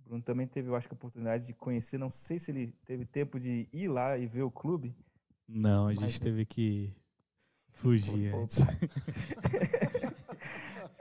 Bruno 0.09 0.23
também 0.23 0.47
teve, 0.47 0.67
eu 0.67 0.75
acho 0.75 0.87
que, 0.87 0.93
a 0.93 0.97
oportunidade 0.97 1.45
de 1.45 1.53
conhecer. 1.53 1.99
Não 1.99 2.09
sei 2.09 2.39
se 2.39 2.49
ele 2.49 2.73
teve 2.83 3.05
tempo 3.05 3.39
de 3.39 3.69
ir 3.71 3.87
lá 3.87 4.17
e 4.17 4.25
ver 4.25 4.41
o 4.41 4.49
clube. 4.49 4.95
Não, 5.47 5.87
a 5.87 5.93
gente 5.93 6.19
teve 6.19 6.45
que 6.45 6.91
fugir 7.71 8.33
antes. 8.33 8.59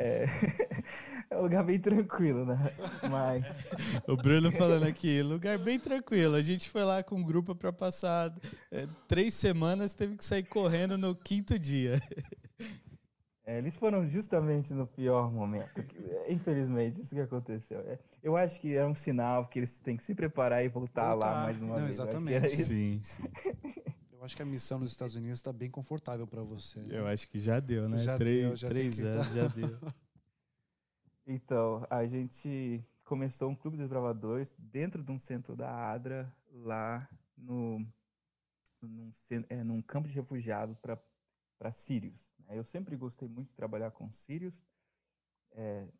É, 0.01 0.27
é 1.29 1.37
um 1.37 1.43
lugar 1.43 1.65
bem 1.65 1.79
tranquilo, 1.79 2.47
né? 2.47 2.57
Mas. 3.11 3.45
O 4.07 4.17
Bruno 4.17 4.53
falando 4.53 4.85
aqui, 4.85 5.23
lugar 5.23 5.59
bem 5.59 5.79
tranquilo. 5.79 6.37
A 6.37 6.43
gente 6.43 6.71
foi 6.71 6.85
lá 6.85 7.03
com 7.03 7.17
um 7.17 7.23
grupo 7.23 7.53
para 7.53 7.73
passar 7.73 8.33
é, 8.71 8.87
três 9.09 9.35
semanas, 9.35 9.95
teve 9.95 10.17
que 10.17 10.25
sair 10.25 10.45
correndo 10.45 10.97
no 10.97 11.17
quinto 11.17 11.59
dia. 11.59 12.01
É, 13.49 13.57
eles 13.57 13.75
foram 13.79 14.07
justamente 14.07 14.75
no 14.75 14.87
pior 14.87 15.33
momento. 15.33 15.83
Infelizmente, 16.29 17.01
isso 17.01 17.15
que 17.15 17.21
aconteceu. 17.23 17.81
É, 17.81 17.99
eu 18.23 18.37
acho 18.37 18.61
que 18.61 18.77
é 18.77 18.85
um 18.85 18.95
sinal 18.95 19.47
que 19.47 19.59
eles 19.59 19.79
têm 19.79 19.97
que 19.97 20.05
se 20.05 20.15
preparar 20.15 20.63
e 20.63 20.69
voltar, 20.69 21.13
voltar. 21.13 21.27
lá 21.27 21.43
mais 21.45 21.57
uma 21.57 21.77
Não, 21.77 21.85
vez. 21.85 21.95
Exatamente. 21.95 22.57
Sim, 22.57 23.01
sim. 23.03 23.23
Eu 24.13 24.23
acho 24.23 24.37
que 24.37 24.43
a 24.43 24.45
missão 24.45 24.79
nos 24.79 24.91
Estados 24.91 25.17
Unidos 25.17 25.39
está 25.39 25.51
bem 25.51 25.71
confortável 25.71 26.27
para 26.27 26.43
você. 26.43 26.79
Né? 26.81 26.99
Eu 26.99 27.07
acho 27.07 27.27
que 27.27 27.41
já 27.41 27.59
deu, 27.59 27.89
né? 27.89 27.97
Já 27.97 28.19
três 28.19 28.43
deu, 28.43 28.55
já 28.55 28.69
três 28.69 29.03
anos 29.03 29.33
já 29.33 29.49
deu. 29.49 29.79
Então, 31.31 31.87
a 31.91 32.07
gente 32.07 32.83
começou 33.05 33.51
um 33.51 33.55
clube 33.55 33.77
de 33.77 33.83
desbravadores 33.83 34.55
dentro 34.59 35.03
de 35.03 35.13
um 35.13 35.19
centro 35.19 35.55
da 35.55 35.93
ADRA, 35.93 36.35
lá 36.51 37.07
no, 37.37 37.87
num, 38.81 39.11
é, 39.51 39.63
num 39.63 39.83
campo 39.83 40.09
de 40.09 40.15
refugiados 40.15 40.79
para 40.79 41.71
sírios. 41.71 42.33
Né? 42.49 42.59
Eu 42.59 42.65
sempre 42.65 42.97
gostei 42.97 43.29
muito 43.29 43.51
de 43.51 43.55
trabalhar 43.55 43.91
com 43.91 44.11
sírios. 44.11 44.55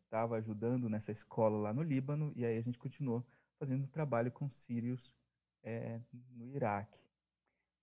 estava 0.03 0.35
é, 0.35 0.39
ajudando 0.39 0.89
nessa 0.89 1.11
escola 1.11 1.57
lá 1.57 1.73
no 1.73 1.83
Líbano, 1.83 2.33
e 2.35 2.45
aí 2.45 2.57
a 2.57 2.61
gente 2.61 2.79
continuou 2.79 3.25
fazendo 3.59 3.87
trabalho 3.87 4.31
com 4.31 4.49
sírios 4.49 5.15
é, 5.63 6.01
no 6.31 6.45
Iraque. 6.47 6.99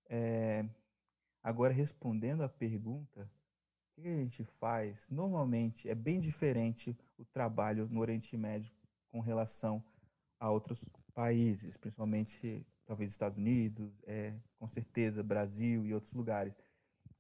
É, 0.09 0.65
agora, 1.43 1.73
respondendo 1.73 2.43
à 2.43 2.49
pergunta, 2.49 3.31
o 3.97 4.03
que 4.03 4.09
a 4.09 4.17
gente 4.17 4.45
faz? 4.59 5.09
Normalmente 5.09 5.89
é 5.89 5.95
bem 5.95 6.21
diferente 6.21 6.97
o 7.17 7.25
trabalho 7.25 7.89
no 7.89 8.01
Oriente 8.01 8.37
Médio 8.37 8.73
com 9.09 9.21
relação 9.21 9.83
a 10.39 10.51
outros 10.51 10.85
países, 11.15 11.77
principalmente 11.77 12.67
talvez 12.85 13.11
Estados 13.11 13.39
Unidos, 13.39 13.91
é, 14.07 14.35
com 14.59 14.69
certeza 14.69 15.23
Brasil 15.23 15.87
e 15.87 15.95
outros 15.95 16.13
lugares. 16.13 16.55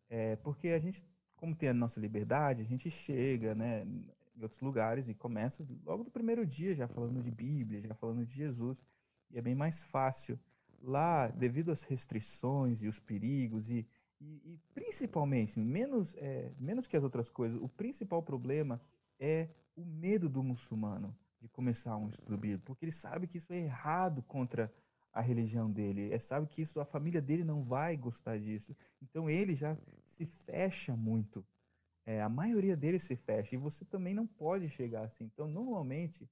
É, 0.08 0.36
porque 0.36 0.68
a 0.68 0.78
gente, 0.78 1.04
como 1.36 1.54
tem 1.54 1.68
a 1.68 1.74
nossa 1.74 2.00
liberdade, 2.00 2.62
a 2.62 2.64
gente 2.64 2.90
chega 2.90 3.54
né, 3.54 3.84
em 3.84 4.42
outros 4.42 4.60
lugares 4.60 5.08
e 5.08 5.14
começa 5.14 5.66
logo 5.84 6.04
do 6.04 6.10
primeiro 6.10 6.44
dia 6.46 6.74
já 6.74 6.88
falando 6.88 7.22
de 7.22 7.30
Bíblia, 7.30 7.80
já 7.80 7.94
falando 7.94 8.24
de 8.24 8.34
Jesus, 8.34 8.82
e 9.30 9.38
é 9.38 9.42
bem 9.42 9.54
mais 9.54 9.84
fácil. 9.84 10.38
Lá, 10.82 11.28
devido 11.28 11.70
às 11.70 11.82
restrições 11.82 12.82
e 12.82 12.88
os 12.88 12.98
perigos 13.00 13.70
e, 13.70 13.86
e, 14.20 14.24
e 14.44 14.60
principalmente, 14.74 15.58
menos, 15.58 16.14
é, 16.16 16.52
menos 16.58 16.86
que 16.86 16.96
as 16.96 17.02
outras 17.02 17.30
coisas, 17.30 17.58
o 17.60 17.68
principal 17.68 18.22
problema 18.22 18.80
é 19.18 19.48
o 19.74 19.84
medo 19.84 20.28
do 20.28 20.42
muçulmano 20.42 21.16
de 21.40 21.48
começar 21.48 21.96
um 21.96 22.08
estudo 22.08 22.36
bíblico, 22.36 22.64
porque 22.64 22.84
ele 22.84 22.92
sabe 22.92 23.26
que 23.26 23.38
isso 23.38 23.52
é 23.52 23.58
errado 23.58 24.22
contra 24.22 24.72
a 25.16 25.22
religião 25.22 25.70
dele, 25.70 26.12
é 26.12 26.18
sabe 26.18 26.46
que 26.46 26.60
isso 26.60 26.78
a 26.78 26.84
família 26.84 27.22
dele 27.22 27.42
não 27.42 27.64
vai 27.64 27.96
gostar 27.96 28.38
disso. 28.38 28.76
Então 29.00 29.30
ele 29.30 29.54
já 29.54 29.74
se 30.04 30.26
fecha 30.26 30.94
muito. 30.94 31.42
É, 32.04 32.20
a 32.20 32.28
maioria 32.28 32.76
deles 32.76 33.02
se 33.02 33.16
fecha 33.16 33.54
e 33.54 33.58
você 33.58 33.82
também 33.82 34.12
não 34.12 34.26
pode 34.26 34.68
chegar 34.68 35.04
assim. 35.04 35.24
Então, 35.24 35.48
normalmente, 35.48 36.28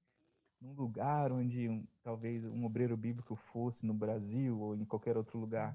num 0.61 0.75
lugar 0.75 1.33
onde 1.33 1.67
um, 1.67 1.87
talvez 2.03 2.45
um 2.45 2.67
obreiro 2.67 2.95
bíblico 2.95 3.35
fosse 3.35 3.87
no 3.87 3.95
Brasil 3.95 4.61
ou 4.61 4.77
em 4.77 4.85
qualquer 4.85 5.17
outro 5.17 5.39
lugar 5.39 5.75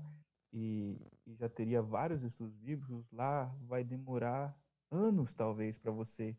e, 0.54 0.96
e 1.26 1.34
já 1.34 1.50
teria 1.50 1.82
vários 1.82 2.22
estudos 2.22 2.60
bíblicos, 2.60 3.12
lá 3.12 3.46
vai 3.64 3.84
demorar 3.84 4.56
anos 4.92 5.34
talvez 5.34 5.80
para 5.80 5.92
você 5.92 6.38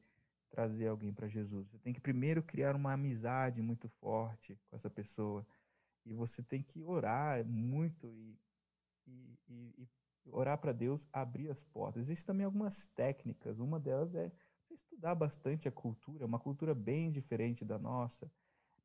trazer 0.50 0.86
alguém 0.86 1.12
para 1.12 1.26
Jesus. 1.26 1.66
Você 1.66 1.78
tem 1.78 1.92
que 1.92 2.00
primeiro 2.00 2.44
criar 2.44 2.76
uma 2.76 2.92
amizade 2.92 3.60
muito 3.60 3.88
forte 3.88 4.56
com 4.68 4.76
essa 4.76 4.88
pessoa 4.88 5.44
e 6.04 6.12
você 6.14 6.42
tem 6.42 6.62
que 6.62 6.82
orar 6.82 7.44
muito 7.44 8.08
e, 8.08 8.38
e, 9.06 9.38
e, 9.48 9.88
orar 10.30 10.58
para 10.58 10.72
Deus 10.72 11.08
abrir 11.12 11.50
as 11.50 11.62
portas. 11.62 12.02
Existem 12.02 12.26
também 12.26 12.44
algumas 12.44 12.88
técnicas. 12.90 13.58
Uma 13.58 13.78
delas 13.78 14.14
é 14.14 14.30
você 14.68 14.74
estudar 14.74 15.14
bastante 15.14 15.68
a 15.68 15.72
cultura, 15.72 16.26
uma 16.26 16.38
cultura 16.38 16.74
bem 16.74 17.10
diferente 17.10 17.64
da 17.64 17.78
nossa. 17.78 18.30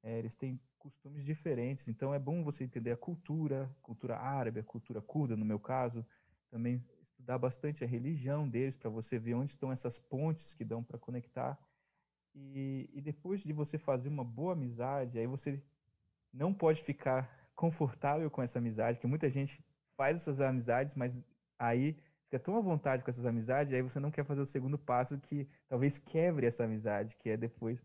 É, 0.03 0.20
eles 0.20 0.36
têm 0.36 0.59
costumes 0.78 1.26
diferentes, 1.26 1.88
então 1.88 2.13
é 2.13 2.20
bom 2.20 2.43
você 2.43 2.63
entender 2.63 2.91
a 2.91 2.97
cultura, 2.97 3.76
cultura 3.82 4.18
árabe, 4.18 4.59
a 4.59 4.63
cultura 4.63 5.01
curda, 5.01 5.36
no 5.36 5.45
meu 5.45 5.59
caso. 5.59 6.05
Também 6.49 6.84
estudar 7.01 7.38
bastante 7.38 7.84
a 7.84 7.88
religião 7.88 8.47
deles 8.47 8.76
para 8.76 8.89
você 8.89 9.18
ver 9.18 9.34
onde 9.34 9.49
estão 9.49 9.72
essas 9.72 9.99
pontes 9.99 10.53
que 10.53 10.63
dão 10.63 10.84
para 10.84 10.99
conectar. 10.99 11.57
E, 12.36 12.89
e 12.93 13.01
depois 13.01 13.41
de 13.41 13.53
você 13.53 13.78
fazer 13.78 14.09
uma 14.09 14.24
boa 14.24 14.53
amizade, 14.53 15.18
aí 15.18 15.26
você 15.26 15.63
não 16.36 16.54
pode 16.54 16.82
ficar 16.82 17.50
confortável 17.56 18.30
com 18.30 18.42
essa 18.42 18.60
amizade, 18.60 19.00
que 19.00 19.08
muita 19.08 19.30
gente 19.30 19.64
faz 19.96 20.18
essas 20.18 20.42
amizades, 20.42 20.94
mas 20.94 21.18
aí 21.58 21.98
fica 22.26 22.38
tão 22.38 22.58
à 22.58 22.62
vontade 22.62 23.04
com 23.04 23.10
essas 23.10 23.26
amizades, 23.26 23.74
aí 23.74 23.82
você 23.82 24.00
não 24.00 24.12
quer 24.12 24.26
fazer 24.26 24.42
o 24.42 24.46
segundo 24.46 24.78
passo 24.78 25.18
que 25.18 25.48
talvez 25.68 25.98
quebre 25.98 26.46
essa 26.46 26.66
amizade, 26.66 27.16
que 27.16 27.30
é 27.30 27.38
depois 27.38 27.82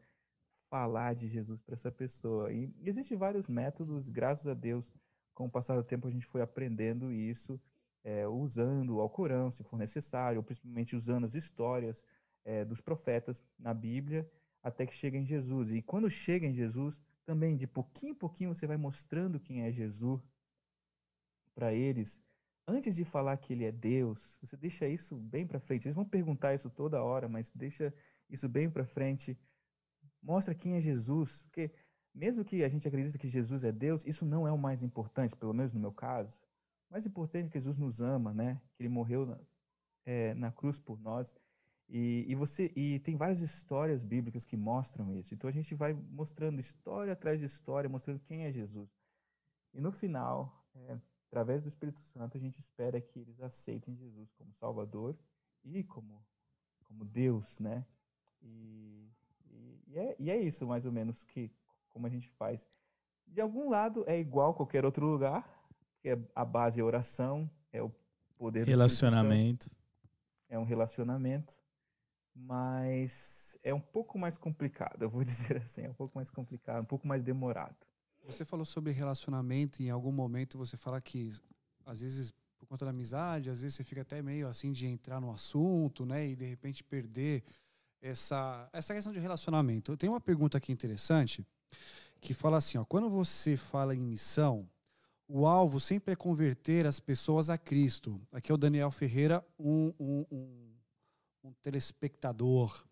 falar 0.68 1.14
de 1.14 1.28
Jesus 1.28 1.62
para 1.62 1.74
essa 1.74 1.90
pessoa. 1.90 2.52
E 2.52 2.72
existem 2.82 3.16
vários 3.16 3.48
métodos, 3.48 4.08
graças 4.08 4.46
a 4.46 4.54
Deus, 4.54 4.92
com 5.34 5.46
o 5.46 5.50
passar 5.50 5.76
do 5.76 5.84
tempo 5.84 6.08
a 6.08 6.10
gente 6.10 6.26
foi 6.26 6.42
aprendendo 6.42 7.12
isso, 7.12 7.60
é, 8.02 8.26
usando 8.26 8.96
o 8.96 9.00
Alcorão, 9.00 9.50
se 9.50 9.62
for 9.62 9.78
necessário, 9.78 10.38
ou 10.38 10.42
principalmente 10.42 10.96
usando 10.96 11.24
as 11.24 11.34
histórias 11.34 12.04
é, 12.44 12.64
dos 12.64 12.80
profetas 12.80 13.44
na 13.58 13.72
Bíblia, 13.72 14.28
até 14.62 14.86
que 14.86 14.94
chega 14.94 15.16
em 15.16 15.24
Jesus. 15.24 15.70
E 15.70 15.82
quando 15.82 16.10
chega 16.10 16.46
em 16.46 16.52
Jesus, 16.52 17.00
também 17.24 17.56
de 17.56 17.66
pouquinho 17.66 18.12
em 18.12 18.14
pouquinho 18.14 18.54
você 18.54 18.66
vai 18.66 18.76
mostrando 18.76 19.40
quem 19.40 19.62
é 19.62 19.72
Jesus 19.72 20.20
para 21.54 21.72
eles. 21.72 22.22
Antes 22.66 22.96
de 22.96 23.04
falar 23.04 23.36
que 23.36 23.52
ele 23.52 23.64
é 23.64 23.72
Deus, 23.72 24.38
você 24.40 24.56
deixa 24.56 24.86
isso 24.86 25.16
bem 25.16 25.46
para 25.46 25.58
frente. 25.58 25.86
Eles 25.86 25.96
vão 25.96 26.04
perguntar 26.04 26.54
isso 26.54 26.70
toda 26.70 27.02
hora, 27.02 27.28
mas 27.28 27.50
deixa 27.50 27.92
isso 28.28 28.48
bem 28.48 28.70
para 28.70 28.84
frente. 28.84 29.38
Mostra 30.22 30.54
quem 30.54 30.74
é 30.74 30.80
Jesus, 30.80 31.42
porque 31.44 31.72
mesmo 32.14 32.44
que 32.44 32.62
a 32.62 32.68
gente 32.68 32.86
acredite 32.86 33.18
que 33.18 33.28
Jesus 33.28 33.64
é 33.64 33.72
Deus, 33.72 34.04
isso 34.06 34.24
não 34.24 34.46
é 34.46 34.52
o 34.52 34.58
mais 34.58 34.82
importante, 34.82 35.36
pelo 35.36 35.54
menos 35.54 35.72
no 35.72 35.80
meu 35.80 35.92
caso. 35.92 36.40
O 36.88 36.92
mais 36.92 37.06
importante 37.06 37.46
é 37.46 37.48
que 37.48 37.58
Jesus 37.58 37.76
nos 37.78 38.00
ama, 38.00 38.34
né? 38.34 38.60
Que 38.74 38.82
ele 38.82 38.88
morreu 38.88 39.26
na, 39.26 39.38
é, 40.04 40.34
na 40.34 40.52
cruz 40.52 40.78
por 40.78 40.98
nós. 41.00 41.34
E, 41.92 42.24
e, 42.28 42.34
você 42.36 42.72
e 42.76 43.00
tem 43.00 43.16
várias 43.16 43.40
histórias 43.40 44.04
bíblicas 44.04 44.46
que 44.46 44.56
mostram 44.56 45.12
isso. 45.12 45.34
Então 45.34 45.50
a 45.50 45.52
gente 45.52 45.74
vai 45.74 45.92
mostrando 45.92 46.60
história 46.60 47.12
atrás 47.12 47.40
de 47.40 47.46
história, 47.46 47.90
mostrando 47.90 48.20
quem 48.20 48.44
é 48.44 48.52
Jesus. 48.52 48.88
E 49.74 49.80
no 49.80 49.90
final, 49.90 50.64
é, 50.72 50.96
através 51.26 51.64
do 51.64 51.68
Espírito 51.68 51.98
Santo, 51.98 52.36
a 52.36 52.40
gente 52.40 52.60
espera 52.60 53.00
que 53.00 53.18
eles 53.18 53.40
aceitem 53.40 53.96
Jesus 53.96 54.32
como 54.34 54.54
Salvador 54.54 55.18
e 55.64 55.82
como 55.82 56.24
como 56.84 57.04
Deus, 57.04 57.60
né? 57.60 57.86
E, 58.42 59.08
e, 59.46 59.82
e, 59.88 59.98
é, 59.98 60.16
e 60.18 60.30
é 60.30 60.36
isso 60.36 60.66
mais 60.66 60.86
ou 60.86 60.92
menos 60.92 61.24
que 61.24 61.52
como 61.88 62.06
a 62.06 62.10
gente 62.10 62.28
faz. 62.30 62.66
De 63.26 63.40
algum 63.40 63.68
lado 63.68 64.04
é 64.08 64.18
igual 64.18 64.50
a 64.50 64.54
qualquer 64.54 64.84
outro 64.84 65.06
lugar, 65.06 65.48
que 66.00 66.08
é 66.08 66.18
a 66.34 66.44
base 66.44 66.80
é 66.80 66.82
a 66.82 66.86
oração, 66.86 67.50
é 67.72 67.82
o 67.82 67.92
poder 68.36 68.64
do 68.64 68.70
relacionamento. 68.70 69.70
É 70.48 70.58
um 70.58 70.64
relacionamento 70.64 71.59
mas 72.46 73.58
é 73.62 73.74
um 73.74 73.80
pouco 73.80 74.18
mais 74.18 74.38
complicado, 74.38 75.02
eu 75.02 75.10
vou 75.10 75.22
dizer 75.24 75.58
assim, 75.58 75.82
é 75.82 75.90
um 75.90 75.94
pouco 75.94 76.16
mais 76.16 76.30
complicado, 76.30 76.82
um 76.82 76.86
pouco 76.86 77.06
mais 77.06 77.22
demorado. 77.22 77.76
Você 78.24 78.44
falou 78.44 78.64
sobre 78.64 78.92
relacionamento 78.92 79.82
e 79.82 79.86
em 79.86 79.90
algum 79.90 80.12
momento 80.12 80.58
você 80.58 80.76
fala 80.76 81.00
que 81.00 81.30
às 81.86 82.00
vezes 82.02 82.34
por 82.58 82.66
conta 82.66 82.84
da 82.84 82.90
amizade, 82.90 83.48
às 83.48 83.62
vezes 83.62 83.76
você 83.76 83.84
fica 83.84 84.02
até 84.02 84.20
meio 84.20 84.46
assim 84.46 84.70
de 84.70 84.86
entrar 84.86 85.20
no 85.20 85.32
assunto, 85.32 86.04
né, 86.04 86.28
e 86.28 86.36
de 86.36 86.44
repente 86.44 86.84
perder 86.84 87.42
essa 88.02 88.68
essa 88.72 88.94
questão 88.94 89.12
de 89.12 89.18
relacionamento. 89.18 89.92
Eu 89.92 89.96
tenho 89.96 90.12
uma 90.12 90.20
pergunta 90.20 90.58
aqui 90.58 90.70
interessante 90.70 91.46
que 92.20 92.34
fala 92.34 92.58
assim, 92.58 92.76
ó, 92.76 92.84
quando 92.84 93.08
você 93.08 93.56
fala 93.56 93.94
em 93.94 94.00
missão, 94.00 94.68
o 95.26 95.46
alvo 95.46 95.80
sempre 95.80 96.12
é 96.12 96.16
converter 96.16 96.86
as 96.86 97.00
pessoas 97.00 97.48
a 97.48 97.56
Cristo. 97.56 98.20
Aqui 98.30 98.52
é 98.52 98.54
o 98.54 98.58
Daniel 98.58 98.90
Ferreira, 98.90 99.44
um, 99.58 99.94
um, 99.98 100.26
um 100.30 100.70
um 101.42 101.52
telespectador. 101.62 102.86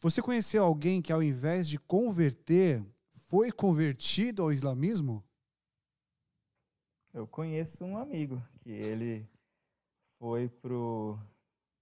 Você 0.00 0.20
conheceu 0.20 0.64
alguém 0.64 1.00
que, 1.00 1.12
ao 1.12 1.22
invés 1.22 1.68
de 1.68 1.78
converter, 1.78 2.84
foi 3.26 3.50
convertido 3.50 4.42
ao 4.42 4.52
islamismo? 4.52 5.24
Eu 7.12 7.26
conheço 7.26 7.84
um 7.84 7.96
amigo 7.96 8.42
que 8.60 8.70
ele 8.70 9.26
foi 10.18 10.48
pro. 10.48 11.18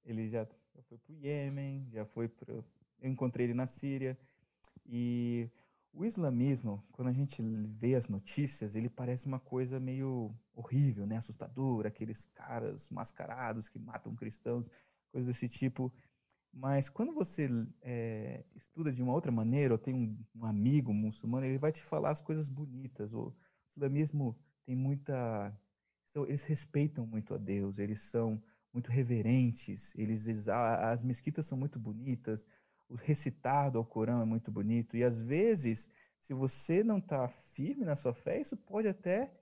Ele 0.04 0.28
já, 0.28 0.46
foi 0.88 0.98
pro 0.98 1.14
Iêmen, 1.14 1.88
já 1.90 2.04
foi 2.04 2.28
pro. 2.28 2.64
Eu 3.00 3.10
encontrei 3.10 3.46
ele 3.46 3.54
na 3.54 3.66
Síria. 3.66 4.16
E 4.86 5.50
o 5.92 6.04
islamismo, 6.04 6.84
quando 6.92 7.08
a 7.08 7.12
gente 7.12 7.42
vê 7.42 7.94
as 7.94 8.08
notícias, 8.08 8.76
ele 8.76 8.88
parece 8.88 9.26
uma 9.26 9.40
coisa 9.40 9.80
meio 9.80 10.34
horrível, 10.54 11.06
né? 11.06 11.16
assustadora, 11.16 11.88
aqueles 11.88 12.26
caras 12.34 12.90
mascarados 12.90 13.68
que 13.68 13.78
matam 13.78 14.14
cristãos 14.14 14.70
coisas 15.14 15.32
desse 15.32 15.48
tipo. 15.48 15.92
Mas 16.52 16.88
quando 16.88 17.14
você 17.14 17.48
é, 17.82 18.44
estuda 18.54 18.92
de 18.92 19.02
uma 19.02 19.12
outra 19.12 19.30
maneira, 19.30 19.74
ou 19.74 19.78
tem 19.78 19.94
um, 19.94 20.18
um, 20.34 20.44
amigo 20.44 20.92
muçulmano, 20.92 21.46
ele 21.46 21.58
vai 21.58 21.70
te 21.70 21.82
falar 21.82 22.10
as 22.10 22.20
coisas 22.20 22.48
bonitas. 22.48 23.14
O 23.14 23.32
islamismo 23.76 24.36
tem 24.66 24.74
muita. 24.74 25.56
Eles 26.28 26.44
respeitam 26.44 27.06
muito 27.06 27.34
a 27.34 27.38
Deus, 27.38 27.78
eles 27.78 28.00
são 28.02 28.40
muito 28.72 28.90
reverentes, 28.90 29.92
eles, 29.96 30.28
as 30.48 31.02
mesquitas 31.02 31.46
são 31.46 31.58
muito 31.58 31.78
bonitas, 31.78 32.46
o 32.88 32.94
recitado 32.94 33.78
ao 33.78 33.84
Corão 33.84 34.20
é 34.20 34.24
muito 34.24 34.50
bonito. 34.50 34.96
E 34.96 35.02
às 35.02 35.20
vezes, 35.20 35.90
se 36.20 36.32
você 36.32 36.84
não 36.84 36.98
está 36.98 37.28
firme 37.28 37.84
na 37.84 37.96
sua 37.96 38.12
fé, 38.12 38.40
isso 38.40 38.56
pode 38.56 38.86
até 38.86 39.32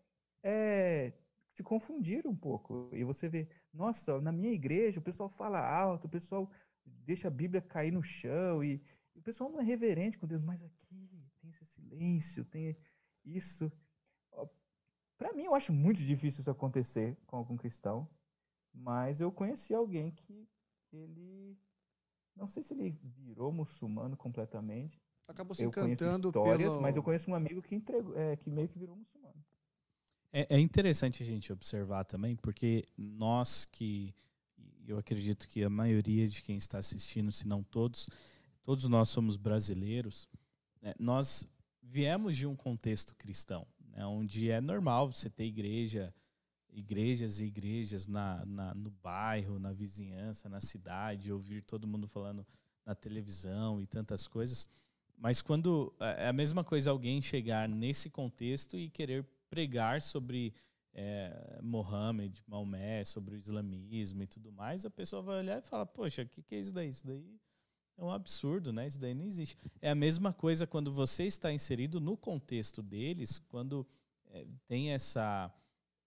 é, 0.43 1.13
te 1.55 1.63
confundir 1.63 2.27
um 2.27 2.37
pouco. 2.37 2.89
E 2.93 3.05
você 3.05 3.29
vê, 3.29 3.49
nossa, 3.73 4.21
na 4.21 4.33
minha 4.33 4.53
igreja 4.53 5.01
o 5.01 5.03
pessoal 5.03 5.29
fala 5.29 5.61
alto, 5.61 6.07
o 6.07 6.11
pessoal 6.11 6.51
deixa 6.85 7.29
a 7.29 7.31
Bíblia 7.31 7.61
cair 7.61 7.93
no 7.93 8.03
chão 8.03 8.63
e, 8.63 8.83
e 9.15 9.19
o 9.19 9.23
pessoal 9.23 9.51
não 9.51 9.61
é 9.61 9.65
reverente 9.65 10.19
com 10.19 10.27
Deus, 10.27 10.43
mas 10.43 10.63
aqui 10.63 11.09
tem 11.41 11.51
esse 11.51 11.65
silêncio, 11.67 12.45
tem 12.45 12.77
isso. 13.25 13.73
Para 15.17 15.33
mim, 15.33 15.45
eu 15.45 15.55
acho 15.55 15.73
muito 15.73 16.03
difícil 16.03 16.41
isso 16.41 16.51
acontecer 16.51 17.17
com 17.27 17.37
algum 17.37 17.57
cristão, 17.57 18.09
mas 18.75 19.21
eu 19.21 19.31
conheci 19.31 19.75
alguém 19.75 20.11
que 20.11 20.49
ele 20.93 21.57
não 22.35 22.47
sei 22.47 22.63
se 22.63 22.75
ele 22.75 22.99
virou 23.03 23.53
muçulmano 23.53 24.17
completamente. 24.17 25.01
Acabou 25.29 25.55
se 25.55 25.63
eu 25.63 25.69
encantando 25.69 26.29
histórias, 26.29 26.71
pelo... 26.71 26.83
mas 26.83 26.97
eu 26.97 27.03
conheço 27.03 27.31
um 27.31 27.35
amigo 27.35 27.63
que 27.63 27.75
entregou, 27.75 28.17
é, 28.17 28.37
que 28.37 28.51
meio 28.51 28.69
que 28.69 28.79
virou 28.79 28.97
muçulmano. 28.97 29.43
É, 30.33 30.57
é 30.57 30.59
interessante 30.59 31.23
a 31.23 31.27
gente 31.27 31.53
observar 31.53 32.05
também, 32.05 32.35
porque 32.35 32.89
nós 32.97 33.67
que 33.67 34.15
eu 34.87 34.99
acredito 34.99 35.47
que 35.47 35.63
a 35.63 35.71
maioria 35.71 36.27
de 36.27 36.43
quem 36.43 36.57
está 36.57 36.79
assistindo, 36.79 37.31
se 37.31 37.47
não 37.47 37.63
todos, 37.63 38.09
todos 38.63 38.87
nós 38.89 39.09
somos 39.11 39.37
brasileiros. 39.37 40.29
Né? 40.81 40.93
Nós 40.99 41.47
viemos 41.83 42.37
de 42.37 42.47
um 42.47 42.57
contexto 42.57 43.15
cristão, 43.15 43.67
né? 43.81 44.05
onde 44.07 44.51
é 44.51 44.61
normal 44.61 45.11
você 45.13 45.29
ter 45.29 45.45
igreja, 45.45 46.13
igrejas 46.71 47.39
e 47.39 47.45
igrejas 47.45 48.07
na, 48.07 48.45
na, 48.47 48.75
no 48.75 48.91
bairro, 48.91 49.59
na 49.59 49.73
vizinhança, 49.73 50.49
na 50.49 50.61
cidade, 50.61 51.33
ouvir 51.33 51.63
todo 51.63 51.87
mundo 51.87 52.09
falando 52.09 52.47
na 52.85 52.95
televisão 52.95 53.81
e 53.81 53.87
tantas 53.87 54.27
coisas. 54.27 54.67
Mas 55.17 55.41
quando 55.41 55.95
é, 56.01 56.25
é 56.25 56.29
a 56.29 56.33
mesma 56.33 56.65
coisa 56.65 56.91
alguém 56.91 57.21
chegar 57.21 57.69
nesse 57.69 58.11
contexto 58.11 58.77
e 58.77 58.89
querer 58.91 59.25
pregar 59.53 60.01
sobre 60.01 60.55
é, 60.95 61.61
Mohammed, 61.63 62.43
Maomé, 62.47 63.05
sobre 63.05 63.35
o 63.35 63.37
islamismo 63.37 64.23
e 64.23 64.27
tudo 64.27 64.51
mais, 64.51 64.87
a 64.87 64.91
pessoa 64.91 65.21
vai 65.21 65.41
olhar 65.41 65.59
e 65.59 65.61
falar, 65.63 65.85
poxa, 65.85 66.23
o 66.23 66.27
que, 66.27 66.43
que 66.43 66.55
é 66.55 66.59
isso 66.59 66.73
daí? 66.73 66.89
Isso 66.89 67.07
daí 67.07 67.39
é 67.99 68.03
um 68.03 68.11
absurdo, 68.11 68.73
né? 68.73 68.87
Isso 68.87 68.99
daí 68.99 69.13
não 69.13 69.27
existe. 69.27 69.59
É 69.83 69.91
a 69.91 69.95
mesma 69.95 70.33
coisa 70.33 70.67
quando 70.67 70.91
você 70.91 71.25
está 71.25 71.53
inserido 71.53 72.01
no 72.01 72.17
contexto 72.17 72.83
deles, 72.83 73.39
quando 73.39 73.87
é, 74.31 74.47
tem 74.67 74.93
essa 74.93 75.55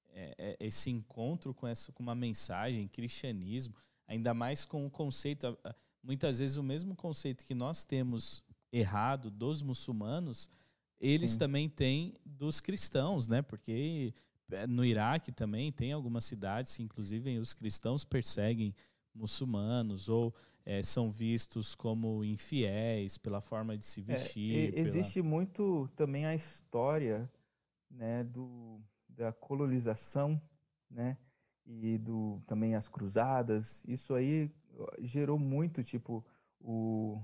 é, 0.07 0.33
é, 0.39 0.57
esse 0.59 0.89
encontro 0.89 1.53
com 1.53 1.67
essa 1.67 1.91
com 1.91 2.01
uma 2.01 2.15
mensagem, 2.15 2.87
cristianismo, 2.87 3.75
ainda 4.07 4.33
mais 4.33 4.65
com 4.65 4.87
o 4.87 4.89
conceito, 4.89 5.55
muitas 6.01 6.39
vezes 6.39 6.57
o 6.57 6.63
mesmo 6.63 6.95
conceito 6.95 7.45
que 7.45 7.53
nós 7.53 7.85
temos 7.85 8.43
errado 8.71 9.29
dos 9.29 9.61
muçulmanos, 9.61 10.49
eles 11.05 11.31
Sim. 11.31 11.39
também 11.39 11.69
têm 11.69 12.13
dos 12.25 12.59
cristãos, 12.59 13.27
né? 13.27 13.41
Porque 13.41 14.13
é, 14.51 14.67
no 14.67 14.83
Iraque 14.83 15.31
também 15.31 15.71
tem 15.71 15.91
algumas 15.91 16.25
cidades, 16.25 16.79
inclusive 16.79 17.37
os 17.37 17.53
cristãos 17.53 18.03
perseguem 18.03 18.75
muçulmanos 19.13 20.09
ou 20.09 20.33
é, 20.65 20.81
são 20.81 21.11
vistos 21.11 21.75
como 21.75 22.23
infiéis 22.23 23.17
pela 23.17 23.39
forma 23.39 23.77
de 23.77 23.85
se 23.85 24.01
é, 24.01 24.03
vestir. 24.03 24.73
É, 24.73 24.79
existe 24.79 25.21
pela... 25.21 25.29
muito 25.29 25.87
também 25.95 26.25
a 26.25 26.33
história 26.35 27.29
né, 27.89 28.23
do, 28.23 28.81
da 29.07 29.31
colonização, 29.31 30.41
né? 30.89 31.17
E 31.65 31.97
do 31.97 32.41
também 32.45 32.75
as 32.75 32.87
cruzadas. 32.87 33.83
Isso 33.87 34.13
aí 34.13 34.51
gerou 34.99 35.39
muito, 35.39 35.83
tipo, 35.83 36.23
o, 36.59 37.19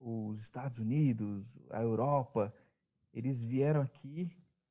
os 0.00 0.40
Estados 0.40 0.78
Unidos, 0.78 1.56
a 1.70 1.82
Europa, 1.82 2.52
eles 3.18 3.42
vieram 3.42 3.80
aqui 3.80 4.30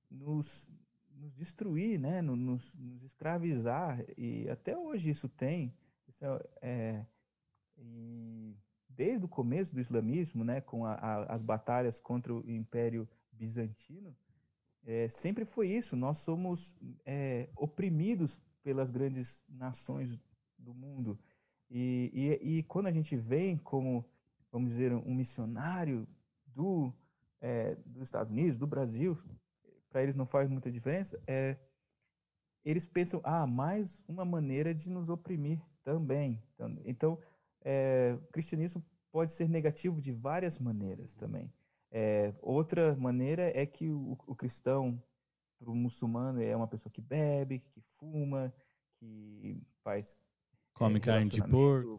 nos, 0.09 0.71
nos 1.11 1.33
destruir, 1.33 1.99
né? 1.99 2.21
nos, 2.21 2.75
nos 2.75 3.03
escravizar. 3.03 4.03
E 4.17 4.49
até 4.49 4.77
hoje 4.77 5.09
isso 5.09 5.27
tem. 5.27 5.73
Isso 6.07 6.23
é, 6.25 6.39
é 6.61 7.05
desde 8.97 9.25
o 9.25 9.29
começo 9.29 9.75
do 9.75 9.79
islamismo, 9.79 10.43
né, 10.43 10.59
com 10.59 10.83
a, 10.83 10.93
a, 10.93 11.35
as 11.35 11.43
batalhas 11.43 11.99
contra 11.99 12.33
o 12.33 12.49
Império 12.49 13.07
Bizantino, 13.31 14.15
é, 14.83 15.07
sempre 15.07 15.45
foi 15.45 15.69
isso. 15.69 15.95
Nós 15.95 16.17
somos 16.17 16.75
é, 17.05 17.47
oprimidos 17.55 18.41
pelas 18.63 18.89
grandes 18.89 19.43
nações 19.47 20.19
do 20.57 20.73
mundo. 20.73 21.19
E, 21.69 22.09
e, 22.41 22.57
e, 22.57 22.63
quando 22.63 22.87
a 22.87 22.91
gente 22.91 23.15
vem 23.15 23.57
como, 23.57 24.03
vamos 24.51 24.69
dizer, 24.69 24.93
um 24.93 25.13
missionário 25.13 26.07
do, 26.45 26.91
é, 27.41 27.75
dos 27.85 28.03
Estados 28.03 28.31
Unidos, 28.31 28.57
do 28.57 28.67
Brasil, 28.67 29.17
para 29.89 30.03
eles 30.03 30.15
não 30.15 30.25
faz 30.25 30.49
muita 30.49 30.71
diferença, 30.71 31.21
é, 31.27 31.57
eles 32.63 32.88
pensam, 32.88 33.21
ah, 33.23 33.47
mais 33.47 34.03
uma 34.07 34.25
maneira 34.25 34.73
de 34.73 34.89
nos 34.89 35.09
oprimir 35.09 35.61
também. 35.83 36.43
Então, 36.53 36.77
então 36.85 37.19
é, 37.63 38.17
o 38.21 38.31
cristianismo 38.31 38.83
pode 39.11 39.31
ser 39.31 39.47
negativo 39.47 40.01
de 40.01 40.11
várias 40.11 40.59
maneiras 40.59 41.15
também. 41.15 41.51
É, 41.89 42.33
outra 42.41 42.95
maneira 42.95 43.43
é 43.57 43.65
que 43.65 43.89
o, 43.89 44.17
o 44.27 44.35
cristão, 44.35 45.01
para 45.57 45.71
o 45.71 45.75
muçulmano, 45.75 46.41
é 46.41 46.55
uma 46.55 46.67
pessoa 46.67 46.91
que 46.91 47.01
bebe, 47.01 47.59
que 47.59 47.81
fuma, 47.97 48.53
que 48.99 49.61
faz. 49.83 50.19
Come 50.73 50.97
é, 50.97 50.99
carne 50.99 51.29
de 51.29 51.41
porco. 51.47 51.97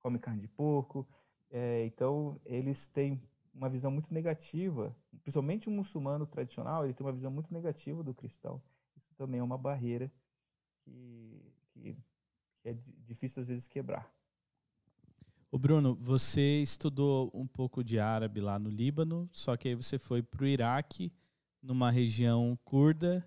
Come 0.00 0.18
carne 0.18 0.40
de 0.40 0.48
porco. 0.48 1.08
É, 1.50 1.84
então, 1.86 2.40
eles 2.44 2.88
têm 2.88 3.22
uma 3.54 3.68
visão 3.68 3.90
muito 3.90 4.12
negativa, 4.12 4.94
principalmente 5.22 5.68
o 5.68 5.72
muçulmano 5.72 6.26
tradicional, 6.26 6.84
ele 6.84 6.94
tem 6.94 7.06
uma 7.06 7.12
visão 7.12 7.30
muito 7.30 7.52
negativa 7.52 8.02
do 8.02 8.14
cristão. 8.14 8.62
Isso 8.96 9.14
também 9.14 9.40
é 9.40 9.42
uma 9.42 9.58
barreira 9.58 10.10
que, 10.80 11.52
que, 11.70 11.96
que 12.62 12.68
é 12.68 12.76
difícil 13.06 13.42
às 13.42 13.48
vezes 13.48 13.68
quebrar. 13.68 14.10
O 15.50 15.58
Bruno, 15.58 15.94
você 15.94 16.62
estudou 16.62 17.30
um 17.34 17.46
pouco 17.46 17.84
de 17.84 17.98
árabe 17.98 18.40
lá 18.40 18.58
no 18.58 18.70
Líbano, 18.70 19.28
só 19.30 19.54
que 19.54 19.68
aí 19.68 19.74
você 19.74 19.98
foi 19.98 20.22
para 20.22 20.44
o 20.44 20.46
Iraque, 20.46 21.12
numa 21.62 21.90
região 21.90 22.58
curda, 22.64 23.24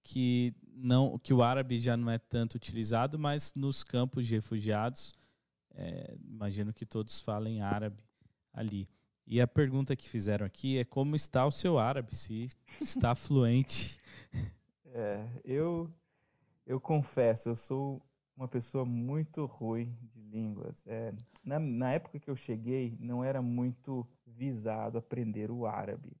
que 0.00 0.54
não, 0.76 1.18
que 1.18 1.34
o 1.34 1.42
árabe 1.42 1.76
já 1.76 1.96
não 1.96 2.08
é 2.08 2.18
tanto 2.18 2.54
utilizado, 2.54 3.18
mas 3.18 3.52
nos 3.54 3.82
campos 3.82 4.28
de 4.28 4.36
refugiados, 4.36 5.12
é, 5.74 6.16
imagino 6.24 6.72
que 6.72 6.86
todos 6.86 7.20
falem 7.20 7.60
árabe 7.60 8.04
ali. 8.52 8.88
E 9.28 9.40
a 9.40 9.46
pergunta 9.46 9.96
que 9.96 10.08
fizeram 10.08 10.46
aqui 10.46 10.78
é 10.78 10.84
como 10.84 11.16
está 11.16 11.44
o 11.44 11.50
seu 11.50 11.78
árabe, 11.78 12.14
se 12.14 12.48
está 12.80 13.12
fluente. 13.16 14.00
É, 14.84 15.26
eu, 15.44 15.90
eu 16.64 16.80
confesso, 16.80 17.48
eu 17.48 17.56
sou 17.56 18.00
uma 18.36 18.46
pessoa 18.46 18.84
muito 18.84 19.44
ruim 19.44 19.92
de 20.00 20.20
línguas. 20.20 20.86
É, 20.86 21.12
na, 21.44 21.58
na 21.58 21.92
época 21.92 22.20
que 22.20 22.30
eu 22.30 22.36
cheguei, 22.36 22.96
não 23.00 23.24
era 23.24 23.42
muito 23.42 24.06
visado 24.24 24.96
aprender 24.96 25.50
o 25.50 25.66
árabe. 25.66 26.16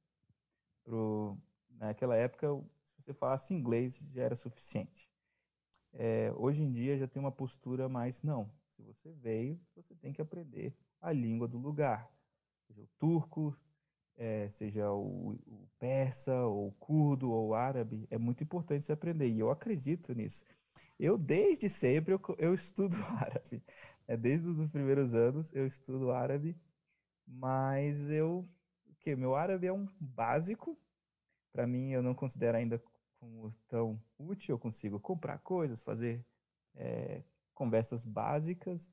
Pro, 0.82 1.38
naquela 1.70 2.16
época, 2.16 2.48
se 2.96 3.02
você 3.02 3.14
falasse 3.14 3.54
inglês, 3.54 4.02
já 4.12 4.22
era 4.24 4.34
suficiente. 4.34 5.08
É, 5.92 6.32
hoje 6.36 6.60
em 6.60 6.72
dia 6.72 6.98
já 6.98 7.06
tem 7.06 7.20
uma 7.20 7.32
postura 7.32 7.88
mais, 7.88 8.20
não, 8.24 8.50
se 8.74 8.82
você 8.82 9.12
veio, 9.12 9.60
você 9.76 9.94
tem 9.94 10.12
que 10.12 10.20
aprender 10.20 10.74
a 11.00 11.12
língua 11.12 11.46
do 11.46 11.56
lugar 11.56 12.10
seja 12.66 12.82
o 12.82 12.88
turco, 12.98 13.56
é, 14.16 14.48
seja 14.50 14.90
o, 14.92 15.32
o, 15.46 15.68
persa, 15.78 16.34
ou 16.46 16.68
o 16.68 16.72
curdo, 16.72 17.30
ou 17.30 17.48
o 17.48 17.54
árabe, 17.54 18.06
é 18.10 18.18
muito 18.18 18.42
importante 18.42 18.84
se 18.84 18.92
aprender. 18.92 19.28
E 19.28 19.38
eu 19.40 19.50
acredito 19.50 20.14
nisso. 20.14 20.44
Eu, 20.98 21.18
desde 21.18 21.68
sempre, 21.68 22.14
eu, 22.14 22.20
eu 22.38 22.54
estudo 22.54 22.96
árabe. 23.20 23.62
É, 24.08 24.16
desde 24.16 24.48
os 24.48 24.68
primeiros 24.68 25.14
anos, 25.14 25.52
eu 25.54 25.66
estudo 25.66 26.10
árabe. 26.10 26.56
Mas 27.26 28.10
eu... 28.10 28.48
que 29.00 29.16
Meu 29.16 29.34
árabe 29.36 29.66
é 29.66 29.72
um 29.72 29.86
básico. 30.00 30.78
Para 31.52 31.66
mim, 31.66 31.90
eu 31.90 32.02
não 32.02 32.14
considero 32.14 32.56
ainda 32.58 32.82
como 33.18 33.52
tão 33.68 34.00
útil. 34.18 34.54
Eu 34.54 34.58
consigo 34.58 35.00
comprar 35.00 35.38
coisas, 35.40 35.82
fazer 35.82 36.24
é, 36.74 37.22
conversas 37.54 38.04
básicas. 38.04 38.90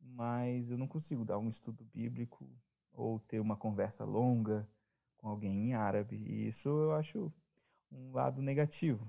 Mas 0.00 0.70
eu 0.70 0.78
não 0.78 0.88
consigo 0.88 1.24
dar 1.24 1.38
um 1.38 1.48
estudo 1.48 1.84
bíblico 1.84 2.48
ou 2.96 3.20
ter 3.20 3.38
uma 3.40 3.56
conversa 3.56 4.04
longa 4.04 4.66
com 5.18 5.28
alguém 5.28 5.68
em 5.68 5.74
árabe. 5.74 6.16
E 6.16 6.48
isso 6.48 6.68
eu 6.68 6.92
acho 6.92 7.32
um 7.92 8.12
lado 8.12 8.42
negativo. 8.42 9.08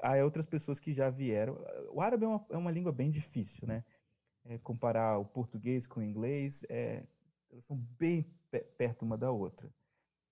Há 0.00 0.24
outras 0.24 0.46
pessoas 0.46 0.80
que 0.80 0.94
já 0.94 1.10
vieram. 1.10 1.58
O 1.90 2.00
árabe 2.00 2.24
é 2.24 2.28
uma, 2.28 2.46
é 2.50 2.56
uma 2.56 2.70
língua 2.70 2.90
bem 2.90 3.10
difícil, 3.10 3.66
né? 3.66 3.84
É, 4.46 4.58
comparar 4.58 5.18
o 5.18 5.24
português 5.24 5.86
com 5.86 6.00
o 6.00 6.02
inglês, 6.02 6.64
é, 6.68 7.02
elas 7.50 7.64
são 7.64 7.76
bem 7.98 8.26
perto 8.76 9.02
uma 9.02 9.16
da 9.16 9.30
outra. 9.30 9.70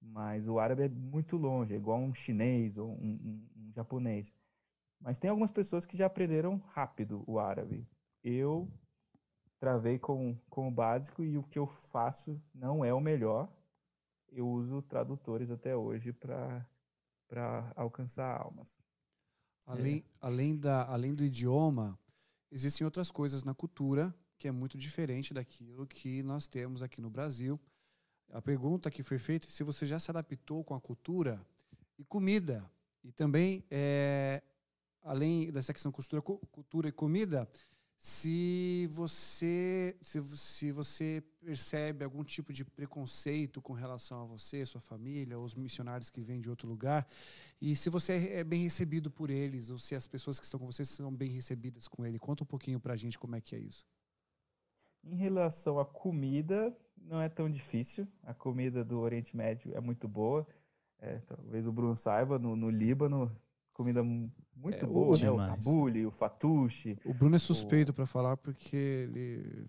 Mas 0.01 0.49
o 0.49 0.59
árabe 0.59 0.85
é 0.85 0.89
muito 0.89 1.37
longe, 1.37 1.75
é 1.75 1.77
igual 1.77 1.99
um 1.99 2.15
chinês 2.15 2.79
ou 2.79 2.91
um, 2.91 3.13
um, 3.57 3.69
um 3.69 3.73
japonês. 3.73 4.35
Mas 5.01 5.19
tem 5.19 5.31
algumas 5.31 5.51
pessoas 5.51 5.87
que 5.87 5.97
já 5.97 6.07
aprenderam 6.07 6.57
rápido 6.69 7.23
o 7.27 7.39
árabe. 7.39 7.87
Eu 8.23 8.71
travei 9.63 9.97
com, 9.97 10.37
com 10.51 10.67
o 10.67 10.71
básico 10.73 11.23
e 11.23 11.39
o 11.39 11.45
que 11.45 11.57
eu 11.57 11.69
faço 11.69 12.37
não 12.53 12.85
é 12.85 12.93
o 12.93 13.01
melhor. 13.01 13.49
Eu 14.29 14.49
uso 14.49 14.83
tradutores 14.83 15.53
até 15.53 15.77
hoje 15.77 16.13
para 16.13 16.67
alcançar 17.77 18.41
almas. 18.41 18.75
Além, 19.65 19.99
é. 19.99 20.03
além, 20.21 20.57
da, 20.57 20.85
além 20.87 21.13
do 21.13 21.23
idioma, 21.23 21.97
existem 22.51 22.85
outras 22.85 23.13
coisas 23.13 23.45
na 23.45 23.55
cultura 23.55 24.13
que 24.37 24.49
é 24.49 24.51
muito 24.51 24.77
diferente 24.77 25.33
daquilo 25.33 25.87
que 25.87 26.25
nós 26.25 26.49
temos 26.49 26.83
aqui 26.83 27.01
no 27.01 27.09
Brasil. 27.09 27.61
A 28.33 28.43
pergunta 28.43 28.91
que 28.91 29.05
foi 29.05 29.17
feita 29.17 29.47
é 29.47 29.51
se 29.51 29.63
você 29.63 29.87
já 29.87 30.01
se 30.01 30.11
adaptou 30.11 30.65
com 30.65 30.75
a 30.75 30.81
cultura 30.81 31.41
e 31.97 32.05
comida. 32.05 32.69
E 33.05 33.13
também, 33.13 33.65
é, 33.71 34.43
além 35.05 35.53
dessa 35.53 35.73
questão 35.73 35.93
cultura, 35.93 36.21
cultura 36.21 36.89
e 36.89 36.93
comida, 36.93 37.49
se 38.05 38.89
você 38.91 39.97
se, 40.01 40.21
se 40.37 40.73
você 40.73 41.23
percebe 41.41 42.05
algum 42.05 42.25
tipo 42.25 42.53
de 42.53 42.65
preconceito 42.65 43.63
com 43.63 43.73
relação 43.73 44.23
a 44.23 44.25
você, 44.25 44.67
sua 44.67 44.81
família, 44.81 45.39
os 45.39 45.55
missionários 45.55 46.11
que 46.11 46.21
vêm 46.21 46.41
de 46.41 46.51
outro 46.51 46.67
lugar, 46.67 47.07
e 47.61 47.77
se 47.77 47.89
você 47.89 48.33
é 48.33 48.43
bem 48.43 48.65
recebido 48.65 49.09
por 49.09 49.31
eles, 49.31 49.71
ou 49.71 49.79
se 49.79 49.95
as 49.95 50.09
pessoas 50.09 50.41
que 50.41 50.45
estão 50.45 50.59
com 50.59 50.67
você 50.67 50.85
são 50.85 51.15
bem 51.15 51.31
recebidas 51.31 51.87
com 51.87 52.05
ele. 52.05 52.19
Conta 52.19 52.43
um 52.43 52.47
pouquinho 52.47 52.81
pra 52.81 52.97
gente 52.97 53.17
como 53.17 53.37
é 53.37 53.41
que 53.41 53.55
é 53.55 53.61
isso. 53.61 53.87
Em 55.05 55.15
relação 55.15 55.79
à 55.79 55.85
comida, 55.85 56.77
não 56.97 57.21
é 57.21 57.29
tão 57.29 57.49
difícil. 57.49 58.09
A 58.25 58.35
comida 58.35 58.85
do 58.85 58.99
Oriente 58.99 59.37
Médio 59.37 59.77
é 59.77 59.81
muito 59.81 60.09
boa. 60.09 60.45
É, 60.99 61.19
talvez 61.21 61.65
o 61.69 61.73
Bruno 61.73 61.95
saiba, 61.95 62.37
no, 62.37 62.57
no 62.57 62.69
Líbano, 62.69 63.31
comida 63.73 64.03
muito 64.03 64.85
é, 64.85 64.87
boa, 64.87 65.17
né? 65.19 65.31
O 65.31 65.37
tabule, 65.37 66.07
o 66.07 66.11
fatuche. 66.11 66.99
O 67.05 67.15
Bruno 67.15 67.37
é 67.37 67.39
suspeito 67.39 67.91
o... 67.91 67.95
para 67.95 68.07
falar 68.07 68.37
porque 68.37 68.77
ele 68.77 69.67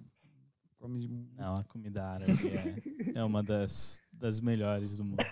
come... 0.77 1.07
Não, 1.35 1.55
a 1.55 1.63
comida 1.63 2.05
árabe 2.05 2.31
é, 3.13 3.19
é 3.19 3.23
uma 3.23 3.41
das, 3.41 4.01
das 4.11 4.41
melhores 4.41 4.97
do 4.97 5.05
mundo. 5.05 5.25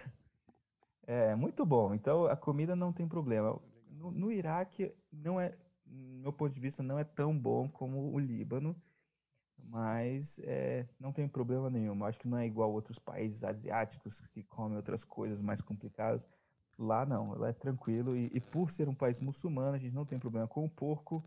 É, 1.06 1.36
muito 1.36 1.66
bom. 1.66 1.94
Então, 1.94 2.26
a 2.26 2.38
comida 2.38 2.76
não 2.76 2.94
tem 2.94 3.08
problema. 3.08 3.60
No, 3.90 4.12
no 4.12 4.32
Iraque, 4.32 4.94
não 5.12 5.40
é, 5.40 5.58
no 5.86 6.22
meu 6.22 6.34
ponto 6.34 6.54
de 6.54 6.60
vista, 6.60 6.82
não 6.82 6.98
é 6.98 7.04
tão 7.04 7.38
bom 7.38 7.68
como 7.68 8.14
o 8.14 8.20
Líbano 8.20 8.76
mas 9.72 10.40
é, 10.44 10.86
não 11.00 11.12
tem 11.12 11.28
problema 11.28 11.70
nenhum. 11.70 12.04
Acho 12.04 12.20
que 12.20 12.28
não 12.28 12.38
é 12.38 12.46
igual 12.46 12.72
outros 12.72 13.00
países 13.00 13.44
asiáticos 13.44 14.20
que 14.28 14.44
comem 14.44 14.76
outras 14.76 15.04
coisas 15.06 15.42
mais 15.42 15.62
complicadas. 15.62 16.22
Lá 16.82 17.06
não, 17.06 17.38
lá 17.38 17.50
é 17.50 17.54
tranquilo. 17.54 18.16
E, 18.18 18.32
e 18.34 18.40
por 18.40 18.72
ser 18.72 18.90
um 18.90 18.96
país 18.96 19.20
muçulmano, 19.20 19.76
a 19.76 19.78
gente 19.78 19.94
não 19.94 20.04
tem 20.04 20.18
problema 20.18 20.48
com 20.48 20.66
o 20.66 20.70
porco. 20.70 21.24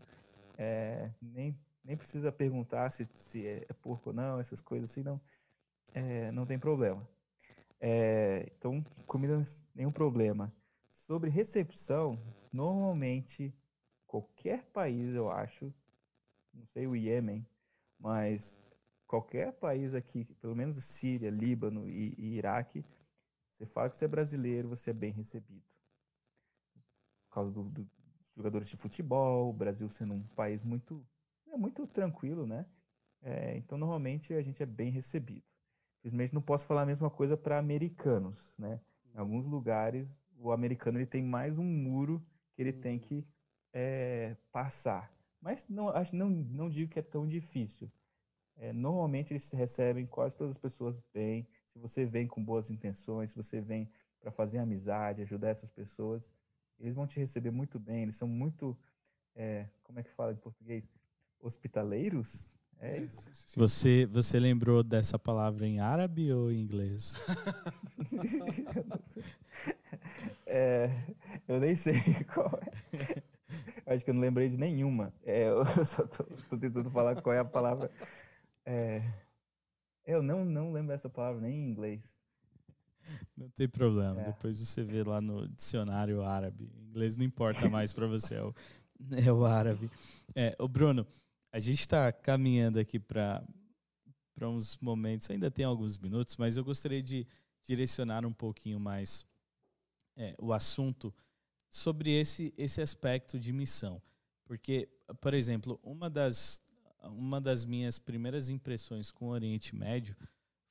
É, 0.57 1.09
nem, 1.21 1.57
nem 1.83 1.95
precisa 1.95 2.29
perguntar 2.29 2.89
se, 2.91 3.07
se 3.15 3.47
é, 3.47 3.65
é, 3.69 3.73
porco 3.73 4.09
ou 4.09 4.15
não, 4.15 4.37
essas 4.37 4.59
coisas 4.59 4.91
assim, 4.91 5.01
não, 5.01 5.19
é, 5.93 6.29
não 6.33 6.45
tem 6.45 6.59
problema. 6.59 7.07
É, 7.79 8.51
então, 8.57 8.83
comida, 9.07 9.41
nenhum 9.73 9.93
problema. 9.93 10.53
Sobre 10.91 11.29
recepção, 11.29 12.19
normalmente, 12.51 13.53
qualquer 14.05 14.65
país, 14.73 15.15
eu 15.15 15.31
acho, 15.31 15.73
não 16.53 16.65
sei 16.65 16.85
o 16.85 16.95
Iêmen, 16.95 17.45
mas 17.97 18.59
qualquer 19.07 19.53
país 19.53 19.93
aqui, 19.93 20.25
pelo 20.41 20.55
menos 20.55 20.83
Síria, 20.83 21.29
Líbano 21.29 21.87
e, 21.87 22.13
e 22.17 22.35
Iraque, 22.35 22.83
você 23.57 23.65
fala 23.65 23.89
que 23.89 23.97
você 23.97 24.05
é 24.05 24.07
brasileiro, 24.07 24.69
você 24.69 24.89
é 24.89 24.93
bem 24.93 25.11
recebido. 25.11 25.63
Por 27.29 27.35
causa 27.35 27.51
dos 27.51 27.71
do 27.71 27.89
jogadores 28.35 28.67
de 28.67 28.77
futebol, 28.77 29.49
o 29.49 29.53
Brasil 29.53 29.89
sendo 29.89 30.13
um 30.13 30.27
país 30.27 30.63
muito, 30.63 31.05
é 31.47 31.57
muito 31.57 31.87
tranquilo, 31.87 32.45
né? 32.45 32.65
É, 33.21 33.57
então, 33.57 33.77
normalmente, 33.77 34.33
a 34.33 34.41
gente 34.41 34.61
é 34.61 34.65
bem 34.65 34.91
recebido. 34.91 35.43
Infelizmente, 35.99 36.33
não 36.33 36.41
posso 36.41 36.65
falar 36.65 36.83
a 36.83 36.85
mesma 36.85 37.09
coisa 37.09 37.35
para 37.35 37.57
americanos, 37.57 38.53
né? 38.57 38.79
Em 39.13 39.17
alguns 39.17 39.45
lugares, 39.45 40.07
o 40.37 40.51
americano 40.51 40.99
ele 40.99 41.05
tem 41.05 41.23
mais 41.23 41.57
um 41.57 41.63
muro 41.63 42.23
que 42.53 42.61
ele 42.61 42.73
tem 42.73 42.99
que 42.99 43.25
é, 43.73 44.35
passar. 44.51 45.11
Mas 45.41 45.67
não, 45.69 45.89
acho, 45.89 46.15
não, 46.15 46.29
não 46.29 46.69
digo 46.69 46.91
que 46.91 46.99
é 46.99 47.01
tão 47.01 47.25
difícil. 47.27 47.91
É, 48.57 48.71
normalmente 48.71 49.33
eles 49.33 49.51
recebem 49.51 50.05
quase 50.05 50.35
todas 50.35 50.51
as 50.51 50.57
pessoas 50.57 51.01
bem. 51.13 51.47
Se 51.75 51.79
você 51.79 52.05
vem 52.05 52.25
com 52.25 52.41
boas 52.41 52.69
intenções, 52.69 53.31
se 53.31 53.35
você 53.35 53.59
vem 53.59 53.89
para 54.21 54.31
fazer 54.31 54.59
amizade, 54.59 55.21
ajudar 55.21 55.49
essas 55.49 55.69
pessoas, 55.69 56.31
eles 56.79 56.95
vão 56.95 57.05
te 57.05 57.19
receber 57.19 57.51
muito 57.51 57.77
bem. 57.77 58.03
Eles 58.03 58.15
são 58.15 58.29
muito, 58.29 58.77
é, 59.35 59.67
como 59.83 59.99
é 59.99 60.03
que 60.03 60.09
fala 60.11 60.31
em 60.31 60.37
português? 60.37 60.85
Hospitaleiros? 61.37 62.57
É 62.79 62.99
isso. 62.99 63.29
Você, 63.57 64.05
você 64.05 64.39
lembrou 64.39 64.83
dessa 64.83 65.19
palavra 65.19 65.67
em 65.67 65.81
árabe 65.81 66.31
ou 66.31 66.49
em 66.49 66.61
inglês? 66.61 67.15
é, 70.47 70.89
eu 71.45 71.59
nem 71.59 71.75
sei 71.75 71.95
qual 72.33 72.57
é. 72.61 73.21
Acho 73.85 74.05
que 74.05 74.11
eu 74.11 74.13
não 74.13 74.21
lembrei 74.21 74.47
de 74.47 74.57
nenhuma. 74.57 75.13
É, 75.25 75.49
eu 75.77 75.85
só 75.85 76.07
tô, 76.07 76.23
tô, 76.23 76.57
tentando 76.57 76.89
falar 76.89 77.21
qual 77.21 77.35
é 77.35 77.39
a 77.39 77.45
palavra. 77.45 77.91
É, 78.65 79.01
eu 80.05 80.21
não, 80.21 80.45
não 80.45 80.71
lembro 80.71 80.93
essa 80.93 81.09
palavra 81.09 81.41
nem 81.41 81.53
em 81.53 81.69
inglês. 81.69 82.01
Não 83.35 83.49
tem 83.49 83.67
problema. 83.67 84.21
É. 84.21 84.25
Depois 84.25 84.57
você 84.57 84.83
vê 84.83 85.03
lá 85.03 85.19
no 85.21 85.47
dicionário 85.47 86.23
árabe. 86.23 86.71
Em 86.75 86.89
inglês 86.89 87.17
não 87.17 87.25
importa 87.25 87.69
mais 87.69 87.93
para 87.93 88.07
você, 88.07 88.35
é 88.35 88.43
o, 88.43 88.53
é 89.27 89.31
o 89.31 89.45
árabe. 89.45 89.89
É, 90.33 90.55
o 90.59 90.67
Bruno, 90.67 91.05
a 91.51 91.59
gente 91.59 91.81
está 91.81 92.11
caminhando 92.11 92.79
aqui 92.79 92.99
para 92.99 93.43
para 94.35 94.49
uns 94.49 94.77
momentos, 94.79 95.29
ainda 95.31 95.49
tem 95.49 95.63
alguns 95.63 95.97
minutos, 95.97 96.35
mas 96.35 96.57
eu 96.57 96.63
gostaria 96.65 97.01
de 97.01 97.25
direcionar 97.63 98.25
um 98.25 98.33
pouquinho 98.33 98.77
mais 98.77 99.25
é, 100.17 100.35
o 100.37 100.51
assunto 100.51 101.13
sobre 101.69 102.11
esse, 102.11 102.53
esse 102.57 102.81
aspecto 102.81 103.39
de 103.39 103.53
missão. 103.53 104.01
Porque, 104.43 104.89
por 105.21 105.33
exemplo, 105.33 105.79
uma 105.81 106.09
das, 106.09 106.61
uma 107.09 107.39
das 107.39 107.65
minhas 107.65 107.99
primeiras 107.99 108.49
impressões 108.49 109.11
com 109.11 109.25
o 109.25 109.31
Oriente 109.31 109.75
Médio 109.75 110.15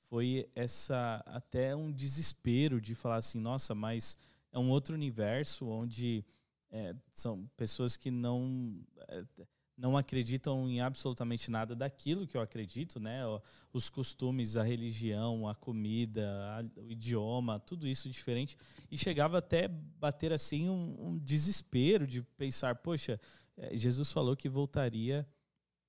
foi 0.08 0.48
essa 0.54 1.22
até 1.26 1.74
um 1.74 1.90
desespero 1.90 2.80
de 2.80 2.94
falar 2.94 3.16
assim, 3.16 3.40
nossa, 3.40 3.74
mas 3.74 4.16
é 4.52 4.58
um 4.58 4.70
outro 4.70 4.94
universo 4.94 5.66
onde 5.66 6.24
é, 6.70 6.94
são 7.12 7.48
pessoas 7.56 7.96
que 7.96 8.10
não 8.10 8.80
é, 9.08 9.24
não 9.76 9.96
acreditam 9.96 10.68
em 10.68 10.80
absolutamente 10.80 11.50
nada 11.50 11.74
daquilo 11.74 12.26
que 12.26 12.36
eu 12.36 12.40
acredito, 12.40 13.00
né? 13.00 13.22
Os 13.72 13.90
costumes, 13.90 14.56
a 14.56 14.62
religião, 14.62 15.48
a 15.48 15.54
comida, 15.54 16.30
a, 16.52 16.80
o 16.80 16.90
idioma, 16.90 17.58
tudo 17.58 17.88
isso 17.88 18.08
diferente. 18.08 18.56
E 18.90 18.96
chegava 18.96 19.38
até 19.38 19.66
bater 19.66 20.32
assim 20.32 20.68
um, 20.68 21.08
um 21.08 21.18
desespero 21.18 22.06
de 22.06 22.22
pensar, 22.22 22.76
poxa, 22.76 23.20
eh, 23.56 23.76
Jesus 23.76 24.12
falou 24.12 24.36
que 24.36 24.48
voltaria 24.48 25.26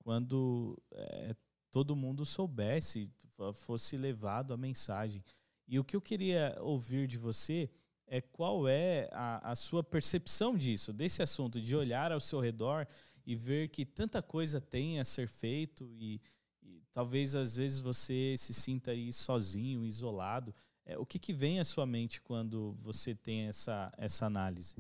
quando 0.06 0.80
é, 0.92 1.36
todo 1.72 1.96
mundo 1.96 2.24
soubesse, 2.28 3.12
fosse 3.56 3.98
levado 3.98 4.54
a 4.54 4.58
mensagem. 4.58 5.24
E 5.68 5.80
o 5.80 5.84
que 5.84 5.96
eu 5.96 6.02
queria 6.02 6.56
ouvir 6.62 7.08
de 7.08 7.18
você 7.18 7.72
é 8.06 8.22
qual 8.22 8.68
é 8.68 9.10
a, 9.12 9.52
a 9.52 9.56
sua 9.56 9.84
percepção 9.84 10.56
disso, 10.56 10.94
desse 10.94 11.24
assunto, 11.24 11.60
de 11.60 11.76
olhar 11.76 12.12
ao 12.12 12.20
seu 12.20 12.40
redor 12.40 12.88
e 13.26 13.36
ver 13.36 13.70
que 13.70 13.84
tanta 13.84 14.22
coisa 14.22 14.62
tem 14.62 15.00
a 15.00 15.04
ser 15.04 15.28
feito 15.28 15.92
e, 15.98 16.22
e 16.62 16.84
talvez 16.94 17.34
às 17.34 17.56
vezes 17.56 17.82
você 17.82 18.36
se 18.38 18.54
sinta 18.54 18.92
aí 18.92 19.12
sozinho, 19.12 19.84
isolado. 19.84 20.54
É, 20.86 21.00
o 21.00 21.06
que, 21.06 21.18
que 21.18 21.34
vem 21.34 21.60
à 21.60 21.64
sua 21.64 21.88
mente 21.88 22.22
quando 22.22 22.74
você 22.74 23.16
tem 23.16 23.48
essa, 23.48 23.92
essa 23.98 24.28
análise? 24.28 24.76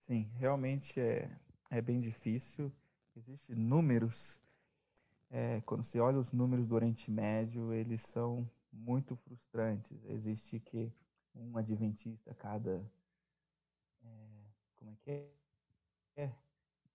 Sim, 0.00 0.28
realmente 0.34 0.98
é, 0.98 1.30
é 1.70 1.80
bem 1.80 2.00
difícil. 2.00 2.72
Existem 3.18 3.56
números. 3.56 4.40
É, 5.28 5.60
quando 5.62 5.82
você 5.82 5.98
olha 5.98 6.18
os 6.18 6.32
números 6.32 6.68
do 6.68 6.74
Oriente 6.76 7.10
Médio, 7.10 7.72
eles 7.72 8.00
são 8.02 8.48
muito 8.72 9.16
frustrantes. 9.16 9.98
Existe 10.04 10.60
que 10.60 10.92
um 11.34 11.56
adventista 11.58 12.32
cada. 12.34 12.80
É, 14.04 14.28
como 14.76 14.92
é 14.92 14.94
que 14.96 15.10
é? 15.10 15.30
é 16.16 16.32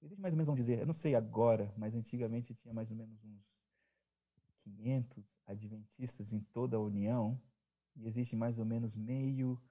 Existe 0.02 0.22
mais 0.22 0.34
ou 0.34 0.38
menos, 0.38 0.46
vamos 0.48 0.62
dizer, 0.62 0.80
eu 0.80 0.86
não 0.86 0.94
sei 0.94 1.14
agora, 1.14 1.74
mas 1.78 1.94
antigamente 1.94 2.54
tinha 2.54 2.74
mais 2.74 2.90
ou 2.90 2.96
menos 2.96 3.24
uns 3.24 3.46
500 4.64 5.26
adventistas 5.46 6.32
em 6.32 6.40
toda 6.40 6.78
a 6.78 6.80
União, 6.80 7.40
e 7.96 8.08
existe 8.08 8.36
mais 8.36 8.58
ou 8.60 8.66
menos 8.66 8.96
meio 8.96 9.62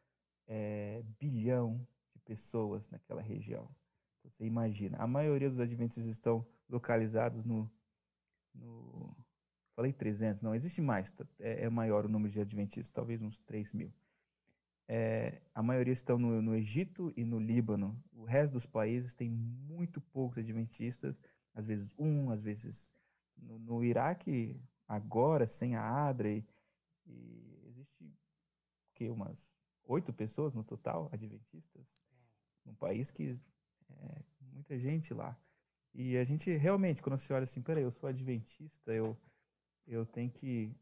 é, 0.47 1.03
bilhão 1.19 1.87
de 2.15 2.19
pessoas 2.21 2.89
naquela 2.91 3.21
região. 3.21 3.69
Você 4.23 4.45
imagina, 4.45 4.99
a 4.99 5.07
maioria 5.07 5.51
dos 5.51 5.61
adventistas 5.61 6.07
estão 6.07 6.47
localizados 6.69 7.45
no, 7.45 7.71
no 8.55 9.15
falei 9.75 9.93
300, 9.93 10.43
não, 10.43 10.55
existe 10.55 10.81
mais, 10.81 11.15
é, 11.39 11.65
é 11.65 11.69
maior 11.69 12.07
o 12.07 12.09
número 12.09 12.33
de 12.33 12.41
adventistas, 12.41 12.93
talvez 12.93 13.21
uns 13.23 13.39
3 13.41 13.73
mil. 13.73 13.93
É, 14.89 15.41
a 15.55 15.63
maioria 15.63 15.93
estão 15.93 16.19
no, 16.19 16.43
no, 16.43 16.55
Egito 16.55 17.13
e 17.17 17.25
no 17.25 17.39
Líbano. 17.39 17.99
O 18.13 18.25
resto 18.25 18.53
dos 18.53 18.67
países 18.67 19.15
tem 19.15 19.31
muito 19.31 20.01
poucos 20.01 20.39
adventistas, 20.39 21.19
às 21.55 21.67
vezes 21.67 21.95
um, 21.99 22.31
às 22.31 22.43
vezes 22.43 22.91
no, 23.37 23.59
no 23.59 23.85
Iraque 23.85 24.61
agora 24.87 25.47
sem 25.47 25.77
a 25.77 26.09
ADRE 26.09 26.45
e 27.07 27.63
existe 27.67 28.15
que 28.95 29.09
umas 29.09 29.51
oito 29.85 30.13
pessoas 30.13 30.55
no 30.55 30.63
total 30.63 31.09
adventistas? 31.13 31.87
Num 32.65 32.75
país 32.75 33.11
que 33.11 33.41
é 34.01 34.23
muita 34.53 34.79
gente 34.79 35.13
lá. 35.15 35.37
E 35.95 36.17
a 36.17 36.25
gente 36.25 36.51
realmente 36.57 37.03
quando 37.03 37.19
você 37.19 37.33
olha 37.33 37.45
assim, 37.45 37.63
peraí, 37.63 37.83
eu 37.83 37.91
sou 37.91 38.09
adventista, 38.09 38.93
eu 38.93 39.17
eu 39.87 40.07
tenho 40.07 40.31
que 40.31 40.75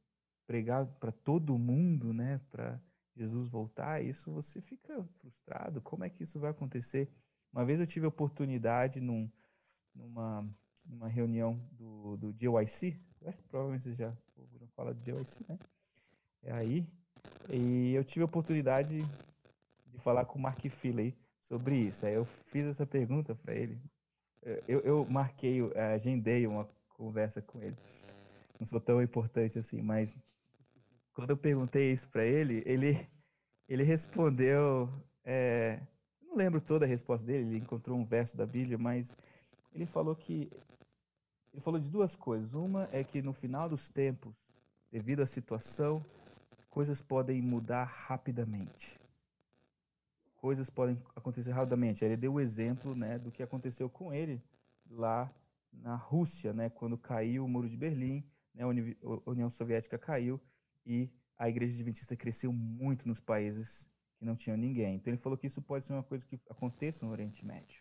pregar 0.47 0.85
para 0.85 1.11
todo 1.11 1.59
mundo, 1.59 2.13
né, 2.13 2.41
para 2.51 2.81
Jesus 3.17 3.49
voltar, 3.49 4.03
isso 4.03 4.33
você 4.33 4.61
fica 4.61 5.03
frustrado. 5.19 5.81
Como 5.81 6.05
é 6.05 6.11
que 6.11 6.23
isso 6.23 6.39
vai 6.39 6.51
acontecer? 6.51 7.09
Uma 7.53 7.65
vez 7.65 7.81
eu 7.81 7.87
tive 7.87 8.07
a 8.07 8.09
oportunidade 8.09 9.01
num, 9.01 9.31
numa, 9.95 10.49
numa 10.85 11.09
reunião 11.09 11.61
do, 11.73 12.17
do 12.17 12.33
JYC, 12.33 12.97
acho 13.27 13.39
que 13.39 13.45
provavelmente 13.45 13.85
vocês 13.85 13.97
já 13.97 14.17
ouviram 14.37 14.67
falar 14.69 14.93
do 14.93 15.03
JYC, 15.03 15.45
né? 15.49 15.59
É 16.43 16.53
aí, 16.53 16.87
e 17.53 17.93
eu 17.95 18.03
tive 18.03 18.23
a 18.23 18.27
oportunidade 18.27 18.99
de 19.87 19.99
falar 19.99 20.25
com 20.25 20.39
o 20.39 20.43
Mark 20.43 20.65
Philly 20.69 21.17
sobre 21.51 21.77
isso. 21.77 22.07
Aí 22.07 22.15
eu 22.15 22.25
fiz 22.25 22.65
essa 22.65 22.87
pergunta 22.87 23.35
para 23.35 23.55
ele. 23.55 23.77
Eu, 24.69 24.81
eu 24.81 25.07
marquei, 25.11 25.61
agendei 25.95 26.47
uma 26.47 26.67
conversa 26.97 27.43
com 27.43 27.61
ele. 27.61 27.77
Não 28.59 28.67
sou 28.67 28.81
tão 28.81 29.03
importante 29.03 29.59
assim, 29.59 29.83
mas 29.83 30.17
quando 31.13 31.31
eu 31.31 31.37
perguntei 31.37 31.93
isso 31.93 32.09
para 32.09 32.25
ele, 32.25 32.63
ele, 32.65 33.07
ele 33.69 33.83
respondeu. 33.83 34.89
É, 35.25 35.81
não 36.23 36.37
lembro 36.37 36.61
toda 36.61 36.85
a 36.85 36.89
resposta 36.89 37.27
dele, 37.27 37.49
ele 37.49 37.59
encontrou 37.59 37.99
um 37.99 38.05
verso 38.05 38.37
da 38.37 38.47
Bíblia, 38.47 38.79
mas 38.79 39.15
ele 39.75 39.87
falou 39.87 40.15
que. 40.15 40.51
Ele 41.53 41.61
falou 41.61 41.81
de 41.81 41.91
duas 41.91 42.15
coisas. 42.15 42.55
Uma 42.55 42.89
é 42.93 43.03
que 43.03 43.21
no 43.21 43.33
final 43.33 43.69
dos 43.69 43.91
tempos, 43.91 44.33
devido 44.93 45.21
à 45.21 45.27
situação, 45.27 46.05
coisas 46.69 47.03
podem 47.03 47.43
mudar 47.43 47.83
rapidamente. 47.83 49.00
Coisas 50.41 50.71
podem 50.71 51.01
acontecer 51.15 51.53
rapidamente. 51.53 52.05
Ele 52.05 52.17
deu 52.17 52.35
o 52.35 52.41
exemplo 52.41 52.95
né, 52.95 53.19
do 53.19 53.31
que 53.31 53.43
aconteceu 53.43 53.89
com 53.89 54.13
ele 54.13 54.43
lá 54.91 55.33
na 55.73 55.95
Rússia, 55.95 56.53
né, 56.53 56.69
quando 56.69 56.99
caiu 56.99 57.45
o 57.45 57.49
Muro 57.49 57.69
de 57.69 57.77
Berlim, 57.77 58.25
né, 58.53 58.65
a 58.65 59.31
União 59.31 59.49
Soviética 59.49 59.97
caiu 59.97 60.41
e 60.85 61.09
a 61.39 61.49
Igreja 61.49 61.75
Adventista 61.75 62.17
cresceu 62.17 62.53
muito 62.53 63.07
nos 63.07 63.21
países 63.21 63.89
que 64.17 64.25
não 64.25 64.35
tinham 64.35 64.57
ninguém. 64.57 64.97
Então 64.97 65.13
ele 65.13 65.21
falou 65.21 65.39
que 65.39 65.47
isso 65.47 65.63
pode 65.63 65.85
ser 65.85 65.93
uma 65.93 66.03
coisa 66.03 66.27
que 66.27 66.41
aconteça 66.51 67.07
no 67.07 67.13
Oriente 67.13 67.45
Médio. 67.45 67.81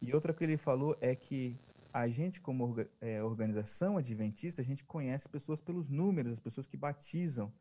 E 0.00 0.12
outra 0.12 0.34
que 0.34 0.44
ele 0.44 0.56
falou 0.56 0.96
é 1.00 1.14
que 1.14 1.58
a 1.92 2.08
gente, 2.08 2.40
como 2.40 2.74
é, 3.00 3.22
organização 3.22 3.96
adventista, 3.96 4.60
a 4.60 4.64
gente 4.64 4.84
conhece 4.84 5.28
pessoas 5.28 5.60
pelos 5.60 5.88
números, 5.88 6.32
as 6.32 6.40
pessoas 6.40 6.66
que 6.66 6.76
batizam. 6.76 7.52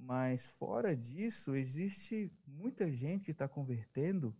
Mas 0.00 0.50
fora 0.50 0.96
disso, 0.96 1.54
existe 1.54 2.32
muita 2.46 2.90
gente 2.90 3.24
que 3.24 3.32
está 3.32 3.48
convertendo 3.48 4.34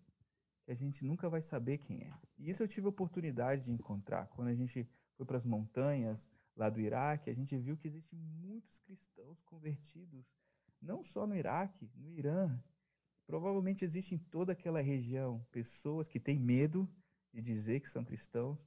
que 0.65 0.71
a 0.71 0.75
gente 0.75 1.05
nunca 1.05 1.29
vai 1.29 1.43
saber 1.43 1.79
quem 1.79 2.03
é. 2.03 2.15
E 2.39 2.49
isso 2.49 2.63
eu 2.63 2.69
tive 2.69 2.87
a 2.87 2.91
oportunidade 2.91 3.65
de 3.65 3.73
encontrar. 3.73 4.29
Quando 4.29 4.49
a 4.49 4.55
gente 4.55 4.89
foi 5.17 5.27
para 5.27 5.37
as 5.37 5.45
montanhas 5.45 6.31
lá 6.55 6.71
do 6.71 6.81
Iraque, 6.81 7.29
a 7.31 7.35
gente 7.35 7.57
viu 7.57 7.77
que 7.77 7.89
existem 7.89 8.19
muitos 8.19 8.79
cristãos 8.79 9.43
convertidos, 9.43 10.27
não 10.81 11.03
só 11.03 11.27
no 11.27 11.37
Iraque, 11.37 11.91
no 11.95 12.13
Irã. 12.13 12.59
Provavelmente 13.27 13.85
existe 13.85 14.15
em 14.15 14.19
toda 14.19 14.53
aquela 14.53 14.81
região 14.81 15.45
pessoas 15.51 16.09
que 16.09 16.21
têm 16.21 16.39
medo 16.39 16.89
de 17.33 17.43
dizer 17.43 17.81
que 17.81 17.91
são 17.91 18.05
cristãos, 18.05 18.65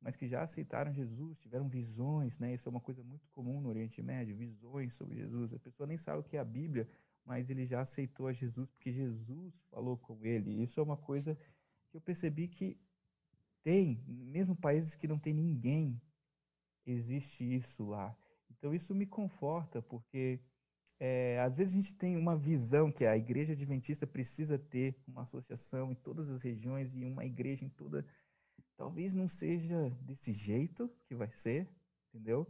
mas 0.00 0.16
que 0.16 0.26
já 0.26 0.42
aceitaram 0.42 0.92
Jesus, 0.92 1.38
tiveram 1.40 1.68
visões, 1.68 2.38
né? 2.38 2.54
Isso 2.54 2.68
é 2.68 2.70
uma 2.70 2.80
coisa 2.80 3.02
muito 3.02 3.28
comum 3.30 3.60
no 3.60 3.68
Oriente 3.68 4.02
Médio, 4.02 4.36
visões 4.36 4.94
sobre 4.94 5.16
Jesus. 5.16 5.52
A 5.52 5.58
pessoa 5.58 5.86
nem 5.86 5.98
sabe 5.98 6.20
o 6.20 6.24
que 6.24 6.36
é 6.36 6.40
a 6.40 6.44
Bíblia, 6.44 6.88
mas 7.24 7.50
ele 7.50 7.66
já 7.66 7.80
aceitou 7.80 8.26
a 8.26 8.32
Jesus 8.32 8.70
porque 8.70 8.92
Jesus 8.92 9.54
falou 9.70 9.96
com 9.98 10.24
ele. 10.24 10.62
Isso 10.62 10.78
é 10.80 10.82
uma 10.82 10.96
coisa 10.96 11.36
que 11.90 11.96
eu 11.96 12.00
percebi 12.00 12.48
que 12.48 12.78
tem, 13.62 14.02
mesmo 14.06 14.56
países 14.56 14.94
que 14.94 15.08
não 15.08 15.18
tem 15.18 15.34
ninguém, 15.34 16.00
existe 16.86 17.44
isso 17.44 17.84
lá. 17.84 18.16
Então 18.50 18.74
isso 18.74 18.94
me 18.94 19.06
conforta, 19.06 19.82
porque 19.82 20.40
é, 20.98 21.38
às 21.40 21.56
vezes 21.56 21.74
a 21.74 21.80
gente 21.80 21.94
tem 21.94 22.16
uma 22.16 22.36
visão 22.36 22.90
que 22.90 23.04
a 23.04 23.16
igreja 23.16 23.52
adventista 23.52 24.06
precisa 24.06 24.58
ter 24.58 24.96
uma 25.06 25.22
associação 25.22 25.92
em 25.92 25.94
todas 25.94 26.28
as 26.30 26.42
regiões 26.42 26.94
e 26.94 27.04
uma 27.04 27.24
igreja 27.24 27.64
em 27.64 27.68
toda. 27.68 28.04
Talvez 28.78 29.12
não 29.12 29.26
seja 29.26 29.90
desse 30.02 30.32
jeito 30.32 30.88
que 31.04 31.14
vai 31.16 31.30
ser, 31.32 31.68
entendeu? 32.08 32.46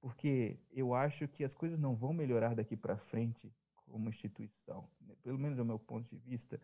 Porque 0.00 0.58
eu 0.72 0.92
acho 0.92 1.28
que 1.28 1.44
as 1.44 1.54
coisas 1.54 1.78
não 1.78 1.94
vão 1.94 2.12
melhorar 2.12 2.56
daqui 2.56 2.76
para 2.76 2.98
frente 2.98 3.54
como 3.76 4.08
instituição, 4.08 4.90
né? 5.00 5.14
pelo 5.22 5.38
menos 5.38 5.56
do 5.56 5.64
meu 5.64 5.78
ponto 5.78 6.08
de 6.10 6.16
vista, 6.16 6.60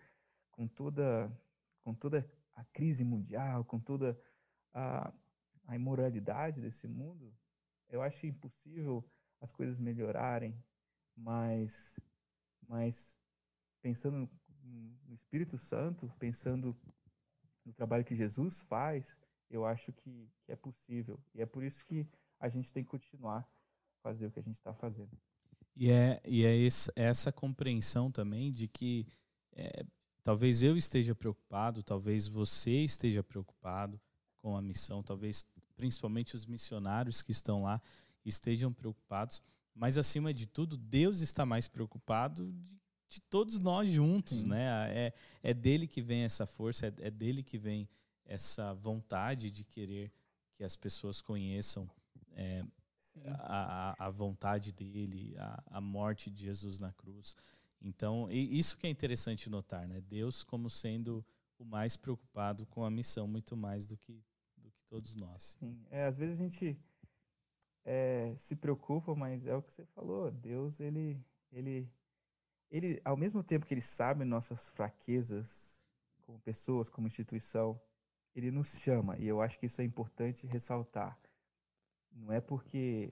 com 0.51 0.66
toda, 0.66 1.30
com 1.80 1.94
toda 1.94 2.28
a 2.53 2.64
crise 2.64 3.05
mundial, 3.05 3.64
com 3.64 3.78
toda 3.78 4.20
a, 4.74 5.12
a 5.68 5.76
imoralidade 5.76 6.61
desse 6.61 6.88
mundo, 6.88 7.32
eu 7.88 8.03
acho 8.03 8.26
impossível 8.26 9.09
as 9.40 9.53
coisas 9.53 9.78
melhorarem, 9.78 10.61
mas, 11.16 12.01
mas 12.66 13.16
pensando 13.80 14.28
no 15.07 15.14
Espírito 15.14 15.57
Santo, 15.57 16.12
pensando 16.18 16.76
no 17.69 17.75
trabalho 17.75 18.05
que 18.05 18.16
Jesus 18.16 18.62
faz, 18.62 19.19
eu 19.51 19.64
acho 19.64 19.93
que, 19.93 20.29
é 20.49 20.57
possível. 20.57 21.21
E 21.35 21.43
é 21.43 21.47
por 21.47 21.62
isso 21.62 21.85
que 21.85 22.07
a 22.41 22.49
gente 22.49 22.73
tem 22.73 22.83
que 22.83 22.89
continuar 22.89 23.47
fazer 24.03 24.27
o 24.27 24.31
que 24.31 24.41
a 24.41 24.43
gente 24.43 24.57
está 24.57 24.73
fazendo. 24.73 25.11
E 25.77 25.91
é, 25.91 26.21
e 26.25 26.45
é 26.45 26.57
esse, 26.57 26.91
essa 26.97 27.31
compreensão 27.31 28.11
também 28.11 28.51
de 28.51 28.66
que 28.66 29.07
é, 29.53 29.85
talvez 30.25 30.62
eu 30.62 30.77
esteja 30.77 31.14
preocupado, 31.14 31.83
talvez 31.83 32.27
você 32.27 32.85
esteja 32.85 33.23
preocupado 33.23 34.01
com 34.39 34.57
a 34.57 34.62
missão, 34.62 35.03
talvez 35.03 35.47
principalmente 35.77 36.35
os 36.35 36.47
missionários 36.47 37.21
que 37.21 37.33
estão 37.33 37.62
lá 37.62 37.81
estejam 38.25 38.73
preocupados, 38.73 39.43
mas 39.75 39.99
acima 39.99 40.33
de 40.33 40.47
tudo, 40.47 40.77
Deus 40.77 41.21
está 41.21 41.45
mais 41.45 41.69
preocupado 41.69 42.51
de, 42.51 42.81
de 43.09 43.21
todos 43.21 43.59
nós 43.59 43.91
juntos, 43.91 44.43
Sim. 44.43 44.51
né? 44.51 44.93
É, 44.95 45.13
é 45.43 45.55
dele 45.55 45.87
que 45.87 46.03
vem 46.03 46.23
essa 46.23 46.47
força, 46.47 46.87
é, 46.87 46.93
é 47.01 47.11
dele 47.11 47.43
que 47.43 47.59
vem 47.59 47.89
essa 48.25 48.75
vontade 48.75 49.51
de 49.51 49.65
querer 49.65 50.13
que 50.55 50.63
as 50.63 50.77
pessoas 50.77 51.21
conheçam 51.21 51.91
é, 52.33 52.65
a, 53.25 54.07
a 54.07 54.11
vontade 54.11 54.73
dele, 54.73 55.35
a, 55.39 55.63
a 55.67 55.81
morte 55.81 56.31
de 56.31 56.43
Jesus 56.43 56.81
na 56.81 56.93
cruz. 56.93 57.35
Então, 57.81 58.29
isso 58.31 58.77
que 58.77 58.87
é 58.87 58.91
interessante 58.91 59.49
notar, 59.49 59.87
né? 59.87 60.01
Deus 60.01 60.43
como 60.43 60.69
sendo 60.69 61.25
o 61.59 61.65
mais 61.65 61.97
preocupado 61.97 62.67
com 62.67 62.85
a 62.85 62.91
missão, 62.91 63.27
muito 63.27 63.57
mais 63.57 63.87
do 63.87 63.97
que, 63.97 64.23
do 64.57 64.71
que 64.71 64.83
todos 64.89 65.15
nós. 65.15 65.57
Sim, 65.59 65.81
é, 65.91 66.05
às 66.05 66.17
vezes 66.17 66.41
a 66.41 66.43
gente 66.43 66.79
é, 67.85 68.35
se 68.37 68.55
preocupa, 68.55 69.15
mas 69.15 69.47
é 69.47 69.55
o 69.55 69.63
que 69.63 69.73
você 69.73 69.85
falou. 69.87 70.31
Deus, 70.31 70.81
ele, 70.81 71.21
ele, 71.53 71.91
ele, 72.71 73.01
ao 73.05 73.16
mesmo 73.16 73.43
tempo 73.43 73.66
que 73.66 73.75
ele 73.75 73.81
sabe 73.81 74.25
nossas 74.25 74.69
fraquezas 74.71 75.81
como 76.23 76.39
pessoas, 76.41 76.91
como 76.91 77.07
instituição, 77.07 77.81
ele 78.35 78.51
nos 78.51 78.69
chama. 78.79 79.16
E 79.19 79.27
eu 79.27 79.41
acho 79.41 79.59
que 79.59 79.66
isso 79.66 79.81
é 79.81 79.85
importante 79.85 80.47
ressaltar. 80.47 81.19
Não 82.12 82.33
é 82.33 82.41
porque 82.41 83.11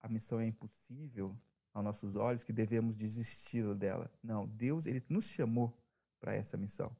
a 0.00 0.08
missão 0.08 0.40
é 0.40 0.46
impossível 0.46 1.36
aos 1.72 1.84
nossos 1.84 2.16
olhos 2.16 2.44
que 2.44 2.52
devemos 2.52 2.96
desistir 2.96 3.74
dela. 3.74 4.10
Não, 4.22 4.46
Deus 4.46 4.86
ele 4.86 5.02
nos 5.08 5.26
chamou 5.26 5.76
para 6.18 6.34
essa 6.34 6.56
missão. 6.56 6.94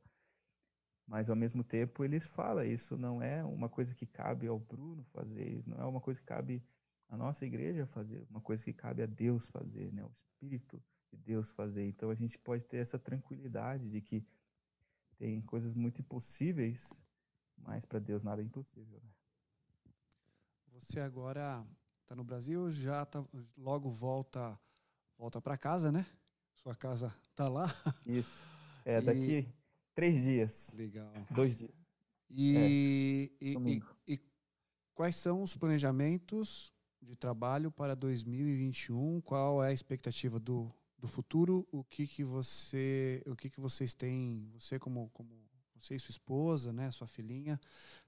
Mas 1.06 1.28
ao 1.28 1.36
mesmo 1.36 1.64
tempo 1.64 2.04
ele 2.04 2.20
fala, 2.20 2.64
isso 2.64 2.96
não 2.96 3.22
é 3.22 3.44
uma 3.44 3.68
coisa 3.68 3.94
que 3.94 4.06
cabe 4.06 4.46
ao 4.46 4.58
Bruno 4.58 5.02
fazer, 5.04 5.58
isso 5.58 5.68
não 5.68 5.78
é 5.78 5.84
uma 5.84 6.00
coisa 6.00 6.20
que 6.20 6.26
cabe 6.26 6.62
à 7.08 7.16
nossa 7.16 7.44
igreja 7.44 7.86
fazer, 7.86 8.24
uma 8.30 8.40
coisa 8.40 8.64
que 8.64 8.72
cabe 8.72 9.02
a 9.02 9.06
Deus 9.06 9.48
fazer, 9.48 9.92
né? 9.92 10.04
O 10.04 10.10
Espírito 10.10 10.82
de 11.12 11.18
Deus 11.18 11.50
fazer. 11.50 11.86
Então 11.86 12.10
a 12.10 12.14
gente 12.14 12.38
pode 12.38 12.64
ter 12.64 12.78
essa 12.78 12.98
tranquilidade 12.98 13.90
de 13.90 14.00
que 14.00 14.26
tem 15.16 15.40
coisas 15.42 15.74
muito 15.74 16.00
impossíveis, 16.00 17.00
mas 17.56 17.84
para 17.84 17.98
Deus 17.98 18.22
nada 18.22 18.40
é 18.40 18.44
impossível. 18.44 18.98
Né? 19.00 19.10
Você 20.72 20.98
agora 21.00 21.64
está 22.02 22.16
no 22.16 22.24
Brasil, 22.24 22.70
já 22.70 23.04
tá, 23.04 23.24
logo 23.56 23.90
volta 23.90 24.58
volta 25.18 25.40
para 25.40 25.56
casa, 25.56 25.92
né? 25.92 26.04
Sua 26.54 26.74
casa 26.74 27.14
tá 27.36 27.48
lá. 27.48 27.66
Isso. 28.04 28.44
É, 28.84 29.00
daqui 29.02 29.38
e... 29.38 29.48
três 29.94 30.22
dias. 30.22 30.72
Legal. 30.74 31.12
Dois 31.30 31.58
dias. 31.58 31.70
E, 32.28 32.56
é, 32.56 32.68
e, 32.68 33.32
e, 33.40 34.14
e, 34.14 34.20
quais 34.94 35.16
são 35.16 35.42
os 35.42 35.54
planejamentos 35.54 36.72
de 37.00 37.14
trabalho 37.14 37.70
para 37.70 37.94
2021? 37.94 39.20
Qual 39.20 39.62
é 39.62 39.68
a 39.68 39.72
expectativa 39.72 40.40
do, 40.40 40.68
do 41.02 41.08
futuro? 41.08 41.66
O 41.72 41.82
que 41.82 42.06
que 42.06 42.22
você, 42.22 43.20
o 43.26 43.34
que 43.34 43.50
que 43.50 43.60
vocês 43.60 43.92
têm, 43.92 44.48
você 44.54 44.78
como 44.78 45.10
como 45.12 45.30
você 45.74 45.96
e 45.96 45.98
sua 45.98 46.12
esposa, 46.12 46.72
né, 46.72 46.92
sua 46.92 47.08
filhinha, 47.08 47.58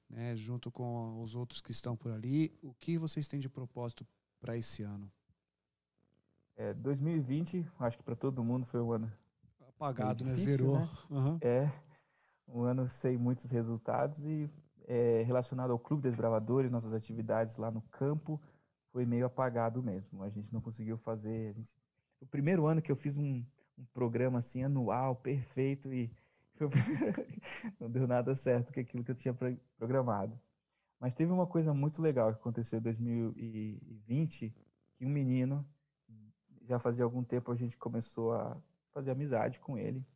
né, 0.08 0.36
junto 0.36 0.70
com 0.70 1.20
os 1.20 1.34
outros 1.34 1.60
que 1.60 1.72
estão 1.72 1.96
por 1.96 2.12
ali. 2.12 2.56
O 2.62 2.72
que 2.72 2.96
vocês 2.96 3.26
têm 3.26 3.40
de 3.40 3.48
propósito 3.48 4.06
para 4.40 4.56
esse 4.56 4.84
ano? 4.84 5.10
É, 6.56 6.72
2020, 6.72 7.66
acho 7.80 7.98
que 7.98 8.04
para 8.04 8.14
todo 8.14 8.44
mundo 8.44 8.64
foi 8.64 8.80
um 8.80 8.92
ano 8.92 9.12
apagado, 9.70 10.24
né? 10.24 10.34
difícil, 10.34 10.50
né? 10.50 10.56
Zerou. 10.56 10.78
Né? 10.78 10.88
Uhum. 11.10 11.38
É 11.40 11.72
um 12.46 12.62
ano 12.62 12.86
sem 12.86 13.18
muitos 13.18 13.50
resultados 13.50 14.24
e 14.24 14.48
é, 14.86 15.24
relacionado 15.26 15.72
ao 15.72 15.80
Clube 15.80 16.04
Desbravadores, 16.04 16.70
nossas 16.70 16.94
atividades 16.94 17.56
lá 17.56 17.72
no 17.72 17.82
campo 17.82 18.40
foi 18.92 19.04
meio 19.04 19.26
apagado 19.26 19.82
mesmo. 19.82 20.22
A 20.22 20.28
gente 20.28 20.52
não 20.52 20.60
conseguiu 20.60 20.96
fazer. 20.96 21.52
Gente, 21.54 21.74
o 22.24 22.26
primeiro 22.26 22.66
ano 22.66 22.82
que 22.82 22.90
eu 22.90 22.96
fiz 22.96 23.16
um, 23.16 23.44
um 23.78 23.84
programa 23.92 24.38
assim 24.38 24.64
anual 24.64 25.14
perfeito 25.14 25.92
e 25.92 26.10
não 27.78 27.90
deu 27.90 28.06
nada 28.06 28.34
certo 28.34 28.72
com 28.72 28.80
aquilo 28.80 29.04
que 29.04 29.10
eu 29.10 29.14
tinha 29.14 29.36
programado. 29.76 30.38
Mas 30.98 31.14
teve 31.14 31.30
uma 31.30 31.46
coisa 31.46 31.74
muito 31.74 32.00
legal 32.00 32.32
que 32.32 32.40
aconteceu 32.40 32.78
em 32.78 32.82
2020, 32.82 34.54
que 34.94 35.04
um 35.04 35.08
menino, 35.08 35.66
já 36.62 36.78
fazia 36.78 37.04
algum 37.04 37.22
tempo 37.22 37.52
a 37.52 37.56
gente 37.56 37.76
começou 37.76 38.32
a 38.32 38.56
fazer 38.92 39.10
amizade 39.10 39.60
com 39.60 39.76
ele. 39.76 40.06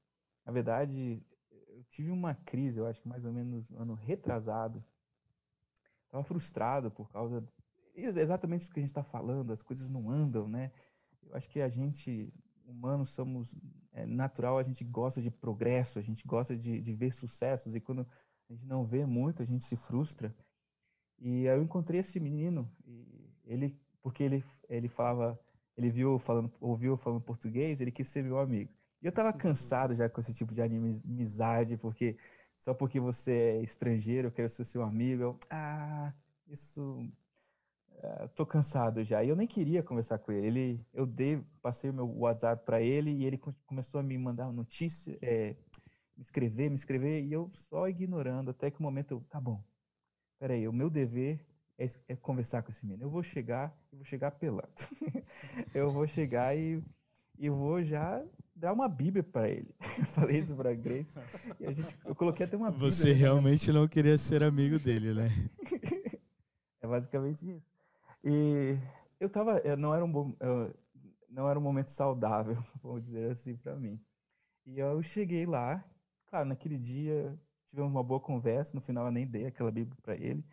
Na 0.46 0.52
verdade, 0.52 1.22
eu 1.50 1.84
tive 1.90 2.10
uma 2.10 2.34
crise, 2.34 2.78
eu 2.78 2.86
acho 2.86 3.02
que 3.02 3.08
mais 3.08 3.24
ou 3.24 3.32
menos 3.32 3.70
ano 3.72 3.94
retrasado. 3.94 4.82
Estava 6.06 6.24
frustrado 6.24 6.90
por 6.90 7.10
causa 7.10 7.46
exatamente 7.94 8.62
isso 8.62 8.70
que 8.70 8.78
a 8.78 8.82
gente 8.82 8.90
está 8.90 9.02
falando, 9.02 9.52
as 9.52 9.62
coisas 9.62 9.88
não 9.88 10.08
andam, 10.08 10.48
né? 10.48 10.70
Eu 11.28 11.36
acho 11.36 11.48
que 11.48 11.60
a 11.60 11.68
gente, 11.68 12.32
humanos, 12.66 13.10
somos 13.10 13.54
é, 13.92 14.06
natural, 14.06 14.58
a 14.58 14.62
gente 14.62 14.84
gosta 14.84 15.20
de 15.20 15.30
progresso, 15.30 15.98
a 15.98 16.02
gente 16.02 16.26
gosta 16.26 16.56
de, 16.56 16.80
de 16.80 16.92
ver 16.92 17.12
sucessos 17.12 17.74
e 17.74 17.80
quando 17.80 18.06
a 18.48 18.52
gente 18.52 18.66
não 18.66 18.84
vê 18.84 19.04
muito, 19.04 19.42
a 19.42 19.46
gente 19.46 19.64
se 19.64 19.76
frustra. 19.76 20.34
E 21.18 21.44
eu 21.44 21.62
encontrei 21.62 22.00
esse 22.00 22.18
menino, 22.20 22.70
ele, 23.44 23.76
porque 24.00 24.22
ele, 24.22 24.44
ele 24.68 24.88
falava, 24.88 25.38
ele 25.76 25.90
viu 25.90 26.18
falando, 26.18 26.52
ouviu 26.60 26.96
falando 26.96 27.20
português, 27.20 27.80
ele 27.80 27.90
quis 27.90 28.08
ser 28.08 28.22
meu 28.22 28.38
amigo. 28.38 28.72
E 29.02 29.06
eu 29.06 29.10
estava 29.10 29.32
cansado 29.32 29.94
já 29.94 30.08
com 30.08 30.20
esse 30.20 30.34
tipo 30.34 30.54
de 30.54 30.62
amizade, 30.62 31.76
porque 31.76 32.16
só 32.56 32.74
porque 32.74 32.98
você 32.98 33.32
é 33.32 33.62
estrangeiro, 33.62 34.28
eu 34.28 34.32
quero 34.32 34.48
ser 34.48 34.64
seu 34.64 34.82
amigo. 34.82 35.22
Eu, 35.22 35.38
ah, 35.50 36.12
isso 36.46 37.08
Uh, 37.98 38.28
tô 38.28 38.46
cansado 38.46 39.02
já. 39.02 39.24
E 39.24 39.28
eu 39.28 39.34
nem 39.34 39.46
queria 39.46 39.82
conversar 39.82 40.18
com 40.18 40.30
ele. 40.30 40.46
ele 40.46 40.86
eu 40.94 41.04
dei, 41.04 41.42
passei 41.60 41.90
o 41.90 41.94
meu 41.94 42.06
WhatsApp 42.18 42.64
para 42.64 42.80
ele 42.80 43.10
e 43.10 43.24
ele 43.24 43.38
começou 43.66 43.98
a 43.98 44.02
me 44.02 44.16
mandar 44.16 44.52
notícia, 44.52 45.18
é, 45.20 45.56
me 46.16 46.22
escrever, 46.22 46.68
me 46.68 46.76
escrever, 46.76 47.24
e 47.24 47.32
eu 47.32 47.48
só 47.50 47.88
ignorando, 47.88 48.50
até 48.50 48.70
que 48.70 48.78
o 48.78 48.82
momento 48.82 49.12
eu, 49.12 49.20
tá 49.28 49.40
bom, 49.40 49.62
peraí, 50.38 50.68
o 50.68 50.72
meu 50.72 50.88
dever 50.88 51.44
é, 51.76 51.86
é 52.08 52.16
conversar 52.16 52.62
com 52.62 52.70
esse 52.70 52.86
menino. 52.86 53.04
Eu 53.04 53.10
vou 53.10 53.22
chegar, 53.22 53.76
eu 53.92 53.98
vou 53.98 54.04
chegar 54.04 54.30
pelando. 54.30 54.68
eu 55.74 55.90
vou 55.90 56.06
chegar 56.06 56.56
e, 56.56 56.82
e 57.36 57.50
vou 57.50 57.82
já 57.82 58.24
dar 58.54 58.72
uma 58.72 58.88
Bíblia 58.88 59.22
para 59.22 59.48
ele. 59.48 59.72
Eu 59.98 60.06
falei 60.06 60.40
isso 60.40 60.54
para 60.54 60.74
Grace. 60.74 61.08
E 61.60 61.66
a 61.66 61.72
gente, 61.72 61.96
eu 62.04 62.14
coloquei 62.14 62.44
até 62.44 62.56
uma 62.56 62.70
Bíblia. 62.70 62.90
Você 62.90 63.12
realmente 63.12 63.70
não 63.70 63.86
queria 63.86 64.18
ser 64.18 64.42
amigo 64.42 64.78
dele, 64.78 65.14
né? 65.14 65.28
é 66.82 66.86
basicamente 66.86 67.48
isso. 67.48 67.77
E 68.30 68.78
eu 69.18 69.30
tava, 69.30 69.58
não 69.74 69.94
era 69.94 70.04
um 70.04 70.12
bom, 70.12 70.36
não 71.30 71.48
era 71.48 71.58
um 71.58 71.62
momento 71.62 71.88
saudável, 71.88 72.62
vou 72.82 73.00
dizer 73.00 73.30
assim, 73.30 73.56
para 73.56 73.74
mim. 73.74 73.98
E 74.66 74.78
eu 74.78 75.02
cheguei 75.02 75.46
lá, 75.46 75.82
claro, 76.26 76.46
naquele 76.46 76.76
dia 76.76 77.40
tivemos 77.70 77.90
uma 77.90 78.04
boa 78.04 78.20
conversa, 78.20 78.74
no 78.74 78.82
final 78.82 79.06
eu 79.06 79.12
nem 79.12 79.26
dei 79.26 79.46
aquela 79.46 79.70
Bíblia 79.70 79.96
para 80.02 80.14
ele. 80.14 80.44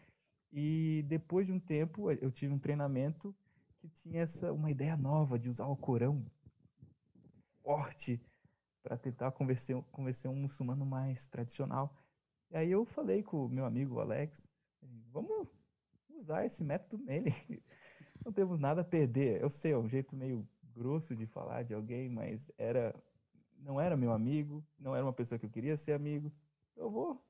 E 0.54 1.04
depois 1.10 1.48
de 1.48 1.52
um 1.52 1.60
tempo 1.60 2.10
eu 2.10 2.32
tive 2.32 2.54
um 2.54 2.60
treinamento 2.60 3.36
que 3.80 3.90
tinha 3.90 4.22
essa 4.22 4.54
uma 4.54 4.72
ideia 4.72 4.96
nova 4.96 5.38
de 5.38 5.50
usar 5.50 5.66
o 5.66 5.76
Corão 5.76 6.26
forte 7.62 8.22
para 8.82 8.96
tentar 8.96 9.34
convencer, 9.34 9.76
convencer 9.92 10.32
um 10.32 10.36
muçulmano 10.36 10.86
mais 10.86 11.28
tradicional. 11.28 11.94
E 12.52 12.56
aí 12.56 12.72
eu 12.72 12.86
falei 12.86 13.22
com 13.22 13.48
o 13.48 13.50
meu 13.50 13.66
amigo 13.66 14.00
Alex, 14.00 14.50
vamos 15.12 15.50
usar 16.20 16.46
esse 16.46 16.64
método 16.64 17.04
nele. 17.04 17.32
Não 18.24 18.32
temos 18.32 18.60
nada 18.60 18.82
a 18.82 18.84
perder. 18.84 19.42
Eu 19.42 19.50
sei, 19.50 19.74
é 19.74 19.78
um 19.78 19.88
jeito 19.88 20.16
meio 20.16 20.48
grosso 20.74 21.16
de 21.16 21.26
falar 21.26 21.64
de 21.64 21.74
alguém, 21.74 22.10
mas 22.10 22.52
era 22.58 22.94
não 23.58 23.80
era 23.80 23.98
meu 23.98 24.12
amigo, 24.12 24.64
não 24.78 24.96
era 24.96 25.04
uma 25.04 25.14
pessoa 25.14 25.40
que 25.40 25.46
eu 25.46 25.50
queria 25.50 25.78
ser 25.78 25.94
amigo. 25.94 26.32
Eu 26.76 26.90
vou 26.90 27.24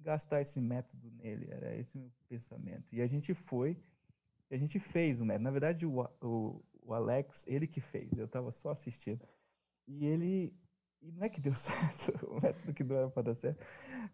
gastar 0.00 0.40
esse 0.40 0.60
método 0.60 1.10
nele, 1.10 1.48
era 1.50 1.74
esse 1.76 1.96
meu 1.96 2.10
pensamento. 2.28 2.92
E 2.94 3.00
a 3.00 3.06
gente 3.06 3.32
foi, 3.34 3.78
a 4.50 4.56
gente 4.56 4.78
fez 4.78 5.20
o 5.20 5.24
método. 5.24 5.44
Na 5.44 5.50
verdade, 5.50 5.86
o, 5.86 6.02
o, 6.20 6.64
o 6.82 6.94
Alex, 6.94 7.44
ele 7.46 7.66
que 7.66 7.80
fez, 7.80 8.16
eu 8.18 8.26
estava 8.26 8.50
só 8.50 8.70
assistindo. 8.70 9.26
E 9.86 10.04
ele, 10.04 10.52
e 11.00 11.12
não 11.12 11.24
é 11.24 11.28
que 11.28 11.40
deu 11.40 11.54
certo, 11.54 12.26
o 12.26 12.40
método 12.40 12.74
que 12.74 12.84
não 12.84 12.96
era 12.96 13.10
para 13.10 13.22
dar 13.22 13.34
certo, 13.34 13.64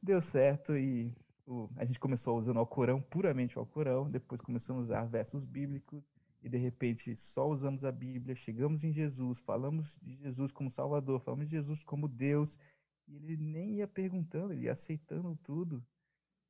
deu 0.03 0.21
certo 0.21 0.77
e 0.77 1.15
o, 1.47 1.69
a 1.77 1.85
gente 1.85 1.99
começou 1.99 2.39
usando 2.39 2.57
o 2.57 2.61
Alcorão, 2.61 3.01
puramente 3.01 3.59
o 3.59 3.61
Alcorão, 3.61 4.11
depois 4.11 4.41
começamos 4.41 4.83
a 4.83 4.85
usar 4.85 5.05
versos 5.07 5.45
bíblicos, 5.45 6.03
e 6.43 6.49
de 6.49 6.59
repente 6.59 7.15
só 7.15 7.49
usamos 7.49 7.85
a 7.85 7.93
Bíblia, 7.93 8.35
chegamos 8.35 8.85
em 8.85 8.93
Jesus, 8.93 9.41
falamos 9.41 9.99
de 10.03 10.17
Jesus 10.17 10.51
como 10.51 10.71
Salvador, 10.71 11.21
falamos 11.21 11.47
de 11.47 11.53
Jesus 11.53 11.85
como 11.85 12.09
Deus, 12.09 12.59
e 13.07 13.17
ele 13.17 13.37
nem 13.37 13.77
ia 13.77 13.87
perguntando, 13.87 14.53
ele 14.53 14.63
ia 14.63 14.73
aceitando 14.73 15.39
tudo. 15.43 15.85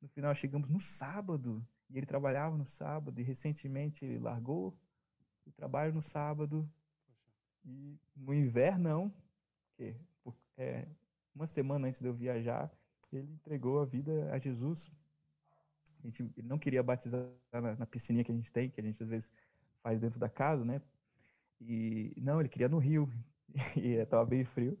No 0.01 0.07
final 0.07 0.33
chegamos 0.33 0.69
no 0.69 0.79
sábado, 0.79 1.65
e 1.89 1.97
ele 1.97 2.05
trabalhava 2.05 2.57
no 2.57 2.65
sábado, 2.65 3.19
e 3.19 3.23
recentemente 3.23 4.03
ele 4.03 4.19
largou 4.19 4.77
o 5.45 5.51
trabalho 5.51 5.93
no 5.93 6.01
sábado, 6.01 6.69
e 7.65 7.97
no 8.15 8.33
inverno 8.33 9.13
porque 9.75 9.95
é, 10.57 10.87
uma 11.33 11.47
semana 11.47 11.87
antes 11.87 11.99
de 11.99 12.07
eu 12.07 12.13
viajar, 12.13 12.71
ele 13.17 13.31
entregou 13.33 13.81
a 13.81 13.85
vida 13.85 14.29
a 14.31 14.37
Jesus. 14.37 14.91
A 16.03 16.07
gente, 16.07 16.29
não 16.43 16.59
queria 16.59 16.83
batizar 16.83 17.25
na, 17.51 17.75
na 17.75 17.85
piscininha 17.85 18.23
que 18.23 18.31
a 18.31 18.35
gente 18.35 18.51
tem, 18.51 18.69
que 18.69 18.81
a 18.81 18.83
gente 18.83 19.01
às 19.01 19.09
vezes 19.09 19.31
faz 19.81 19.99
dentro 19.99 20.19
da 20.19 20.29
casa, 20.29 20.65
né? 20.65 20.81
E 21.61 22.13
não, 22.17 22.39
ele 22.39 22.49
queria 22.49 22.67
no 22.67 22.77
rio, 22.77 23.09
e 23.77 23.93
estava 23.93 24.25
bem 24.25 24.43
frio. 24.43 24.77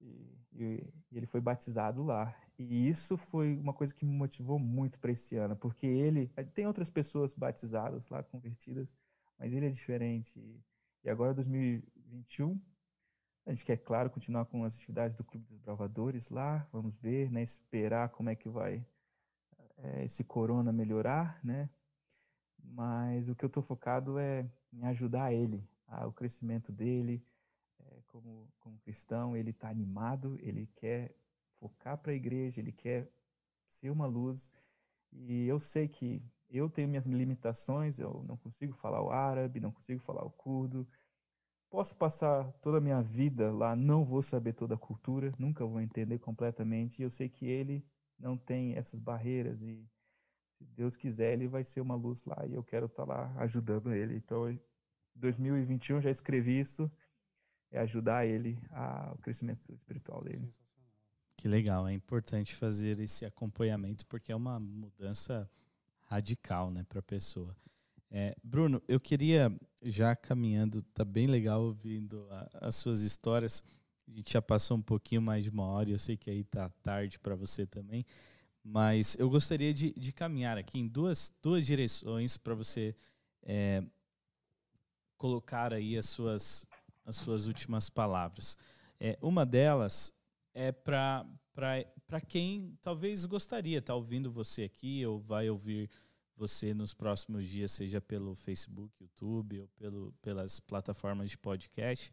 E, 0.00 0.40
e, 0.52 0.92
e, 1.10 1.16
ele 1.16 1.26
foi 1.26 1.40
batizado 1.40 2.02
lá. 2.02 2.34
E 2.58 2.88
isso 2.88 3.16
foi 3.16 3.56
uma 3.56 3.72
coisa 3.72 3.94
que 3.94 4.04
me 4.04 4.12
motivou 4.12 4.58
muito 4.58 4.98
para 4.98 5.12
esse 5.12 5.36
ano, 5.36 5.56
porque 5.56 5.86
ele 5.86 6.28
tem 6.54 6.66
outras 6.66 6.90
pessoas 6.90 7.34
batizadas 7.34 8.08
lá, 8.08 8.22
convertidas, 8.22 8.94
mas 9.38 9.52
ele 9.52 9.66
é 9.66 9.70
diferente. 9.70 10.38
E 11.02 11.08
agora 11.08 11.32
2021 11.32 12.60
a 13.50 13.52
gente 13.52 13.64
quer, 13.64 13.78
claro, 13.78 14.08
continuar 14.08 14.44
com 14.44 14.62
as 14.64 14.76
atividades 14.76 15.16
do 15.16 15.24
Clube 15.24 15.44
dos 15.46 15.58
Bravadores 15.58 16.30
lá, 16.30 16.64
vamos 16.72 16.94
ver, 17.00 17.32
né, 17.32 17.42
esperar 17.42 18.08
como 18.10 18.30
é 18.30 18.36
que 18.36 18.48
vai 18.48 18.86
é, 19.78 20.04
esse 20.04 20.22
corona 20.22 20.72
melhorar, 20.72 21.40
né? 21.42 21.68
Mas 22.62 23.28
o 23.28 23.34
que 23.34 23.44
eu 23.44 23.48
estou 23.48 23.62
focado 23.62 24.20
é 24.20 24.48
em 24.72 24.84
ajudar 24.86 25.32
ele, 25.32 25.68
a, 25.88 26.06
o 26.06 26.12
crescimento 26.12 26.70
dele 26.70 27.26
é, 27.80 27.98
como, 28.06 28.48
como 28.60 28.78
cristão. 28.78 29.36
Ele 29.36 29.50
está 29.50 29.68
animado, 29.68 30.38
ele 30.40 30.68
quer 30.76 31.12
focar 31.58 31.98
para 31.98 32.12
a 32.12 32.14
igreja, 32.14 32.60
ele 32.60 32.70
quer 32.70 33.10
ser 33.68 33.90
uma 33.90 34.06
luz. 34.06 34.52
E 35.10 35.44
eu 35.48 35.58
sei 35.58 35.88
que 35.88 36.22
eu 36.48 36.70
tenho 36.70 36.88
minhas 36.88 37.04
limitações, 37.04 37.98
eu 37.98 38.24
não 38.28 38.36
consigo 38.36 38.74
falar 38.74 39.02
o 39.02 39.10
árabe, 39.10 39.58
não 39.58 39.72
consigo 39.72 40.00
falar 40.00 40.24
o 40.24 40.30
curdo, 40.30 40.86
Posso 41.70 41.96
passar 41.96 42.52
toda 42.60 42.78
a 42.78 42.80
minha 42.80 43.00
vida 43.00 43.52
lá, 43.52 43.76
não 43.76 44.04
vou 44.04 44.20
saber 44.20 44.52
toda 44.52 44.74
a 44.74 44.78
cultura, 44.78 45.32
nunca 45.38 45.64
vou 45.64 45.80
entender 45.80 46.18
completamente. 46.18 46.98
E 46.98 47.04
eu 47.04 47.10
sei 47.10 47.28
que 47.28 47.46
ele 47.46 47.84
não 48.18 48.36
tem 48.36 48.74
essas 48.74 49.00
barreiras 49.00 49.62
e 49.62 49.88
se 50.60 50.64
Deus 50.64 50.96
quiser, 50.96 51.32
ele 51.32 51.48
vai 51.48 51.64
ser 51.64 51.80
uma 51.80 51.94
luz 51.94 52.24
lá 52.24 52.44
e 52.46 52.54
eu 52.54 52.62
quero 52.62 52.86
estar 52.86 53.04
lá 53.04 53.32
ajudando 53.38 53.94
ele. 53.94 54.16
Então, 54.16 54.58
2021 55.14 56.00
já 56.00 56.10
escrevi 56.10 56.58
isso, 56.58 56.90
é 57.70 57.78
ajudar 57.78 58.26
ele 58.26 58.60
ao 58.70 59.16
crescimento 59.18 59.72
espiritual 59.72 60.22
dele. 60.22 60.52
Que 61.36 61.48
legal, 61.48 61.88
é 61.88 61.94
importante 61.94 62.54
fazer 62.54 63.00
esse 63.00 63.24
acompanhamento 63.24 64.06
porque 64.06 64.32
é 64.32 64.36
uma 64.36 64.60
mudança 64.60 65.50
radical, 66.02 66.70
né, 66.70 66.84
para 66.86 66.98
a 66.98 67.02
pessoa. 67.02 67.56
É, 68.10 68.36
Bruno, 68.42 68.82
eu 68.86 69.00
queria, 69.00 69.50
já 69.82 70.14
caminhando, 70.14 70.82
tá 70.82 71.04
bem 71.04 71.26
legal 71.26 71.62
ouvindo 71.62 72.26
a, 72.30 72.68
as 72.68 72.76
suas 72.76 73.02
histórias. 73.02 73.62
A 74.06 74.12
gente 74.12 74.32
já 74.32 74.42
passou 74.42 74.76
um 74.76 74.82
pouquinho 74.82 75.22
mais 75.22 75.44
de 75.44 75.50
uma 75.50 75.64
hora, 75.64 75.90
eu 75.90 75.98
sei 75.98 76.16
que 76.16 76.30
aí 76.30 76.44
tá 76.44 76.68
tarde 76.82 77.18
para 77.18 77.34
você 77.34 77.66
também, 77.66 78.04
mas 78.62 79.16
eu 79.18 79.30
gostaria 79.30 79.72
de, 79.72 79.92
de, 79.92 80.12
caminhar 80.12 80.58
aqui 80.58 80.78
em 80.78 80.86
duas, 80.86 81.32
duas 81.42 81.64
direções 81.64 82.36
para 82.36 82.54
você 82.54 82.94
é, 83.42 83.82
colocar 85.16 85.72
aí 85.72 85.96
as 85.96 86.08
suas, 86.08 86.66
as 87.06 87.16
suas 87.16 87.46
últimas 87.46 87.88
palavras. 87.88 88.56
É, 88.98 89.16
uma 89.22 89.46
delas 89.46 90.12
é 90.52 90.72
para 90.72 91.24
quem 92.26 92.76
talvez 92.82 93.24
gostaria 93.24 93.80
tá 93.80 93.94
ouvindo 93.94 94.30
você 94.30 94.64
aqui 94.64 95.06
ou 95.06 95.18
vai 95.18 95.48
ouvir 95.48 95.88
você 96.40 96.72
nos 96.72 96.94
próximos 96.94 97.46
dias, 97.46 97.70
seja 97.70 98.00
pelo 98.00 98.34
Facebook, 98.34 98.90
YouTube 98.98 99.60
ou 99.60 99.68
pelo, 99.68 100.12
pelas 100.22 100.58
plataformas 100.58 101.30
de 101.30 101.36
podcast, 101.36 102.10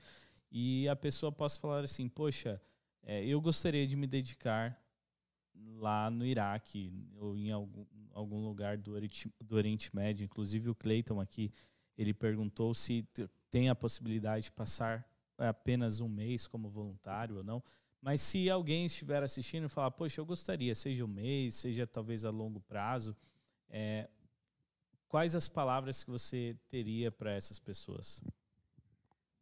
e 0.52 0.88
a 0.90 0.96
pessoa 0.98 1.32
possa 1.32 1.58
falar 1.60 1.86
assim: 1.86 2.10
Poxa, 2.10 2.62
é, 3.02 3.26
eu 3.26 3.40
gostaria 3.40 3.88
de 3.88 3.96
me 3.96 4.06
dedicar 4.06 4.78
lá 5.78 6.12
no 6.12 6.26
Iraque 6.26 6.92
ou 7.16 7.38
em 7.38 7.52
algum, 7.52 7.86
algum 8.12 8.44
lugar 8.44 8.78
do 8.78 8.92
Oriente, 8.92 9.32
do 9.40 9.56
Oriente 9.56 9.96
Médio. 9.96 10.26
Inclusive, 10.26 10.70
o 10.70 10.76
Cleiton 10.76 11.22
aqui 11.22 11.50
ele 11.98 12.14
perguntou 12.14 12.74
se 12.74 13.08
tem 13.50 13.70
a 13.70 13.76
possibilidade 13.76 14.46
de 14.46 14.52
passar 14.52 15.10
apenas 15.38 16.02
um 16.02 16.10
mês 16.10 16.48
como 16.48 16.70
voluntário 16.70 17.38
ou 17.38 17.44
não. 17.44 17.64
Mas 18.02 18.22
se 18.22 18.50
alguém 18.50 18.86
estiver 18.86 19.24
assistindo 19.24 19.66
e 19.66 19.70
falar, 19.70 19.92
poxa, 19.92 20.20
eu 20.20 20.26
gostaria, 20.26 20.76
seja 20.76 21.04
um 21.06 21.08
mês, 21.08 21.56
seja 21.56 21.88
talvez 21.88 22.26
a 22.26 22.30
longo 22.30 22.60
prazo, 22.60 23.16
É, 23.70 24.10
quais 25.08 25.36
as 25.36 25.48
palavras 25.48 26.04
que 26.04 26.10
você 26.10 26.56
teria 26.70 27.12
para 27.12 27.34
essas 27.34 27.60
pessoas? 27.60 28.24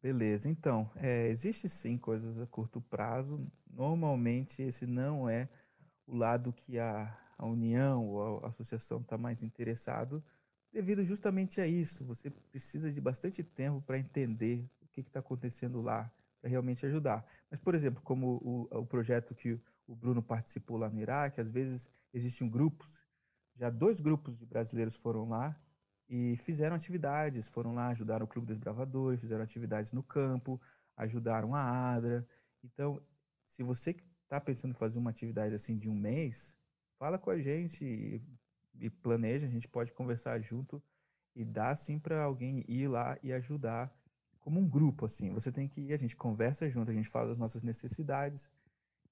Beleza, 0.01 0.47
então, 0.47 0.89
é, 0.97 1.29
existe 1.29 1.67
sim 1.67 1.97
coisas 1.97 2.39
a 2.39 2.45
curto 2.45 2.79
prazo. 2.79 3.43
Normalmente 3.67 4.61
esse 4.61 4.85
não 4.85 5.27
é 5.27 5.49
o 6.05 6.15
lado 6.15 6.53
que 6.53 6.77
a, 6.77 7.17
a 7.37 7.45
união 7.45 8.07
ou 8.07 8.45
a, 8.45 8.49
associação 8.49 9.01
está 9.01 9.17
mais 9.17 9.41
interessado, 9.41 10.23
devido 10.71 11.03
justamente 11.03 11.59
a 11.59 11.65
isso. 11.65 12.05
Você 12.05 12.29
precisa 12.29 12.91
de 12.91 13.01
bastante 13.01 13.43
tempo 13.43 13.81
para 13.81 13.97
entender 13.97 14.69
o 14.79 14.87
que 14.89 15.01
está 15.01 15.21
acontecendo 15.21 15.81
lá, 15.81 16.11
para 16.39 16.51
realmente 16.51 16.85
ajudar. 16.85 17.25
Mas, 17.49 17.59
por 17.59 17.73
exemplo, 17.73 18.01
como 18.03 18.67
o, 18.71 18.79
o 18.79 18.85
projeto 18.85 19.33
que 19.33 19.59
o 19.87 19.95
Bruno 19.95 20.21
participou 20.21 20.77
lá 20.77 20.87
no 20.87 20.99
Iraque, 20.99 21.41
às 21.41 21.49
vezes 21.49 21.89
existem 22.13 22.47
grupos, 22.47 23.04
já 23.55 23.69
dois 23.69 24.01
grupos 24.01 24.37
de 24.37 24.45
brasileiros 24.45 24.95
foram 24.95 25.29
lá 25.29 25.55
e 26.07 26.35
fizeram 26.37 26.75
atividades, 26.75 27.47
foram 27.47 27.73
lá, 27.73 27.89
ajudaram 27.89 28.25
o 28.25 28.27
Clube 28.27 28.47
dos 28.47 28.57
Bravadores, 28.57 29.21
fizeram 29.21 29.43
atividades 29.43 29.91
no 29.91 30.03
campo, 30.03 30.61
ajudaram 30.95 31.55
a 31.55 31.95
ADRA. 31.95 32.27
Então, 32.63 33.01
se 33.47 33.63
você 33.63 33.95
está 34.23 34.39
pensando 34.39 34.71
em 34.71 34.77
fazer 34.77 34.99
uma 34.99 35.09
atividade 35.09 35.55
assim 35.55 35.77
de 35.77 35.89
um 35.89 35.95
mês, 35.95 36.55
fala 36.97 37.17
com 37.17 37.29
a 37.29 37.39
gente 37.39 37.85
e, 37.85 38.21
e 38.79 38.89
planeja, 38.89 39.45
a 39.45 39.49
gente 39.49 39.67
pode 39.67 39.93
conversar 39.93 40.39
junto 40.41 40.81
e 41.35 41.43
dar 41.43 41.71
assim 41.71 41.99
para 41.99 42.23
alguém 42.23 42.63
ir 42.67 42.87
lá 42.87 43.17
e 43.21 43.33
ajudar 43.33 43.93
como 44.39 44.59
um 44.59 44.67
grupo 44.67 45.05
assim. 45.05 45.31
Você 45.33 45.51
tem 45.51 45.67
que 45.67 45.81
ir, 45.81 45.93
a 45.93 45.97
gente 45.97 46.15
conversa 46.15 46.69
junto, 46.69 46.91
a 46.91 46.93
gente 46.93 47.09
fala 47.09 47.29
das 47.29 47.37
nossas 47.37 47.63
necessidades 47.63 48.51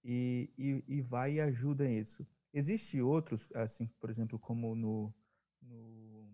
e, 0.03 0.49
e, 0.57 0.83
e 0.87 1.01
vai 1.01 1.33
e 1.33 1.41
ajuda 1.41 1.87
nisso. 1.87 2.25
Existem 2.53 3.01
outros, 3.01 3.51
assim, 3.55 3.87
por 3.99 4.09
exemplo, 4.09 4.37
como 4.37 4.75
no, 4.75 5.13
no 5.61 6.29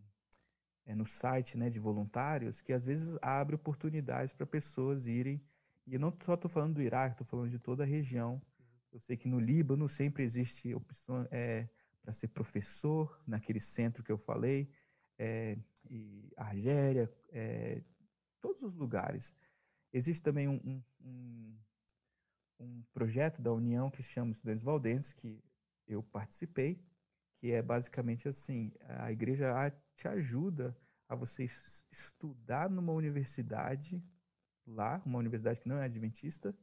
é, 0.86 0.96
no 0.96 1.06
site 1.06 1.58
né, 1.58 1.70
de 1.70 1.80
voluntários 1.80 2.62
que 2.62 2.74
às 2.74 2.84
vezes 2.84 3.18
abre 3.22 3.56
oportunidades 3.56 4.34
para 4.34 4.46
pessoas 4.46 5.08
irem. 5.08 5.42
E 5.86 5.94
eu 5.94 6.00
não 6.00 6.12
só 6.24 6.34
estou 6.34 6.50
falando 6.50 6.76
do 6.76 6.82
Iraque, 6.82 7.14
estou 7.14 7.28
falando 7.28 7.50
de 7.50 7.60
toda 7.60 7.84
a 7.84 7.86
região. 7.86 8.42
Eu 8.92 9.00
sei 9.00 9.16
que 9.16 9.28
no 9.28 9.40
Líbano 9.40 9.88
sempre 9.88 10.24
existe 10.24 10.74
opção 10.74 11.28
é, 11.30 11.70
para 12.02 12.12
ser 12.12 12.30
professor, 12.30 13.22
naquele 13.26 13.60
centro 13.60 14.04
que 14.04 14.12
eu 14.12 14.18
falei, 14.18 14.68
é, 15.18 15.58
e 15.88 16.32
Argélia, 16.36 17.12
é, 17.30 17.84
todos 18.42 18.64
os 18.64 18.76
lugares. 18.76 19.36
Existe 19.94 20.24
também 20.24 20.48
um, 20.48 20.82
um, 21.02 21.56
um, 22.60 22.84
projeto 22.94 23.42
da 23.42 23.54
União 23.54 23.92
que 23.92 24.02
se 24.02 24.10
chama 24.10 24.32
Estudantes 24.32 24.64
Valdenses, 24.64 25.14
que 25.14 25.40
eu 25.90 26.04
participei, 26.04 26.82
que 27.40 27.52
é 27.52 27.62
basicamente 27.62 28.30
assim, 28.30 28.72
a 28.82 29.12
igreja 29.12 29.54
te 29.96 30.08
ajuda 30.08 30.78
a 31.08 31.16
você 31.16 31.44
estudar 31.92 32.70
numa 32.70 32.94
universidade 32.94 34.02
lá, 34.66 35.02
uma 35.06 35.18
universidade 35.20 35.60
que 35.60 35.68
não 35.68 35.78
é 35.78 35.86
adventista, 35.86 36.56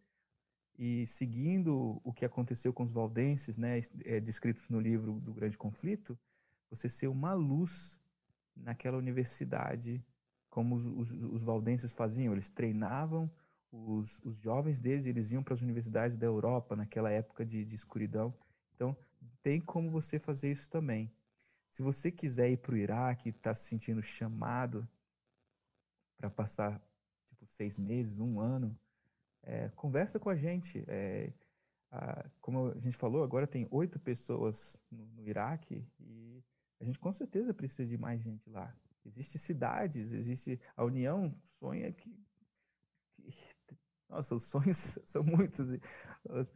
e 0.79 1.07
seguindo 1.07 2.01
o 2.05 2.13
que 2.13 2.25
aconteceu 2.25 2.73
com 2.73 2.83
os 2.83 2.93
valdenses, 2.93 3.57
né, 3.57 3.81
é, 4.05 4.21
descritos 4.21 4.69
no 4.69 4.79
livro 4.79 5.19
do 5.21 5.33
Grande 5.33 5.57
Conflito, 5.57 6.19
você 6.71 6.89
ser 6.89 7.09
uma 7.09 7.33
luz 7.33 8.01
naquela 8.55 8.99
universidade, 8.99 10.05
como 10.51 10.75
os, 10.75 10.87
os, 10.87 11.13
os 11.13 11.43
valdenses 11.43 11.93
faziam. 11.93 12.33
Eles 12.33 12.51
treinavam 12.51 13.31
os, 13.73 14.21
os 14.25 14.37
jovens 14.37 14.81
deles, 14.81 15.07
eles 15.07 15.33
iam 15.33 15.43
para 15.43 15.55
as 15.55 15.63
universidades 15.63 16.17
da 16.17 16.27
Europa 16.27 16.77
naquela 16.77 17.11
época 17.11 17.45
de, 17.45 17.65
de 17.65 17.75
escuridão. 17.75 18.35
Então, 18.75 18.97
tem 19.43 19.61
como 19.61 19.91
você 19.91 20.19
fazer 20.19 20.51
isso 20.51 20.69
também. 20.69 21.13
Se 21.71 21.83
você 21.83 22.11
quiser 22.11 22.51
ir 22.51 22.59
para 22.59 22.75
o 22.75 22.77
Iraque, 22.77 23.29
está 23.31 23.53
se 23.53 23.65
sentindo 23.69 24.03
chamado 24.03 24.89
para 26.17 26.31
passar 26.31 26.81
tipo 27.29 27.47
seis 27.47 27.79
meses, 27.79 28.19
um 28.19 28.41
ano, 28.41 28.77
é, 29.43 29.69
conversa 29.71 30.19
com 30.19 30.31
a 30.31 30.37
gente. 30.37 30.85
É, 30.89 31.33
a, 31.91 32.25
como 32.41 32.69
a 32.69 32.79
gente 32.81 32.97
falou, 32.97 33.23
agora 33.23 33.47
tem 33.47 33.67
oito 33.71 33.99
pessoas 33.99 34.83
no, 34.91 35.07
no, 35.07 35.29
Iraque 35.29 35.87
e 36.01 36.43
a 36.81 36.85
gente 36.85 36.99
com 36.99 37.13
certeza 37.13 37.55
precisa 37.55 37.87
de 37.87 37.97
mais 37.97 38.21
gente 38.21 38.49
lá. 38.51 38.75
Existem 39.05 39.41
cidades, 39.41 40.13
existe 40.13 40.61
a 40.77 40.85
União 40.85 41.33
sonha 41.43 41.93
que, 41.93 42.11
que 43.15 43.31
nossa, 44.09 44.35
os 44.35 44.45
sonhos 44.45 44.99
são 45.05 45.23
muitos, 45.23 45.69
os, 46.25 46.49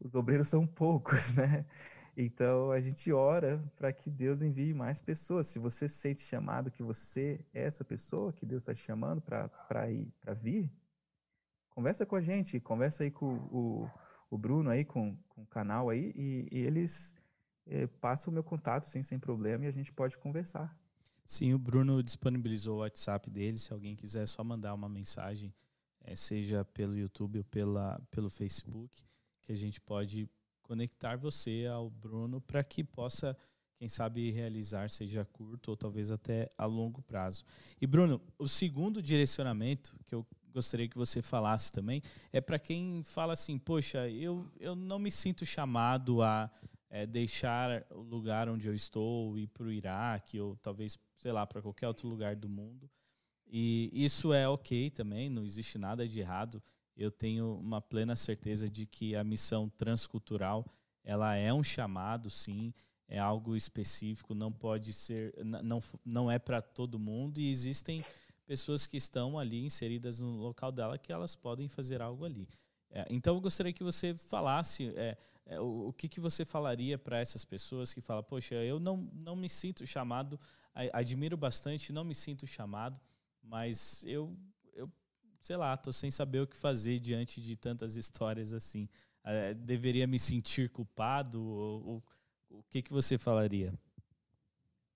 os 0.00 0.14
obreiros 0.14 0.48
são 0.48 0.66
poucos, 0.66 1.34
né? 1.36 1.64
Então 2.16 2.70
a 2.70 2.80
gente 2.80 3.12
ora 3.12 3.62
para 3.76 3.92
que 3.92 4.10
Deus 4.10 4.40
envie 4.40 4.72
mais 4.72 5.02
pessoas. 5.02 5.48
Se 5.48 5.58
você 5.58 5.86
sente 5.86 6.22
chamado 6.22 6.70
que 6.70 6.82
você 6.82 7.44
é 7.52 7.64
essa 7.64 7.84
pessoa 7.84 8.32
que 8.32 8.46
Deus 8.46 8.62
está 8.62 8.72
te 8.72 8.80
chamando 8.80 9.20
para 9.20 9.90
ir 9.90 10.10
para 10.20 10.32
vir, 10.32 10.70
conversa 11.68 12.06
com 12.06 12.16
a 12.16 12.22
gente, 12.22 12.58
conversa 12.58 13.04
aí 13.04 13.10
com 13.10 13.34
o, 13.52 13.90
o 14.30 14.38
Bruno 14.38 14.70
aí 14.70 14.82
com, 14.82 15.14
com 15.28 15.42
o 15.42 15.46
canal 15.46 15.90
aí 15.90 16.10
e, 16.16 16.48
e 16.50 16.58
eles 16.60 17.14
é, 17.66 17.86
passam 17.86 18.30
o 18.30 18.34
meu 18.34 18.42
contato 18.42 18.84
sim, 18.86 19.02
sem 19.02 19.18
problema 19.18 19.66
e 19.66 19.68
a 19.68 19.72
gente 19.72 19.92
pode 19.92 20.16
conversar. 20.16 20.74
Sim, 21.26 21.52
o 21.52 21.58
Bruno 21.58 22.02
disponibilizou 22.02 22.76
o 22.76 22.80
WhatsApp 22.80 23.28
dele. 23.28 23.58
Se 23.58 23.72
alguém 23.72 23.94
quiser 23.94 24.26
só 24.26 24.42
mandar 24.42 24.72
uma 24.72 24.88
mensagem, 24.88 25.52
é, 26.00 26.16
seja 26.16 26.64
pelo 26.64 26.96
YouTube 26.96 27.38
ou 27.38 27.44
pela, 27.44 28.00
pelo 28.10 28.30
Facebook, 28.30 29.04
que 29.42 29.52
a 29.52 29.56
gente 29.56 29.80
pode 29.80 30.30
conectar 30.66 31.16
você 31.16 31.66
ao 31.70 31.88
Bruno 31.88 32.40
para 32.40 32.62
que 32.64 32.82
possa, 32.82 33.36
quem 33.78 33.88
sabe, 33.88 34.30
realizar, 34.30 34.90
seja 34.90 35.24
curto 35.24 35.68
ou 35.70 35.76
talvez 35.76 36.10
até 36.10 36.50
a 36.58 36.66
longo 36.66 37.00
prazo. 37.02 37.44
E, 37.80 37.86
Bruno, 37.86 38.20
o 38.38 38.48
segundo 38.48 39.00
direcionamento 39.00 39.94
que 40.04 40.14
eu 40.14 40.26
gostaria 40.52 40.88
que 40.88 40.96
você 40.96 41.22
falasse 41.22 41.70
também 41.70 42.02
é 42.32 42.40
para 42.40 42.58
quem 42.58 43.02
fala 43.04 43.34
assim: 43.34 43.58
poxa, 43.58 44.08
eu, 44.10 44.50
eu 44.58 44.74
não 44.74 44.98
me 44.98 45.10
sinto 45.10 45.46
chamado 45.46 46.22
a 46.22 46.50
é, 46.90 47.06
deixar 47.06 47.86
o 47.90 48.00
lugar 48.00 48.48
onde 48.48 48.68
eu 48.68 48.74
estou, 48.74 49.38
ir 49.38 49.46
para 49.48 49.64
o 49.64 49.72
Iraque 49.72 50.40
ou 50.40 50.56
talvez, 50.56 50.98
sei 51.16 51.32
lá, 51.32 51.46
para 51.46 51.62
qualquer 51.62 51.86
outro 51.86 52.08
lugar 52.08 52.34
do 52.34 52.48
mundo. 52.48 52.90
E 53.46 53.90
isso 53.92 54.32
é 54.32 54.48
ok 54.48 54.90
também, 54.90 55.30
não 55.30 55.44
existe 55.44 55.78
nada 55.78 56.08
de 56.08 56.18
errado 56.18 56.60
eu 56.96 57.10
tenho 57.10 57.54
uma 57.56 57.80
plena 57.80 58.16
certeza 58.16 58.68
de 58.70 58.86
que 58.86 59.14
a 59.16 59.22
missão 59.22 59.68
transcultural 59.68 60.64
ela 61.04 61.36
é 61.36 61.52
um 61.52 61.62
chamado, 61.62 62.28
sim, 62.30 62.72
é 63.08 63.18
algo 63.18 63.54
específico, 63.54 64.34
não 64.34 64.50
pode 64.50 64.92
ser, 64.92 65.32
não, 65.44 65.80
não 66.04 66.30
é 66.30 66.38
para 66.38 66.60
todo 66.60 66.98
mundo 66.98 67.38
e 67.38 67.50
existem 67.50 68.04
pessoas 68.44 68.86
que 68.86 68.96
estão 68.96 69.38
ali 69.38 69.64
inseridas 69.64 70.20
no 70.20 70.36
local 70.36 70.72
dela 70.72 70.98
que 70.98 71.12
elas 71.12 71.36
podem 71.36 71.68
fazer 71.68 72.00
algo 72.00 72.24
ali. 72.24 72.48
É, 72.90 73.06
então 73.10 73.34
eu 73.34 73.40
gostaria 73.40 73.72
que 73.72 73.84
você 73.84 74.14
falasse 74.14 74.92
é, 74.96 75.16
é, 75.44 75.60
o, 75.60 75.88
o, 75.88 75.92
que, 75.92 76.08
que 76.08 76.20
você 76.20 76.44
falaria 76.44 76.96
para 76.98 77.18
essas 77.20 77.44
pessoas 77.44 77.92
que 77.92 78.00
falam, 78.00 78.22
poxa, 78.22 78.54
eu 78.54 78.80
não, 78.80 78.96
não 79.12 79.36
me 79.36 79.48
sinto 79.48 79.86
chamado, 79.86 80.38
admiro 80.92 81.36
bastante, 81.36 81.92
não 81.92 82.04
me 82.04 82.14
sinto 82.14 82.46
chamado, 82.46 83.00
mas 83.42 84.04
eu 84.06 84.36
sei 85.40 85.56
lá, 85.56 85.76
tô 85.76 85.92
sem 85.92 86.10
saber 86.10 86.40
o 86.40 86.46
que 86.46 86.56
fazer 86.56 87.00
diante 87.00 87.40
de 87.40 87.56
tantas 87.56 87.96
histórias 87.96 88.52
assim. 88.52 88.88
É, 89.24 89.54
deveria 89.54 90.06
me 90.06 90.18
sentir 90.18 90.70
culpado? 90.70 91.42
Ou, 91.42 91.86
ou, 91.86 92.04
o 92.50 92.62
que, 92.64 92.82
que 92.82 92.92
você 92.92 93.18
falaria? 93.18 93.74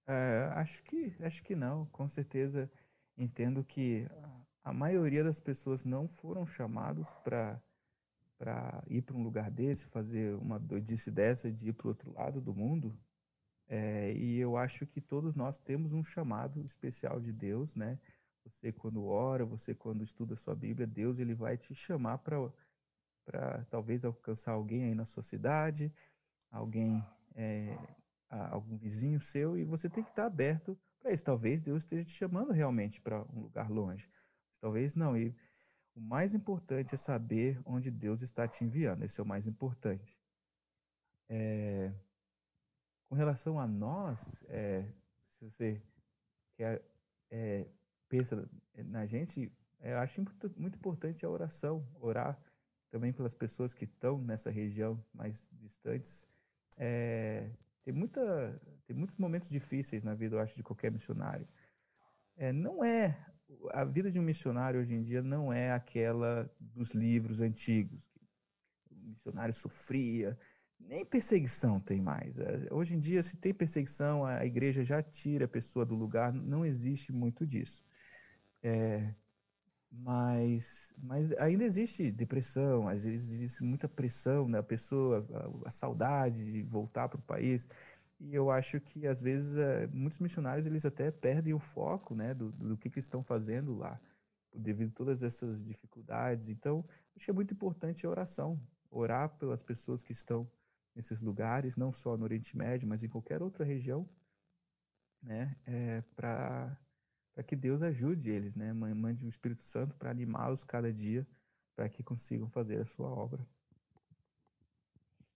É, 0.07 0.51
acho 0.55 0.83
que 0.85 1.15
acho 1.21 1.43
que 1.43 1.55
não. 1.55 1.87
Com 1.87 2.09
certeza 2.09 2.71
entendo 3.17 3.65
que 3.65 4.07
a 4.63 4.73
maioria 4.73 5.25
das 5.25 5.41
pessoas 5.41 5.85
não 5.85 6.09
foram 6.09 6.47
chamados 6.47 7.13
para 7.25 7.61
para 8.39 8.83
ir 8.89 9.03
para 9.03 9.15
um 9.15 9.23
lugar 9.23 9.51
desse, 9.51 9.87
fazer 9.89 10.35
uma 10.37 10.59
doidice 10.59 11.11
dessa 11.11 11.53
de 11.53 11.69
ir 11.69 11.73
para 11.75 11.87
o 11.87 11.91
outro 11.91 12.11
lado 12.15 12.41
do 12.41 12.55
mundo. 12.55 12.99
É, 13.69 14.15
e 14.15 14.39
eu 14.39 14.57
acho 14.57 14.87
que 14.87 14.99
todos 14.99 15.35
nós 15.35 15.59
temos 15.59 15.93
um 15.93 16.03
chamado 16.03 16.65
especial 16.65 17.21
de 17.21 17.33
Deus, 17.35 17.77
né? 17.77 17.99
Você 18.45 18.73
quando 18.73 19.05
ora, 19.05 19.45
você 19.45 19.75
quando 19.75 20.03
estuda 20.03 20.35
a 20.35 20.37
sua 20.37 20.55
Bíblia, 20.55 20.87
Deus 20.87 21.19
ele 21.19 21.35
vai 21.35 21.57
te 21.57 21.75
chamar 21.75 22.19
para 22.19 22.37
para 23.25 23.65
talvez 23.67 24.05
alcançar 24.05 24.53
alguém 24.53 24.85
aí 24.85 24.95
na 24.95 25.05
sua 25.05 25.23
cidade, 25.23 25.93
alguém 26.51 27.05
é, 27.37 27.77
algum 28.29 28.77
vizinho 28.77 29.21
seu 29.21 29.57
e 29.57 29.65
você 29.65 29.89
tem 29.89 30.03
que 30.03 30.11
estar 30.11 30.27
aberto 30.27 30.77
para 30.99 31.13
isso. 31.13 31.25
Talvez 31.25 31.63
Deus 31.63 31.85
esteja 31.85 32.05
te 32.05 32.13
chamando 32.13 32.53
realmente 32.53 33.01
para 33.01 33.23
um 33.33 33.43
lugar 33.43 33.71
longe, 33.71 34.11
talvez 34.61 34.95
não. 34.95 35.17
E 35.17 35.35
o 35.95 36.01
mais 36.01 36.35
importante 36.35 36.95
é 36.95 36.99
saber 36.99 37.61
onde 37.65 37.91
Deus 37.91 38.23
está 38.23 38.49
te 38.49 38.65
enviando. 38.65 39.05
Esse 39.05 39.21
é 39.21 39.23
o 39.23 39.27
mais 39.27 39.47
importante. 39.47 40.19
É, 41.29 41.93
com 43.09 43.15
relação 43.15 43.59
a 43.59 43.67
nós, 43.67 44.45
é, 44.49 44.85
se 45.29 45.45
você 45.45 45.83
quer 46.57 46.83
é, 47.31 47.67
pensa 48.11 48.47
na 48.77 49.07
gente, 49.07 49.51
eu 49.81 49.99
acho 49.99 50.21
muito, 50.21 50.61
muito 50.61 50.77
importante 50.77 51.25
a 51.25 51.31
oração, 51.31 51.87
orar 52.01 52.39
também 52.91 53.13
pelas 53.13 53.35
pessoas 53.35 53.73
que 53.73 53.85
estão 53.85 54.19
nessa 54.19 54.51
região 54.51 55.03
mais 55.15 55.47
distantes. 55.53 56.29
É, 56.77 57.49
tem 57.85 57.95
muita 57.95 58.61
tem 58.87 58.97
muitos 58.97 59.17
momentos 59.17 59.49
difíceis 59.49 60.03
na 60.03 60.15
vida, 60.15 60.37
eu 60.37 60.41
acho, 60.41 60.57
de 60.57 60.63
qualquer 60.63 60.91
missionário. 60.91 61.49
É, 62.37 62.53
não 62.53 62.85
é 62.85 63.17
a 63.73 63.85
vida 63.85 64.11
de 64.11 64.19
um 64.19 64.23
missionário 64.23 64.81
hoje 64.81 64.95
em 64.95 65.03
dia 65.03 65.23
não 65.23 65.53
é 65.53 65.73
aquela 65.73 66.51
dos 66.59 66.91
livros 66.91 67.41
antigos. 67.41 68.11
O 68.91 68.97
missionário 69.11 69.55
sofria, 69.55 70.39
nem 70.79 71.05
perseguição 71.05 71.79
tem 71.81 72.01
mais. 72.01 72.39
É, 72.39 72.69
hoje 72.71 72.95
em 72.95 72.99
dia, 72.99 73.23
se 73.23 73.37
tem 73.37 73.53
perseguição, 73.53 74.25
a 74.25 74.45
igreja 74.45 74.85
já 74.85 75.03
tira 75.03 75.45
a 75.45 75.49
pessoa 75.49 75.85
do 75.85 75.95
lugar, 75.95 76.33
não 76.33 76.65
existe 76.65 77.13
muito 77.13 77.47
disso. 77.47 77.85
É, 78.63 79.15
mas, 79.91 80.93
mas 80.99 81.33
ainda 81.35 81.65
existe 81.65 82.11
depressão, 82.13 82.89
às 82.89 83.05
vezes 83.05 83.33
existe 83.33 83.63
muita 83.65 83.89
pressão 83.89 84.49
na 84.49 84.63
pessoa, 84.63 85.27
a, 85.65 85.69
a 85.69 85.71
saudade 85.73 86.53
de 86.53 86.63
voltar 86.63 87.09
para 87.09 87.19
o 87.19 87.23
país. 87.23 87.69
E 88.21 88.35
eu 88.35 88.51
acho 88.51 88.81
que 88.81 89.07
às 89.07 89.21
vezes 89.23 89.57
é, 89.57 89.87
muitos 89.89 90.21
missionários 90.21 90.67
eles 90.67 90.85
até 90.85 91.11
perdem 91.11 91.55
o 91.55 91.59
foco, 91.59 92.15
né, 92.15 92.35
do, 92.35 92.53
do 92.53 92.77
que, 92.77 92.91
que 92.91 92.99
eles 92.99 93.07
estão 93.07 93.23
fazendo 93.25 93.77
lá, 93.77 94.01
devido 94.55 94.91
a 94.91 94.95
todas 94.97 95.23
essas 95.23 95.65
dificuldades. 95.65 96.49
Então, 96.49 96.85
acho 97.17 97.25
que 97.27 97.31
é 97.31 97.35
muito 97.35 97.55
importante 97.55 98.07
a 98.07 98.11
oração, 98.11 98.61
orar 98.91 99.31
pelas 99.39 99.63
pessoas 99.63 100.03
que 100.03 100.13
estão 100.13 100.51
nesses 100.95 101.23
lugares, 101.23 101.77
não 101.77 101.93
só 101.93 102.17
no 102.17 102.25
Oriente 102.25 102.57
Médio, 102.57 102.89
mas 102.89 103.03
em 103.03 103.09
qualquer 103.09 103.43
outra 103.43 103.65
região, 103.65 104.09
né, 105.23 105.57
é, 105.67 106.03
para 106.15 106.77
para 107.35 107.45
que 107.45 107.57
Deus 107.57 107.83
ajude 107.83 108.31
eles, 108.31 108.55
né, 108.55 108.73
mande 108.73 109.25
o 109.25 109.29
Espírito 109.29 109.63
Santo 109.63 109.95
para 109.97 110.11
animá-los 110.11 110.65
cada 110.65 110.93
dia, 110.93 111.27
para 111.75 111.89
que 111.89 112.03
consigam 112.03 112.49
fazer 112.49 112.81
a 112.81 112.87
sua 112.87 113.09
obra. 113.09 113.47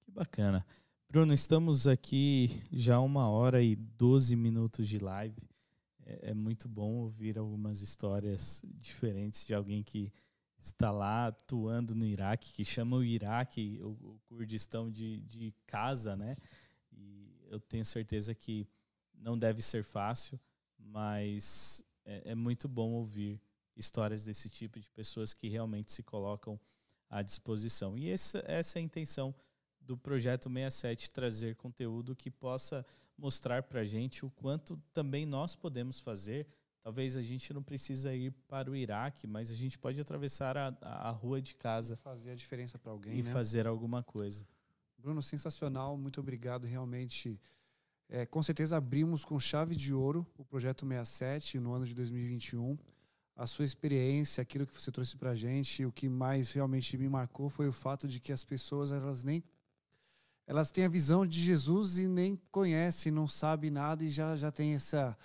Que 0.03 0.11
bacana. 0.11 0.67
Bruno, 1.09 1.33
estamos 1.33 1.87
aqui 1.87 2.61
já 2.73 2.99
uma 2.99 3.29
hora 3.29 3.63
e 3.63 3.77
12 3.77 4.35
minutos 4.35 4.89
de 4.89 4.99
live. 4.99 5.49
É, 6.05 6.31
é, 6.31 6.35
muito 6.35 6.69
bom 6.69 6.97
ouvir 6.97 7.39
algumas 7.39 7.81
histórias 7.81 8.61
diferentes 8.67 9.47
de 9.47 9.55
alguém 9.55 9.83
que 9.83 10.13
está 10.59 10.91
lá 10.91 11.29
atuando 11.29 11.95
no 11.95 12.05
Iraque, 12.05 12.53
que 12.53 12.65
chama 12.65 12.97
o 12.97 13.05
Iraque, 13.05 13.81
o, 13.83 13.91
o 13.91 14.21
Kurdistão 14.27 14.91
de, 14.91 15.21
de 15.21 15.55
casa, 15.67 16.17
né? 16.17 16.37
E 16.93 17.33
eu 17.49 17.61
tenho 17.61 17.85
certeza 17.85 18.35
que 18.35 18.69
não 19.15 19.39
deve 19.39 19.63
ser 19.63 19.85
fácil, 19.85 20.39
mas 20.85 21.85
é, 22.05 22.33
é 22.33 22.35
muito 22.35 22.69
bom 22.69 22.93
ouvir 22.93 23.41
histórias 23.77 24.25
desse 24.25 24.49
tipo 24.49 24.79
de 24.79 24.89
pessoas 24.91 25.35
que 25.35 25.49
realmente 25.49 25.91
se 25.93 26.03
colocam 26.03 26.61
à 27.09 27.23
disposição. 27.23 27.99
E 27.99 28.11
essa, 28.11 28.43
essa 28.47 28.79
é 28.79 28.81
a 28.81 28.85
intenção 28.85 29.35
do 29.81 29.97
projeto 29.97 30.49
67 30.49 31.11
trazer 31.11 31.57
conteúdo 31.57 32.15
que 32.15 32.31
possa 32.31 32.87
mostrar 33.17 33.63
para 33.63 33.81
a 33.81 33.85
gente 33.85 34.25
o 34.25 34.31
quanto 34.31 34.77
também 34.93 35.27
nós 35.27 35.55
podemos 35.55 36.01
fazer. 36.01 36.47
Talvez 36.83 37.17
a 37.17 37.23
gente 37.23 37.53
não 37.53 37.63
precisa 37.63 38.15
ir 38.15 38.31
para 38.47 38.71
o 38.71 38.77
Iraque, 38.77 39.27
mas 39.27 39.51
a 39.51 39.55
gente 39.55 39.79
pode 39.79 40.01
atravessar 40.01 40.57
a, 40.57 40.69
a 40.83 41.11
rua 41.11 41.41
de 41.41 41.55
casa. 41.55 41.97
Fazer 41.97 42.33
a 42.33 42.35
diferença 42.35 42.79
para 42.79 42.93
alguém. 42.93 43.19
E 43.19 43.23
né? 43.23 43.31
fazer 43.31 43.67
alguma 43.67 44.03
coisa. 44.03 44.47
Bruno, 44.99 45.23
sensacional. 45.23 45.97
Muito 45.97 46.21
obrigado. 46.21 46.67
Realmente, 46.67 47.41
é, 48.09 48.27
com 48.27 48.43
certeza 48.43 48.77
abrimos 48.77 49.25
com 49.25 49.39
chave 49.39 49.75
de 49.75 49.93
ouro 49.95 50.27
o 50.39 50.45
projeto 50.45 50.87
67 50.87 51.59
no 51.59 51.73
ano 51.73 51.87
de 51.87 51.95
2021. 51.95 52.77
A 53.37 53.47
sua 53.47 53.65
experiência, 53.65 54.43
aquilo 54.43 54.67
que 54.67 54.75
você 54.75 54.93
trouxe 54.93 55.17
para 55.17 55.31
a 55.31 55.35
gente, 55.35 55.85
o 55.85 55.91
que 55.91 56.09
mais 56.09 56.53
realmente 56.53 56.97
me 56.97 57.09
marcou 57.09 57.49
foi 57.49 57.67
o 57.67 57.73
fato 57.73 58.07
de 58.07 58.21
que 58.21 58.33
as 58.33 58.45
pessoas 58.45 58.93
elas 58.93 59.23
nem 59.23 59.43
elas 60.47 60.71
têm 60.71 60.85
a 60.85 60.89
visão 60.89 61.27
de 61.27 61.41
Jesus 61.41 61.99
e 61.99 62.07
nem 62.07 62.39
conhecem, 62.51 63.11
não 63.11 63.27
sabem 63.27 63.71
nada 63.71 64.05
e 64.05 64.11
já, 64.11 64.37
já 64.37 64.53
tem 64.53 64.75
essa. 64.75 65.17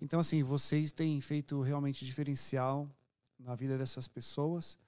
Então, 0.00 0.20
assim, 0.20 0.42
vocês 0.42 0.92
têm 0.92 1.20
feito 1.20 1.60
realmente 1.60 2.06
diferencial 2.06 2.88
na 3.38 3.56
vida 3.56 3.76
dessas 3.76 4.06
pessoas, 4.06 4.78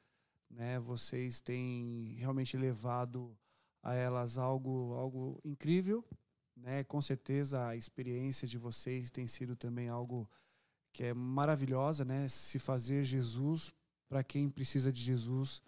né? 0.48 0.78
Vocês 0.78 1.40
têm 1.40 2.14
realmente 2.18 2.56
levado 2.56 3.36
a 3.82 3.94
elas 3.94 4.39
algo, 4.39 4.94
algo 4.94 5.40
incrível, 5.44 6.05
né? 6.62 6.85
Com 6.85 7.01
certeza 7.01 7.66
a 7.66 7.77
experiência 7.77 8.47
de 8.47 8.59
vocês 8.59 9.11
tem 9.11 9.27
sido 9.27 9.57
também 9.57 9.89
algo 9.89 10.28
que 10.93 11.05
é 11.05 11.15
maravilhosa, 11.15 12.05
né? 12.05 12.28
Se 12.28 12.59
fazer 12.59 13.05
Jesus 13.05 13.73
para 14.09 14.24
quem 14.24 14.49
precisa 14.51 14.93
de 14.93 15.01
Jesus. 15.01 15.62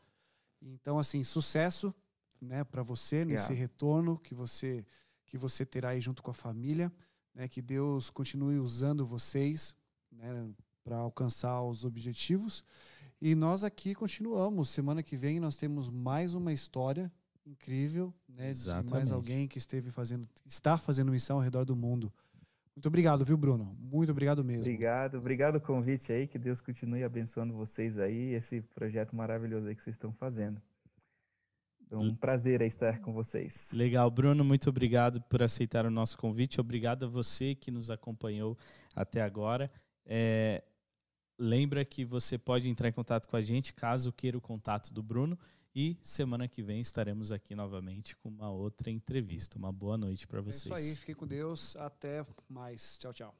Então, 0.60 0.98
assim, 0.98 1.22
sucesso 1.24 1.94
né, 2.40 2.64
para 2.64 2.82
você 2.82 3.24
nesse 3.24 3.52
yeah. 3.52 3.60
retorno 3.60 4.18
que 4.18 4.34
você 4.34 4.84
que 5.24 5.38
você 5.38 5.64
terá 5.64 5.90
aí 5.90 6.00
junto 6.00 6.22
com 6.22 6.30
a 6.30 6.34
família, 6.34 6.92
né, 7.34 7.48
que 7.48 7.62
Deus 7.62 8.10
continue 8.10 8.58
usando 8.58 9.06
vocês, 9.06 9.74
né, 10.10 10.50
para 10.84 10.96
alcançar 10.96 11.62
os 11.62 11.86
objetivos. 11.86 12.62
E 13.18 13.34
nós 13.34 13.64
aqui 13.64 13.94
continuamos. 13.94 14.68
Semana 14.68 15.02
que 15.02 15.16
vem 15.16 15.40
nós 15.40 15.56
temos 15.56 15.88
mais 15.88 16.34
uma 16.34 16.52
história 16.52 17.10
incrível, 17.44 18.12
né, 18.28 18.48
Exatamente. 18.48 18.86
de 18.86 18.92
mais 18.94 19.12
alguém 19.12 19.48
que 19.48 19.58
esteve 19.58 19.90
fazendo, 19.90 20.28
está 20.46 20.76
fazendo 20.76 21.10
missão 21.12 21.36
ao 21.36 21.42
redor 21.42 21.64
do 21.64 21.76
mundo. 21.76 22.12
Muito 22.74 22.86
obrigado, 22.86 23.24
viu, 23.24 23.36
Bruno? 23.36 23.76
Muito 23.78 24.10
obrigado 24.10 24.42
mesmo. 24.42 24.62
Obrigado, 24.62 25.18
obrigado 25.18 25.56
o 25.56 25.60
convite 25.60 26.10
aí, 26.12 26.26
que 26.26 26.38
Deus 26.38 26.60
continue 26.60 27.04
abençoando 27.04 27.52
vocês 27.52 27.98
aí, 27.98 28.32
esse 28.34 28.62
projeto 28.62 29.14
maravilhoso 29.14 29.66
aí 29.66 29.74
que 29.74 29.82
vocês 29.82 29.94
estão 29.94 30.12
fazendo. 30.12 30.60
Então, 31.92 32.00
um 32.00 32.14
prazer 32.14 32.62
estar 32.62 33.00
com 33.00 33.12
vocês. 33.12 33.70
Legal, 33.74 34.10
Bruno, 34.10 34.42
muito 34.42 34.70
obrigado 34.70 35.20
por 35.22 35.42
aceitar 35.42 35.84
o 35.84 35.90
nosso 35.90 36.16
convite. 36.16 36.58
Obrigado 36.58 37.04
a 37.04 37.08
você 37.08 37.54
que 37.54 37.70
nos 37.70 37.90
acompanhou 37.90 38.56
até 38.96 39.20
agora. 39.20 39.70
É, 40.06 40.62
lembra 41.38 41.84
que 41.84 42.02
você 42.02 42.38
pode 42.38 42.70
entrar 42.70 42.88
em 42.88 42.92
contato 42.92 43.28
com 43.28 43.36
a 43.36 43.42
gente 43.42 43.74
caso 43.74 44.10
queira 44.10 44.38
o 44.38 44.40
contato 44.40 44.94
do 44.94 45.02
Bruno. 45.02 45.38
E 45.74 45.96
semana 46.02 46.46
que 46.46 46.62
vem 46.62 46.80
estaremos 46.80 47.32
aqui 47.32 47.54
novamente 47.54 48.14
com 48.16 48.28
uma 48.28 48.50
outra 48.50 48.90
entrevista. 48.90 49.58
Uma 49.58 49.72
boa 49.72 49.96
noite 49.96 50.26
para 50.26 50.40
vocês. 50.40 50.70
É 50.70 50.74
isso 50.80 50.90
aí, 50.90 50.96
fique 50.96 51.14
com 51.14 51.26
Deus. 51.26 51.76
Até 51.76 52.26
mais. 52.48 52.98
Tchau, 52.98 53.12
tchau. 53.12 53.34